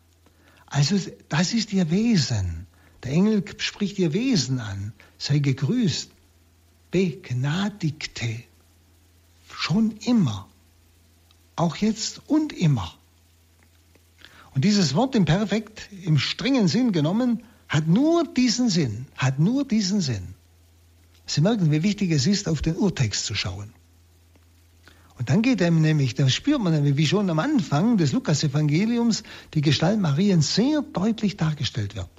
Also 0.67 0.99
das 1.29 1.53
ist 1.53 1.73
ihr 1.73 1.91
Wesen. 1.91 2.67
Der 3.03 3.13
Engel 3.13 3.45
spricht 3.59 3.99
ihr 3.99 4.13
Wesen 4.13 4.61
an. 4.61 4.93
Sei 5.19 5.41
gegrüßt, 5.41 6.11
begnadigte. 6.91 8.45
Schon 9.53 9.97
immer. 9.99 10.49
Auch 11.57 11.77
jetzt 11.77 12.23
und 12.29 12.53
immer. 12.53 12.95
Und 14.55 14.65
dieses 14.65 14.95
Wort 14.95 15.17
im 15.17 15.25
Perfekt, 15.25 15.89
im 16.05 16.19
strengen 16.19 16.69
Sinn 16.69 16.93
genommen, 16.93 17.43
hat 17.69 17.89
nur 17.89 18.25
diesen 18.25 18.69
Sinn, 18.69 19.07
hat 19.17 19.41
nur 19.41 19.67
diesen 19.67 20.01
Sinn. 20.01 20.35
Sie 21.27 21.41
merken, 21.41 21.71
wie 21.71 21.83
wichtig 21.83 22.11
es 22.11 22.27
ist, 22.27 22.49
auf 22.49 22.63
den 22.63 22.77
Urtext 22.77 23.25
zu 23.25 23.35
schauen. 23.35 23.73
Und 25.17 25.31
dann 25.31 25.43
geht 25.43 25.63
einem 25.63 25.81
nämlich, 25.81 26.15
da 26.15 26.29
spürt 26.29 26.61
man 26.61 26.73
nämlich, 26.73 26.97
wie 26.97 27.07
schon 27.07 27.31
am 27.31 27.39
Anfang 27.39 27.97
des 27.97 28.13
Lukas-Evangeliums 28.13 29.23
die 29.55 29.61
Gestalt 29.61 30.01
Mariens 30.01 30.55
sehr 30.55 30.83
deutlich 30.83 31.37
dargestellt 31.37 31.95
wird. 31.95 32.11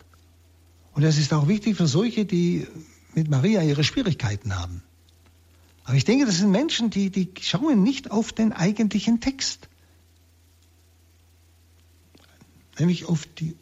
Und 0.93 1.03
das 1.03 1.18
ist 1.18 1.34
auch 1.34 1.47
wichtig 1.47 1.76
für 1.76 1.88
solche, 1.88 2.26
die 2.26 2.66
mit 3.14 3.30
Maria 3.30 3.62
ihre 3.62 3.84
Schwierigkeiten 3.84 4.58
haben. 4.58 4.82
Aber 5.84 5.95
ich 5.95 6.06
denke, 6.06 6.26
das 6.26 6.38
sind 6.38 6.51
Menschen, 6.51 6.89
die, 6.89 7.10
die 7.10 7.30
schauen 7.41 7.84
nicht 7.84 8.12
auf 8.12 8.32
den 8.32 8.53
eigentlichen 8.53 9.20
Text. 9.20 9.68
Nämlich 12.80 13.06
auf, 13.06 13.26
die, 13.26 13.56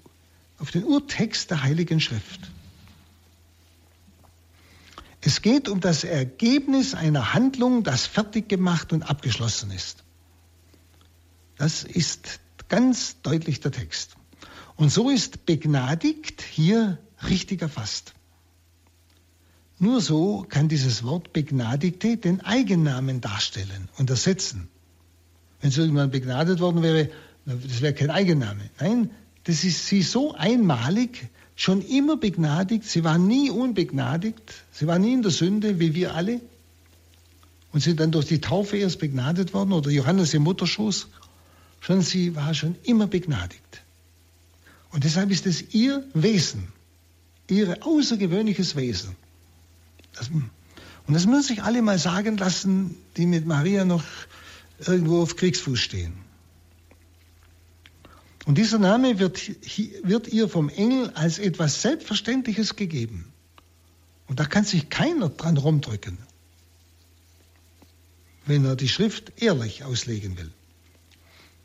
auf 0.58 0.72
den 0.72 0.86
Urtext 0.86 1.52
der 1.52 1.64
Heiligen 1.64 2.00
Schrift. 2.00 2.52
Es 5.26 5.42
geht 5.42 5.70
um 5.70 5.80
das 5.80 6.04
Ergebnis 6.04 6.96
einer 6.96 7.34
Handlung, 7.34 7.84
das 7.84 8.06
fertig 8.06 8.50
gemacht 8.50 8.92
und 8.92 9.04
abgeschlossen 9.04 9.72
ist. 9.72 10.04
Das 11.58 11.84
ist 11.84 12.42
ganz 12.68 13.22
deutlich 13.22 13.62
der 13.62 13.72
Text. 13.72 14.18
Und 14.76 14.92
so 14.92 15.10
ist 15.10 15.46
begnadigt 15.46 16.42
hier 16.42 16.98
richtig 17.30 17.62
erfasst. 17.62 18.14
Nur 19.80 20.02
so 20.02 20.46
kann 20.48 20.68
dieses 20.68 21.04
Wort 21.04 21.32
Begnadigte 21.32 22.18
den 22.18 22.42
Eigennamen 22.42 23.22
darstellen 23.22 23.90
und 23.98 24.10
ersetzen. 24.10 24.68
Wenn 25.62 25.70
es 25.70 25.78
irgendwann 25.78 26.12
begnadet 26.12 26.60
worden 26.60 26.84
wäre, 26.84 27.10
das 27.46 27.82
wäre 27.82 27.94
kein 27.94 28.10
Eigenname. 28.10 28.70
Nein, 28.80 29.12
das 29.46 29.64
ist 29.64 29.88
sie 29.88 30.02
so 30.02 30.34
einmalig, 30.34 31.30
schon 31.56 31.82
immer 31.82 32.18
begnadigt. 32.18 32.86
Sie 32.86 33.04
war 33.04 33.18
nie 33.18 33.50
unbegnadigt. 33.50 34.54
Sie 34.72 34.88
war 34.88 35.00
nie 35.00 35.14
in 35.14 35.22
der 35.22 35.32
Sünde, 35.32 35.80
wie 35.80 35.94
wir 35.94 36.16
alle. 36.16 36.42
Und 37.72 37.82
sind 37.82 38.00
dann 38.00 38.12
durch 38.12 38.26
die 38.26 38.42
Taufe 38.42 38.78
erst 38.78 39.00
begnadet 39.00 39.54
worden 39.54 39.74
oder 39.74 39.90
Johannes 39.90 40.34
im 40.34 40.44
Mutterschoß. 40.44 41.08
Schon 41.80 42.02
sie 42.02 42.36
war 42.36 42.54
schon 42.54 42.76
immer 42.84 43.08
begnadigt. 43.08 43.82
Und 44.92 45.04
deshalb 45.04 45.32
ist 45.32 45.48
es 45.48 45.74
ihr 45.74 46.04
Wesen, 46.14 46.68
ihr 47.50 47.86
außergewöhnliches 47.86 48.76
Wesen. 48.76 49.16
Das, 50.14 50.30
und 50.30 51.14
das 51.14 51.26
müssen 51.26 51.48
sich 51.48 51.64
alle 51.64 51.82
mal 51.82 51.98
sagen 51.98 52.38
lassen, 52.38 52.96
die 53.18 53.26
mit 53.26 53.46
Maria 53.46 53.86
noch 53.86 54.04
irgendwo 54.80 55.22
auf 55.22 55.36
Kriegsfuß 55.36 55.80
stehen. 55.80 56.14
Und 58.46 58.58
dieser 58.58 58.80
Name 58.80 59.20
wird, 59.20 59.40
wird 60.04 60.28
ihr 60.28 60.50
vom 60.50 60.70
Engel 60.70 61.10
als 61.12 61.40
etwas 61.40 61.82
Selbstverständliches 61.82 62.76
gegeben. 62.76 63.32
Und 64.28 64.40
da 64.40 64.46
kann 64.46 64.66
sich 64.66 64.90
keiner 64.90 65.30
dran 65.30 65.58
rumdrücken, 65.58 66.18
wenn 68.46 68.66
er 68.66 68.76
die 68.76 68.90
Schrift 68.90 69.42
ehrlich 69.42 69.84
auslegen 69.84 70.38
will. 70.38 70.52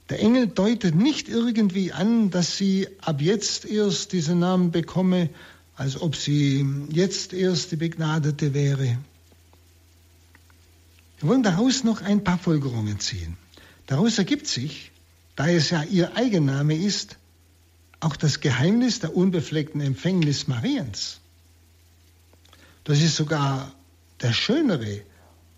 Der 0.08 0.20
Engel 0.20 0.46
deutet 0.46 0.94
nicht 0.94 1.28
irgendwie 1.28 1.92
an, 1.92 2.30
dass 2.30 2.56
sie 2.56 2.88
ab 3.00 3.20
jetzt 3.20 3.64
erst 3.64 4.12
diesen 4.12 4.38
Namen 4.38 4.70
bekomme, 4.70 5.28
als 5.76 6.00
ob 6.00 6.16
sie 6.16 6.66
jetzt 6.90 7.32
erst 7.32 7.72
die 7.72 7.76
Begnadete 7.76 8.54
wäre. 8.54 8.98
Wir 11.20 11.28
wollen 11.28 11.42
daraus 11.42 11.84
noch 11.84 12.00
ein 12.00 12.24
paar 12.24 12.38
Folgerungen 12.38 13.00
ziehen. 13.00 13.36
Daraus 13.86 14.18
ergibt 14.18 14.46
sich, 14.46 14.92
da 15.38 15.48
es 15.48 15.70
ja 15.70 15.84
ihr 15.84 16.16
Eigenname 16.16 16.74
ist, 16.74 17.16
auch 18.00 18.16
das 18.16 18.40
Geheimnis 18.40 18.98
der 18.98 19.16
unbefleckten 19.16 19.80
Empfängnis 19.80 20.48
Mariens. 20.48 21.20
Das 22.82 23.00
ist 23.00 23.14
sogar 23.14 23.72
der 24.20 24.32
schönere 24.32 25.02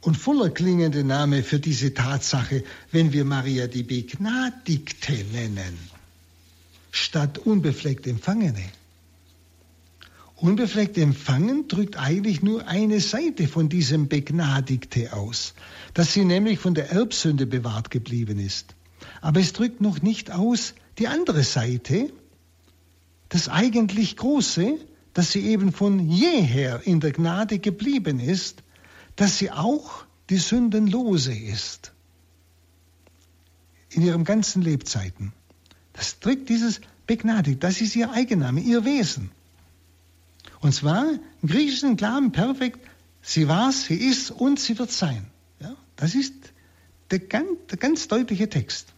und 0.02 0.18
voller 0.18 0.50
klingende 0.50 1.02
Name 1.02 1.42
für 1.42 1.58
diese 1.58 1.94
Tatsache, 1.94 2.62
wenn 2.92 3.14
wir 3.14 3.24
Maria 3.24 3.68
die 3.68 3.82
Begnadigte 3.82 5.14
nennen, 5.32 5.78
statt 6.90 7.38
unbefleckt 7.38 8.06
Empfangene. 8.06 8.64
Unbefleckt 10.36 10.98
empfangen 10.98 11.68
drückt 11.68 11.96
eigentlich 11.96 12.42
nur 12.42 12.68
eine 12.68 13.00
Seite 13.00 13.48
von 13.48 13.70
diesem 13.70 14.08
Begnadigte 14.08 15.14
aus, 15.14 15.54
dass 15.94 16.12
sie 16.12 16.26
nämlich 16.26 16.58
von 16.58 16.74
der 16.74 16.90
Erbsünde 16.90 17.46
bewahrt 17.46 17.90
geblieben 17.90 18.38
ist. 18.38 18.74
Aber 19.20 19.40
es 19.40 19.52
drückt 19.52 19.80
noch 19.80 20.02
nicht 20.02 20.30
aus 20.30 20.74
die 20.98 21.08
andere 21.08 21.42
Seite, 21.42 22.12
das 23.28 23.48
eigentlich 23.48 24.16
Große, 24.16 24.78
dass 25.14 25.32
sie 25.32 25.46
eben 25.46 25.72
von 25.72 26.08
jeher 26.08 26.86
in 26.86 27.00
der 27.00 27.12
Gnade 27.12 27.58
geblieben 27.58 28.20
ist, 28.20 28.62
dass 29.16 29.38
sie 29.38 29.50
auch 29.50 30.04
die 30.30 30.38
Sündenlose 30.38 31.34
ist. 31.34 31.92
In 33.90 34.02
ihrem 34.02 34.24
ganzen 34.24 34.62
Lebzeiten. 34.62 35.32
Das 35.92 36.20
drückt 36.20 36.48
dieses 36.48 36.80
begnadigt, 37.06 37.62
das 37.64 37.80
ist 37.80 37.96
ihr 37.96 38.12
Eigenname, 38.12 38.60
ihr 38.60 38.84
Wesen. 38.84 39.30
Und 40.60 40.72
zwar 40.72 41.06
im 41.42 41.48
griechischen 41.48 41.96
klaren 41.96 42.32
Perfekt, 42.32 42.78
sie 43.20 43.48
war, 43.48 43.72
sie 43.72 43.96
ist 43.96 44.30
und 44.30 44.60
sie 44.60 44.78
wird 44.78 44.92
sein. 44.92 45.26
Ja, 45.58 45.74
das 45.96 46.14
ist 46.14 46.34
der 47.10 47.18
ganz, 47.18 47.48
der 47.70 47.78
ganz 47.78 48.08
deutliche 48.08 48.48
Text. 48.48 48.92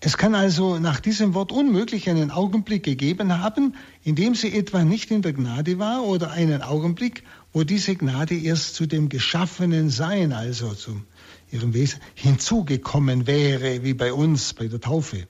Es 0.00 0.16
kann 0.16 0.36
also 0.36 0.78
nach 0.78 1.00
diesem 1.00 1.34
Wort 1.34 1.50
unmöglich 1.50 2.08
einen 2.08 2.30
Augenblick 2.30 2.84
gegeben 2.84 3.40
haben, 3.40 3.74
in 4.04 4.14
dem 4.14 4.36
sie 4.36 4.52
etwa 4.56 4.84
nicht 4.84 5.10
in 5.10 5.22
der 5.22 5.32
Gnade 5.32 5.80
war 5.80 6.04
oder 6.04 6.30
einen 6.30 6.62
Augenblick, 6.62 7.24
wo 7.52 7.64
diese 7.64 7.96
Gnade 7.96 8.36
erst 8.36 8.76
zu 8.76 8.86
dem 8.86 9.08
geschaffenen 9.08 9.90
Sein, 9.90 10.32
also 10.32 10.72
zu 10.74 11.02
ihrem 11.50 11.74
Wesen, 11.74 12.00
hinzugekommen 12.14 13.26
wäre, 13.26 13.82
wie 13.82 13.94
bei 13.94 14.12
uns 14.12 14.54
bei 14.54 14.68
der 14.68 14.80
Taufe. 14.80 15.26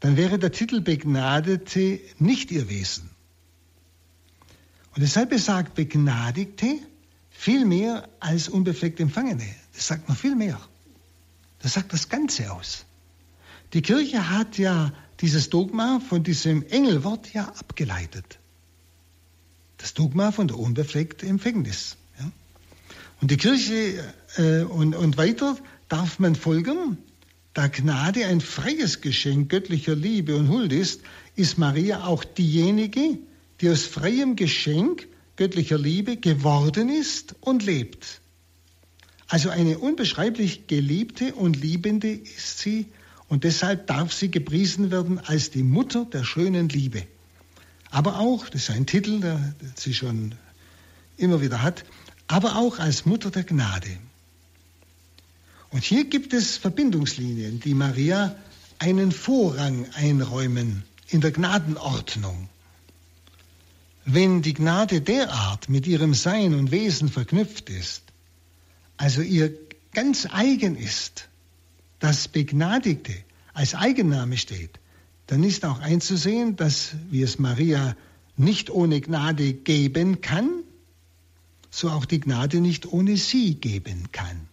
dann 0.00 0.18
wäre 0.18 0.38
der 0.38 0.52
Titel 0.52 0.82
Begnadete 0.82 2.00
nicht 2.18 2.50
ihr 2.50 2.68
Wesen. 2.68 3.08
Und 4.94 5.00
deshalb 5.00 5.30
besagt 5.30 5.74
Begnadigte 5.74 6.76
viel 7.30 7.64
mehr 7.64 8.10
als 8.20 8.50
unbefleckt 8.50 9.00
Empfangene. 9.00 9.46
Das 9.72 9.86
sagt 9.86 10.08
noch 10.10 10.16
viel 10.16 10.36
mehr. 10.36 10.60
Das 11.64 11.72
sagt 11.72 11.94
das 11.94 12.10
Ganze 12.10 12.52
aus. 12.52 12.84
Die 13.72 13.80
Kirche 13.80 14.28
hat 14.28 14.58
ja 14.58 14.92
dieses 15.20 15.48
Dogma 15.48 15.98
von 15.98 16.22
diesem 16.22 16.62
Engelwort 16.66 17.32
ja 17.32 17.46
abgeleitet. 17.58 18.38
Das 19.78 19.94
Dogma 19.94 20.30
von 20.30 20.46
der 20.46 20.58
unbefleckten 20.58 21.26
Empfängnis. 21.26 21.96
Ja. 22.20 22.30
Und 23.22 23.30
die 23.30 23.38
Kirche 23.38 24.04
äh, 24.36 24.64
und, 24.64 24.94
und 24.94 25.16
weiter 25.16 25.56
darf 25.88 26.18
man 26.18 26.34
folgen, 26.34 26.98
da 27.54 27.68
Gnade 27.68 28.26
ein 28.26 28.42
freies 28.42 29.00
Geschenk 29.00 29.48
göttlicher 29.48 29.94
Liebe 29.94 30.36
und 30.36 30.50
Huld 30.50 30.70
ist, 30.70 31.00
ist 31.34 31.56
Maria 31.56 32.04
auch 32.04 32.24
diejenige, 32.24 33.16
die 33.62 33.70
aus 33.70 33.84
freiem 33.86 34.36
Geschenk 34.36 35.08
göttlicher 35.36 35.78
Liebe 35.78 36.18
geworden 36.18 36.90
ist 36.90 37.36
und 37.40 37.64
lebt. 37.64 38.20
Also 39.34 39.50
eine 39.50 39.78
unbeschreiblich 39.78 40.68
geliebte 40.68 41.34
und 41.34 41.60
liebende 41.60 42.06
ist 42.12 42.60
sie 42.60 42.86
und 43.26 43.42
deshalb 43.42 43.88
darf 43.88 44.12
sie 44.12 44.30
gepriesen 44.30 44.92
werden 44.92 45.18
als 45.18 45.50
die 45.50 45.64
Mutter 45.64 46.04
der 46.04 46.22
schönen 46.22 46.68
Liebe. 46.68 47.04
Aber 47.90 48.20
auch, 48.20 48.48
das 48.48 48.68
ist 48.68 48.70
ein 48.70 48.86
Titel, 48.86 49.18
der, 49.18 49.56
sie 49.74 49.92
schon 49.92 50.36
immer 51.16 51.40
wieder 51.40 51.62
hat, 51.62 51.84
aber 52.28 52.54
auch 52.54 52.78
als 52.78 53.06
Mutter 53.06 53.32
der 53.32 53.42
Gnade. 53.42 53.98
Und 55.70 55.82
hier 55.82 56.04
gibt 56.04 56.32
es 56.32 56.56
Verbindungslinien, 56.56 57.58
die 57.58 57.74
Maria 57.74 58.36
einen 58.78 59.10
Vorrang 59.10 59.88
einräumen 59.94 60.84
in 61.08 61.20
der 61.20 61.32
Gnadenordnung. 61.32 62.48
Wenn 64.04 64.42
die 64.42 64.54
Gnade 64.54 65.00
derart 65.00 65.68
mit 65.68 65.88
ihrem 65.88 66.14
Sein 66.14 66.54
und 66.54 66.70
Wesen 66.70 67.08
verknüpft 67.08 67.68
ist, 67.68 68.04
also 69.04 69.20
ihr 69.20 69.52
ganz 69.92 70.26
eigen 70.30 70.76
ist, 70.76 71.28
das 71.98 72.26
Begnadigte 72.26 73.12
als 73.52 73.74
Eigenname 73.74 74.38
steht, 74.38 74.80
dann 75.26 75.44
ist 75.44 75.66
auch 75.66 75.80
einzusehen, 75.80 76.56
dass, 76.56 76.94
wie 77.10 77.20
es 77.20 77.38
Maria 77.38 77.96
nicht 78.38 78.70
ohne 78.70 79.02
Gnade 79.02 79.52
geben 79.52 80.22
kann, 80.22 80.62
so 81.70 81.90
auch 81.90 82.06
die 82.06 82.18
Gnade 82.18 82.62
nicht 82.62 82.86
ohne 82.86 83.18
sie 83.18 83.56
geben 83.56 84.10
kann. 84.10 84.48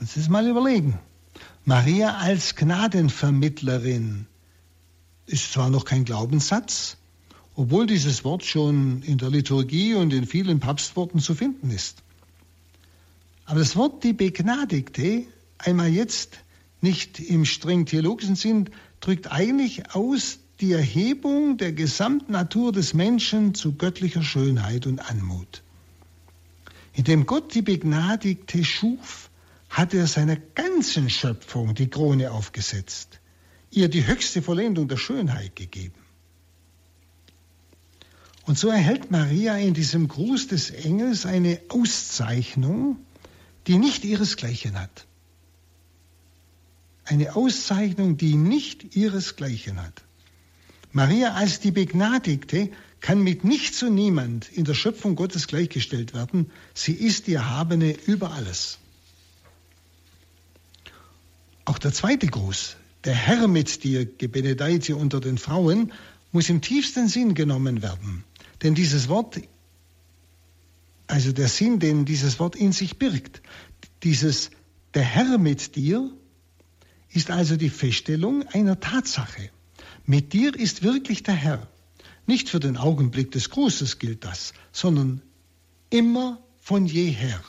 Lass 0.00 0.16
uns 0.16 0.28
mal 0.28 0.48
überlegen. 0.48 0.98
Maria 1.64 2.16
als 2.16 2.56
Gnadenvermittlerin 2.56 4.26
ist 5.26 5.52
zwar 5.52 5.70
noch 5.70 5.84
kein 5.84 6.04
Glaubenssatz, 6.04 6.96
obwohl 7.58 7.88
dieses 7.88 8.22
Wort 8.22 8.44
schon 8.44 9.02
in 9.02 9.18
der 9.18 9.30
Liturgie 9.30 9.94
und 9.94 10.12
in 10.12 10.26
vielen 10.26 10.60
Papstworten 10.60 11.18
zu 11.18 11.34
finden 11.34 11.72
ist. 11.72 12.04
Aber 13.46 13.58
das 13.58 13.74
Wort 13.74 14.04
die 14.04 14.12
Begnadigte, 14.12 15.24
einmal 15.58 15.88
jetzt 15.88 16.38
nicht 16.82 17.18
im 17.18 17.44
streng 17.44 17.84
theologischen 17.84 18.36
Sinn, 18.36 18.70
drückt 19.00 19.32
eigentlich 19.32 19.92
aus 19.92 20.38
die 20.60 20.70
Erhebung 20.70 21.56
der 21.56 21.72
Gesamtnatur 21.72 22.70
des 22.70 22.94
Menschen 22.94 23.54
zu 23.54 23.72
göttlicher 23.72 24.22
Schönheit 24.22 24.86
und 24.86 25.10
Anmut. 25.10 25.64
Indem 26.92 27.26
Gott 27.26 27.56
die 27.56 27.62
Begnadigte 27.62 28.62
schuf, 28.64 29.30
hat 29.68 29.94
er 29.94 30.06
seiner 30.06 30.36
ganzen 30.36 31.10
Schöpfung 31.10 31.74
die 31.74 31.90
Krone 31.90 32.30
aufgesetzt, 32.30 33.18
ihr 33.72 33.88
die 33.88 34.06
höchste 34.06 34.42
Vollendung 34.42 34.86
der 34.86 34.96
Schönheit 34.96 35.56
gegeben. 35.56 36.07
Und 38.48 38.58
so 38.58 38.70
erhält 38.70 39.10
Maria 39.10 39.58
in 39.58 39.74
diesem 39.74 40.08
Gruß 40.08 40.46
des 40.48 40.70
Engels 40.70 41.26
eine 41.26 41.60
Auszeichnung, 41.68 42.96
die 43.66 43.76
nicht 43.76 44.06
ihresgleichen 44.06 44.80
hat. 44.80 45.06
Eine 47.04 47.36
Auszeichnung, 47.36 48.16
die 48.16 48.36
nicht 48.36 48.96
ihresgleichen 48.96 49.82
hat. 49.82 50.02
Maria 50.92 51.34
als 51.34 51.60
die 51.60 51.72
Begnadigte 51.72 52.70
kann 53.00 53.22
mit 53.22 53.44
nichts 53.44 53.82
und 53.82 53.94
niemand 53.94 54.48
in 54.50 54.64
der 54.64 54.72
Schöpfung 54.72 55.14
Gottes 55.14 55.46
gleichgestellt 55.46 56.14
werden. 56.14 56.50
Sie 56.72 56.94
ist 56.94 57.26
die 57.26 57.34
Erhabene 57.34 57.94
über 58.06 58.32
alles. 58.32 58.78
Auch 61.66 61.76
der 61.76 61.92
zweite 61.92 62.28
Gruß, 62.28 62.76
der 63.04 63.14
Herr 63.14 63.46
mit 63.46 63.84
dir, 63.84 64.06
gebenedeite 64.06 64.96
unter 64.96 65.20
den 65.20 65.36
Frauen, 65.36 65.92
muss 66.32 66.48
im 66.48 66.62
tiefsten 66.62 67.08
Sinn 67.08 67.34
genommen 67.34 67.82
werden. 67.82 68.24
Denn 68.62 68.74
dieses 68.74 69.08
Wort, 69.08 69.40
also 71.06 71.32
der 71.32 71.48
Sinn, 71.48 71.78
den 71.78 72.04
dieses 72.04 72.38
Wort 72.38 72.56
in 72.56 72.72
sich 72.72 72.98
birgt, 72.98 73.42
dieses 74.02 74.50
der 74.94 75.04
Herr 75.04 75.38
mit 75.38 75.76
dir, 75.76 76.10
ist 77.10 77.30
also 77.30 77.56
die 77.56 77.70
Feststellung 77.70 78.46
einer 78.48 78.80
Tatsache. 78.80 79.50
Mit 80.04 80.32
dir 80.32 80.54
ist 80.54 80.82
wirklich 80.82 81.22
der 81.22 81.34
Herr. 81.34 81.68
Nicht 82.26 82.48
für 82.48 82.60
den 82.60 82.76
Augenblick 82.76 83.30
des 83.30 83.50
Grußes 83.50 83.98
gilt 83.98 84.24
das, 84.24 84.52
sondern 84.72 85.22
immer 85.90 86.42
von 86.60 86.86
jeher. 86.86 87.42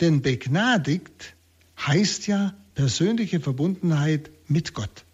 Denn 0.00 0.22
begnadigt 0.22 1.34
heißt 1.78 2.26
ja 2.28 2.54
persönliche 2.74 3.40
Verbundenheit 3.40 4.30
mit 4.46 4.74
Gott. 4.74 5.04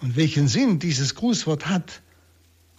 Und 0.00 0.16
welchen 0.16 0.48
Sinn 0.48 0.78
dieses 0.78 1.14
Grußwort 1.14 1.66
hat, 1.66 2.02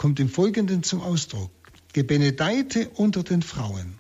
kommt 0.02 0.20
im 0.20 0.30
Folgenden 0.30 0.82
zum 0.82 1.00
Ausdruck. 1.00 1.52
Gebenedeite 1.94 2.90
unter 2.96 3.22
den 3.22 3.44
Frauen. 3.44 4.00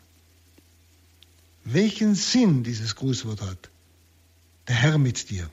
Welchen 1.63 2.15
Sinn 2.15 2.63
dieses 2.63 2.95
Grußwort 2.95 3.39
hat? 3.39 3.69
Der 4.67 4.77
Herr 4.77 4.97
mit 4.97 5.29
dir. 5.29 5.47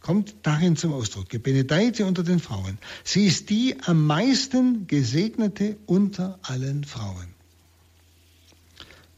Kommt 0.00 0.36
darin 0.42 0.76
zum 0.76 0.94
Ausdruck. 0.94 1.28
Gebenedeite 1.28 2.06
unter 2.06 2.22
den 2.22 2.40
Frauen. 2.40 2.78
Sie 3.04 3.26
ist 3.26 3.50
die 3.50 3.76
am 3.84 4.06
meisten 4.06 4.86
gesegnete 4.86 5.76
unter 5.84 6.38
allen 6.40 6.84
Frauen. 6.84 7.34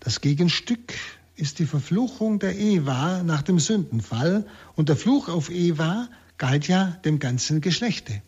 Das 0.01 0.21
Gegenstück 0.21 0.95
ist 1.37 1.61
die 1.61 1.67
Verfluchung 1.67 2.41
der 2.41 2.59
Eva 2.59 3.23
nach 3.23 3.43
dem 3.43 3.61
Sündenfall 3.61 4.45
und 4.75 4.89
der 4.89 4.97
Fluch 4.97 5.29
auf 5.29 5.49
Eva 5.49 6.09
galt 6.39 6.67
ja 6.67 6.87
dem 7.05 7.21
ganzen 7.21 7.61
Geschlechte. 7.61 8.21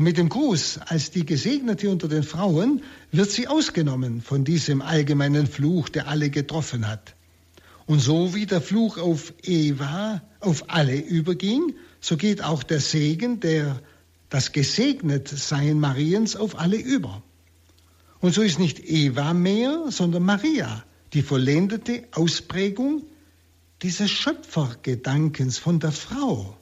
Und 0.00 0.04
mit 0.04 0.16
dem 0.16 0.30
Gruß 0.30 0.78
als 0.86 1.10
die 1.10 1.26
Gesegnete 1.26 1.90
unter 1.90 2.08
den 2.08 2.22
Frauen 2.22 2.82
wird 3.12 3.30
sie 3.30 3.48
ausgenommen 3.48 4.22
von 4.22 4.44
diesem 4.44 4.80
allgemeinen 4.80 5.46
Fluch, 5.46 5.90
der 5.90 6.08
alle 6.08 6.30
getroffen 6.30 6.88
hat. 6.88 7.14
Und 7.84 7.98
so 7.98 8.34
wie 8.34 8.46
der 8.46 8.62
Fluch 8.62 8.96
auf 8.96 9.34
Eva 9.42 10.22
auf 10.40 10.70
alle 10.70 10.96
überging, 10.96 11.74
so 12.00 12.16
geht 12.16 12.42
auch 12.42 12.62
der 12.62 12.80
Segen, 12.80 13.40
der 13.40 13.82
das 14.30 14.52
Gesegnetsein 14.52 15.78
Mariens 15.78 16.34
auf 16.34 16.58
alle 16.58 16.78
über. 16.78 17.22
Und 18.20 18.32
so 18.32 18.40
ist 18.40 18.58
nicht 18.58 18.80
Eva 18.82 19.34
mehr, 19.34 19.84
sondern 19.90 20.22
Maria, 20.22 20.82
die 21.12 21.20
vollendete 21.20 22.04
Ausprägung 22.12 23.02
dieses 23.82 24.10
Schöpfergedankens 24.10 25.58
von 25.58 25.78
der 25.78 25.92
Frau. 25.92 26.56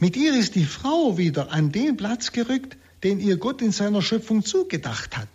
Mit 0.00 0.16
ihr 0.16 0.34
ist 0.34 0.54
die 0.54 0.64
Frau 0.64 1.18
wieder 1.18 1.52
an 1.52 1.72
den 1.72 1.96
Platz 1.96 2.32
gerückt, 2.32 2.76
den 3.04 3.20
ihr 3.20 3.36
Gott 3.36 3.62
in 3.62 3.70
seiner 3.70 4.02
Schöpfung 4.02 4.44
zugedacht 4.44 5.16
hat. 5.16 5.28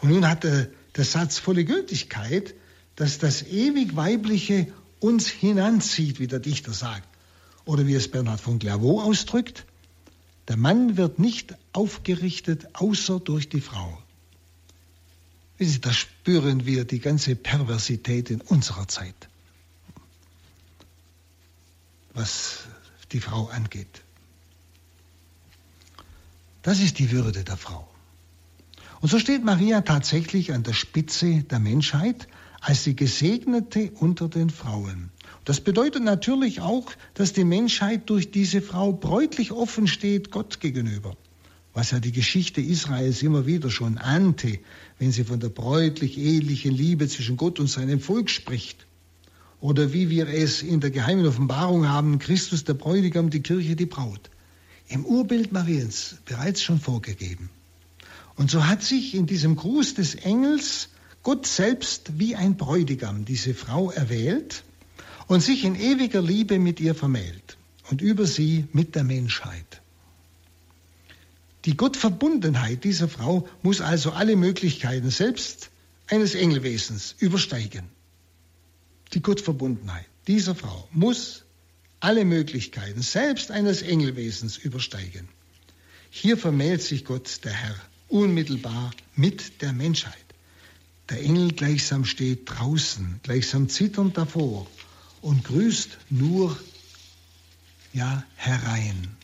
Und 0.00 0.10
nun 0.10 0.28
hat 0.28 0.44
der, 0.44 0.68
der 0.96 1.04
Satz 1.04 1.38
volle 1.38 1.64
Gültigkeit, 1.64 2.54
dass 2.96 3.18
das 3.18 3.42
ewig 3.44 3.96
Weibliche 3.96 4.66
uns 4.98 5.28
hinanzieht, 5.28 6.18
wie 6.18 6.26
der 6.26 6.40
Dichter 6.40 6.72
sagt. 6.72 7.08
Oder 7.64 7.86
wie 7.86 7.94
es 7.94 8.10
Bernhard 8.10 8.40
von 8.40 8.58
Clairvaux 8.58 9.02
ausdrückt, 9.02 9.64
der 10.48 10.56
Mann 10.56 10.96
wird 10.96 11.20
nicht 11.20 11.54
aufgerichtet, 11.72 12.66
außer 12.74 13.20
durch 13.20 13.48
die 13.48 13.60
Frau. 13.60 13.96
Wissen 15.56 15.74
Sie, 15.74 15.80
da 15.80 15.92
spüren 15.92 16.66
wir 16.66 16.84
die 16.84 16.98
ganze 16.98 17.36
Perversität 17.36 18.30
in 18.30 18.40
unserer 18.40 18.88
Zeit, 18.88 19.28
was 22.14 22.64
die 23.12 23.20
Frau 23.20 23.46
angeht. 23.46 24.02
Das 26.62 26.80
ist 26.80 26.98
die 26.98 27.10
Würde 27.10 27.44
der 27.44 27.56
Frau. 27.56 27.88
Und 29.00 29.08
so 29.08 29.18
steht 29.18 29.44
Maria 29.44 29.80
tatsächlich 29.80 30.52
an 30.52 30.62
der 30.62 30.74
Spitze 30.74 31.42
der 31.42 31.58
Menschheit 31.58 32.28
als 32.60 32.84
die 32.84 32.94
Gesegnete 32.94 33.90
unter 33.98 34.28
den 34.28 34.48
Frauen. 34.50 35.10
Das 35.44 35.60
bedeutet 35.60 36.04
natürlich 36.04 36.60
auch, 36.60 36.92
dass 37.14 37.32
die 37.32 37.44
Menschheit 37.44 38.08
durch 38.08 38.30
diese 38.30 38.62
Frau 38.62 38.92
bräutlich 38.92 39.50
offen 39.50 39.88
steht 39.88 40.30
Gott 40.30 40.60
gegenüber 40.60 41.16
was 41.74 41.90
ja 41.90 42.00
die 42.00 42.12
Geschichte 42.12 42.60
Israels 42.60 43.22
immer 43.22 43.46
wieder 43.46 43.70
schon 43.70 43.98
ahnte, 43.98 44.58
wenn 44.98 45.12
sie 45.12 45.24
von 45.24 45.40
der 45.40 45.48
bräutlich 45.48 46.18
ehelichen 46.18 46.72
Liebe 46.72 47.08
zwischen 47.08 47.36
Gott 47.36 47.60
und 47.60 47.68
seinem 47.68 48.00
Volk 48.00 48.30
spricht. 48.30 48.86
Oder 49.62 49.92
wie 49.92 50.10
wir 50.10 50.26
es 50.26 50.60
in 50.60 50.80
der 50.80 50.90
geheimen 50.90 51.24
Offenbarung 51.24 51.88
haben, 51.88 52.18
Christus 52.18 52.64
der 52.64 52.74
Bräutigam, 52.74 53.30
die 53.30 53.42
Kirche 53.42 53.76
die 53.76 53.86
Braut. 53.86 54.28
Im 54.88 55.06
Urbild 55.06 55.52
Mariens 55.52 56.16
bereits 56.24 56.60
schon 56.60 56.80
vorgegeben. 56.80 57.48
Und 58.34 58.50
so 58.50 58.66
hat 58.66 58.82
sich 58.82 59.14
in 59.14 59.26
diesem 59.26 59.54
Gruß 59.54 59.94
des 59.94 60.16
Engels 60.16 60.88
Gott 61.22 61.46
selbst 61.46 62.18
wie 62.18 62.34
ein 62.34 62.56
Bräutigam 62.56 63.24
diese 63.24 63.54
Frau 63.54 63.92
erwählt 63.92 64.64
und 65.28 65.44
sich 65.44 65.62
in 65.62 65.76
ewiger 65.76 66.20
Liebe 66.20 66.58
mit 66.58 66.80
ihr 66.80 66.96
vermählt 66.96 67.56
und 67.88 68.02
über 68.02 68.26
sie 68.26 68.64
mit 68.72 68.96
der 68.96 69.04
Menschheit. 69.04 69.80
Die 71.66 71.76
Gottverbundenheit 71.76 72.82
dieser 72.82 73.06
Frau 73.06 73.48
muss 73.62 73.80
also 73.80 74.10
alle 74.10 74.34
Möglichkeiten 74.34 75.10
selbst 75.10 75.70
eines 76.08 76.34
Engelwesens 76.34 77.14
übersteigen. 77.20 77.91
Die 79.14 79.20
Gottverbundenheit 79.20 80.06
dieser 80.26 80.54
Frau 80.54 80.88
muss 80.92 81.44
alle 82.00 82.24
Möglichkeiten 82.24 83.02
selbst 83.02 83.50
eines 83.50 83.82
Engelwesens 83.82 84.56
übersteigen. 84.56 85.28
Hier 86.10 86.36
vermählt 86.36 86.82
sich 86.82 87.04
Gott, 87.04 87.44
der 87.44 87.52
Herr, 87.52 87.76
unmittelbar 88.08 88.92
mit 89.14 89.62
der 89.62 89.72
Menschheit. 89.72 90.14
Der 91.08 91.22
Engel 91.22 91.52
gleichsam 91.52 92.04
steht 92.04 92.42
draußen, 92.46 93.20
gleichsam 93.22 93.68
zitternd 93.68 94.16
davor 94.16 94.66
und 95.20 95.44
grüßt 95.44 95.98
nur, 96.10 96.58
ja, 97.92 98.24
herein. 98.36 99.16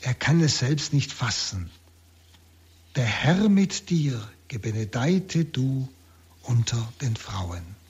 Er 0.00 0.14
kann 0.14 0.40
es 0.40 0.58
selbst 0.58 0.92
nicht 0.92 1.12
fassen. 1.12 1.70
Der 2.96 3.06
Herr 3.06 3.48
mit 3.48 3.90
dir, 3.90 4.28
gebenedeite 4.48 5.44
du 5.44 5.88
unter 6.42 6.92
den 7.00 7.16
Frauen. 7.16 7.81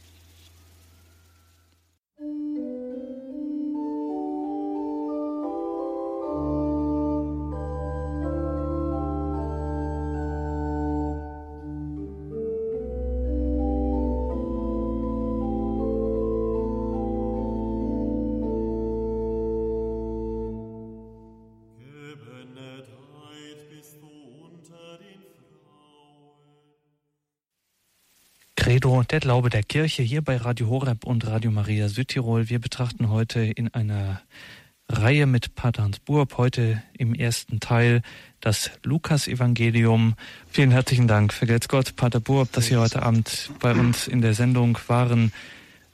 Der 28.83 29.21
Glaube 29.21 29.49
der 29.49 29.63
Kirche 29.63 30.03
hier 30.03 30.23
bei 30.23 30.37
Radio 30.37 30.69
Horeb 30.69 31.05
und 31.05 31.25
Radio 31.25 31.53
Maria 31.53 31.89
Südtirol. 31.89 32.49
Wir 32.49 32.59
betrachten 32.59 33.11
heute 33.11 33.39
in 33.39 33.73
einer 33.73 34.23
Reihe 34.89 35.27
mit 35.27 35.55
Pater 35.55 35.85
Hans 35.85 36.01
Burb 36.01 36.37
heute 36.37 36.83
im 36.99 37.15
ersten 37.15 37.61
Teil 37.61 38.03
das 38.41 38.73
Lukas-Evangelium. 38.83 40.15
Vielen 40.49 40.73
herzlichen 40.73 41.07
Dank. 41.07 41.33
Vergelt's 41.33 41.69
Gott, 41.69 41.95
Pater 41.95 42.19
Burb, 42.19 42.51
dass 42.51 42.67
Sie 42.67 42.77
heute 42.77 43.05
Abend 43.05 43.51
bei 43.61 43.73
uns 43.73 44.09
in 44.09 44.21
der 44.21 44.35
Sendung 44.35 44.77
waren. 44.89 45.33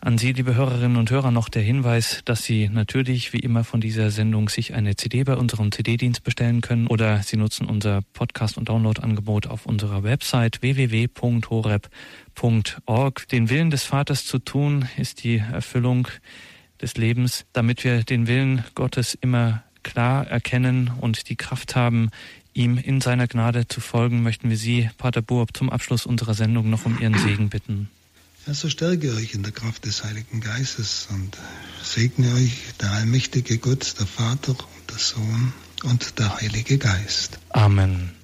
An 0.00 0.16
Sie, 0.16 0.32
liebe 0.32 0.54
Hörerinnen 0.54 0.96
und 0.96 1.10
Hörer, 1.10 1.32
noch 1.32 1.48
der 1.48 1.62
Hinweis, 1.62 2.22
dass 2.24 2.44
Sie 2.44 2.68
natürlich 2.68 3.32
wie 3.32 3.40
immer 3.40 3.64
von 3.64 3.80
dieser 3.80 4.12
Sendung 4.12 4.48
sich 4.48 4.74
eine 4.74 4.94
CD 4.94 5.24
bei 5.24 5.34
unserem 5.34 5.72
CD-Dienst 5.72 6.22
bestellen 6.22 6.60
können 6.60 6.86
oder 6.86 7.20
Sie 7.24 7.36
nutzen 7.36 7.66
unser 7.66 8.02
Podcast- 8.12 8.56
und 8.58 8.68
Download-Angebot 8.68 9.48
auf 9.48 9.66
unserer 9.66 10.04
Website 10.04 10.62
www.horeb.org. 10.62 11.88
Den 13.28 13.50
Willen 13.50 13.70
des 13.70 13.82
Vaters 13.82 14.24
zu 14.24 14.38
tun 14.38 14.88
ist 14.98 15.24
die 15.24 15.38
Erfüllung 15.38 16.06
des 16.80 16.96
Lebens, 16.96 17.44
damit 17.52 17.82
wir 17.82 18.04
den 18.04 18.28
Willen 18.28 18.62
Gottes 18.76 19.18
immer 19.20 19.64
klar 19.82 20.28
erkennen 20.28 20.92
und 21.00 21.28
die 21.28 21.34
Kraft 21.34 21.74
haben, 21.74 22.10
ihm 22.54 22.78
in 22.78 23.00
seiner 23.00 23.26
Gnade 23.26 23.66
zu 23.66 23.80
folgen, 23.80 24.22
möchten 24.22 24.48
wir 24.48 24.56
Sie, 24.56 24.90
Pater 24.96 25.22
Burb, 25.22 25.56
zum 25.56 25.70
Abschluss 25.70 26.06
unserer 26.06 26.34
Sendung 26.34 26.70
noch 26.70 26.86
um 26.86 27.00
Ihren 27.00 27.18
Segen 27.18 27.48
bitten. 27.48 27.90
Ja, 28.48 28.54
so 28.54 28.70
stärke 28.70 29.14
euch 29.14 29.34
in 29.34 29.42
der 29.42 29.52
Kraft 29.52 29.84
des 29.84 30.04
Heiligen 30.04 30.40
Geistes 30.40 31.08
und 31.10 31.36
segne 31.82 32.32
euch 32.32 32.62
der 32.80 32.92
allmächtige 32.92 33.58
Gott, 33.58 33.96
der 34.00 34.06
Vater 34.06 34.52
und 34.52 34.90
der 34.90 34.96
Sohn 34.96 35.52
und 35.84 36.18
der 36.18 36.40
Heilige 36.40 36.78
Geist. 36.78 37.38
Amen. 37.50 38.17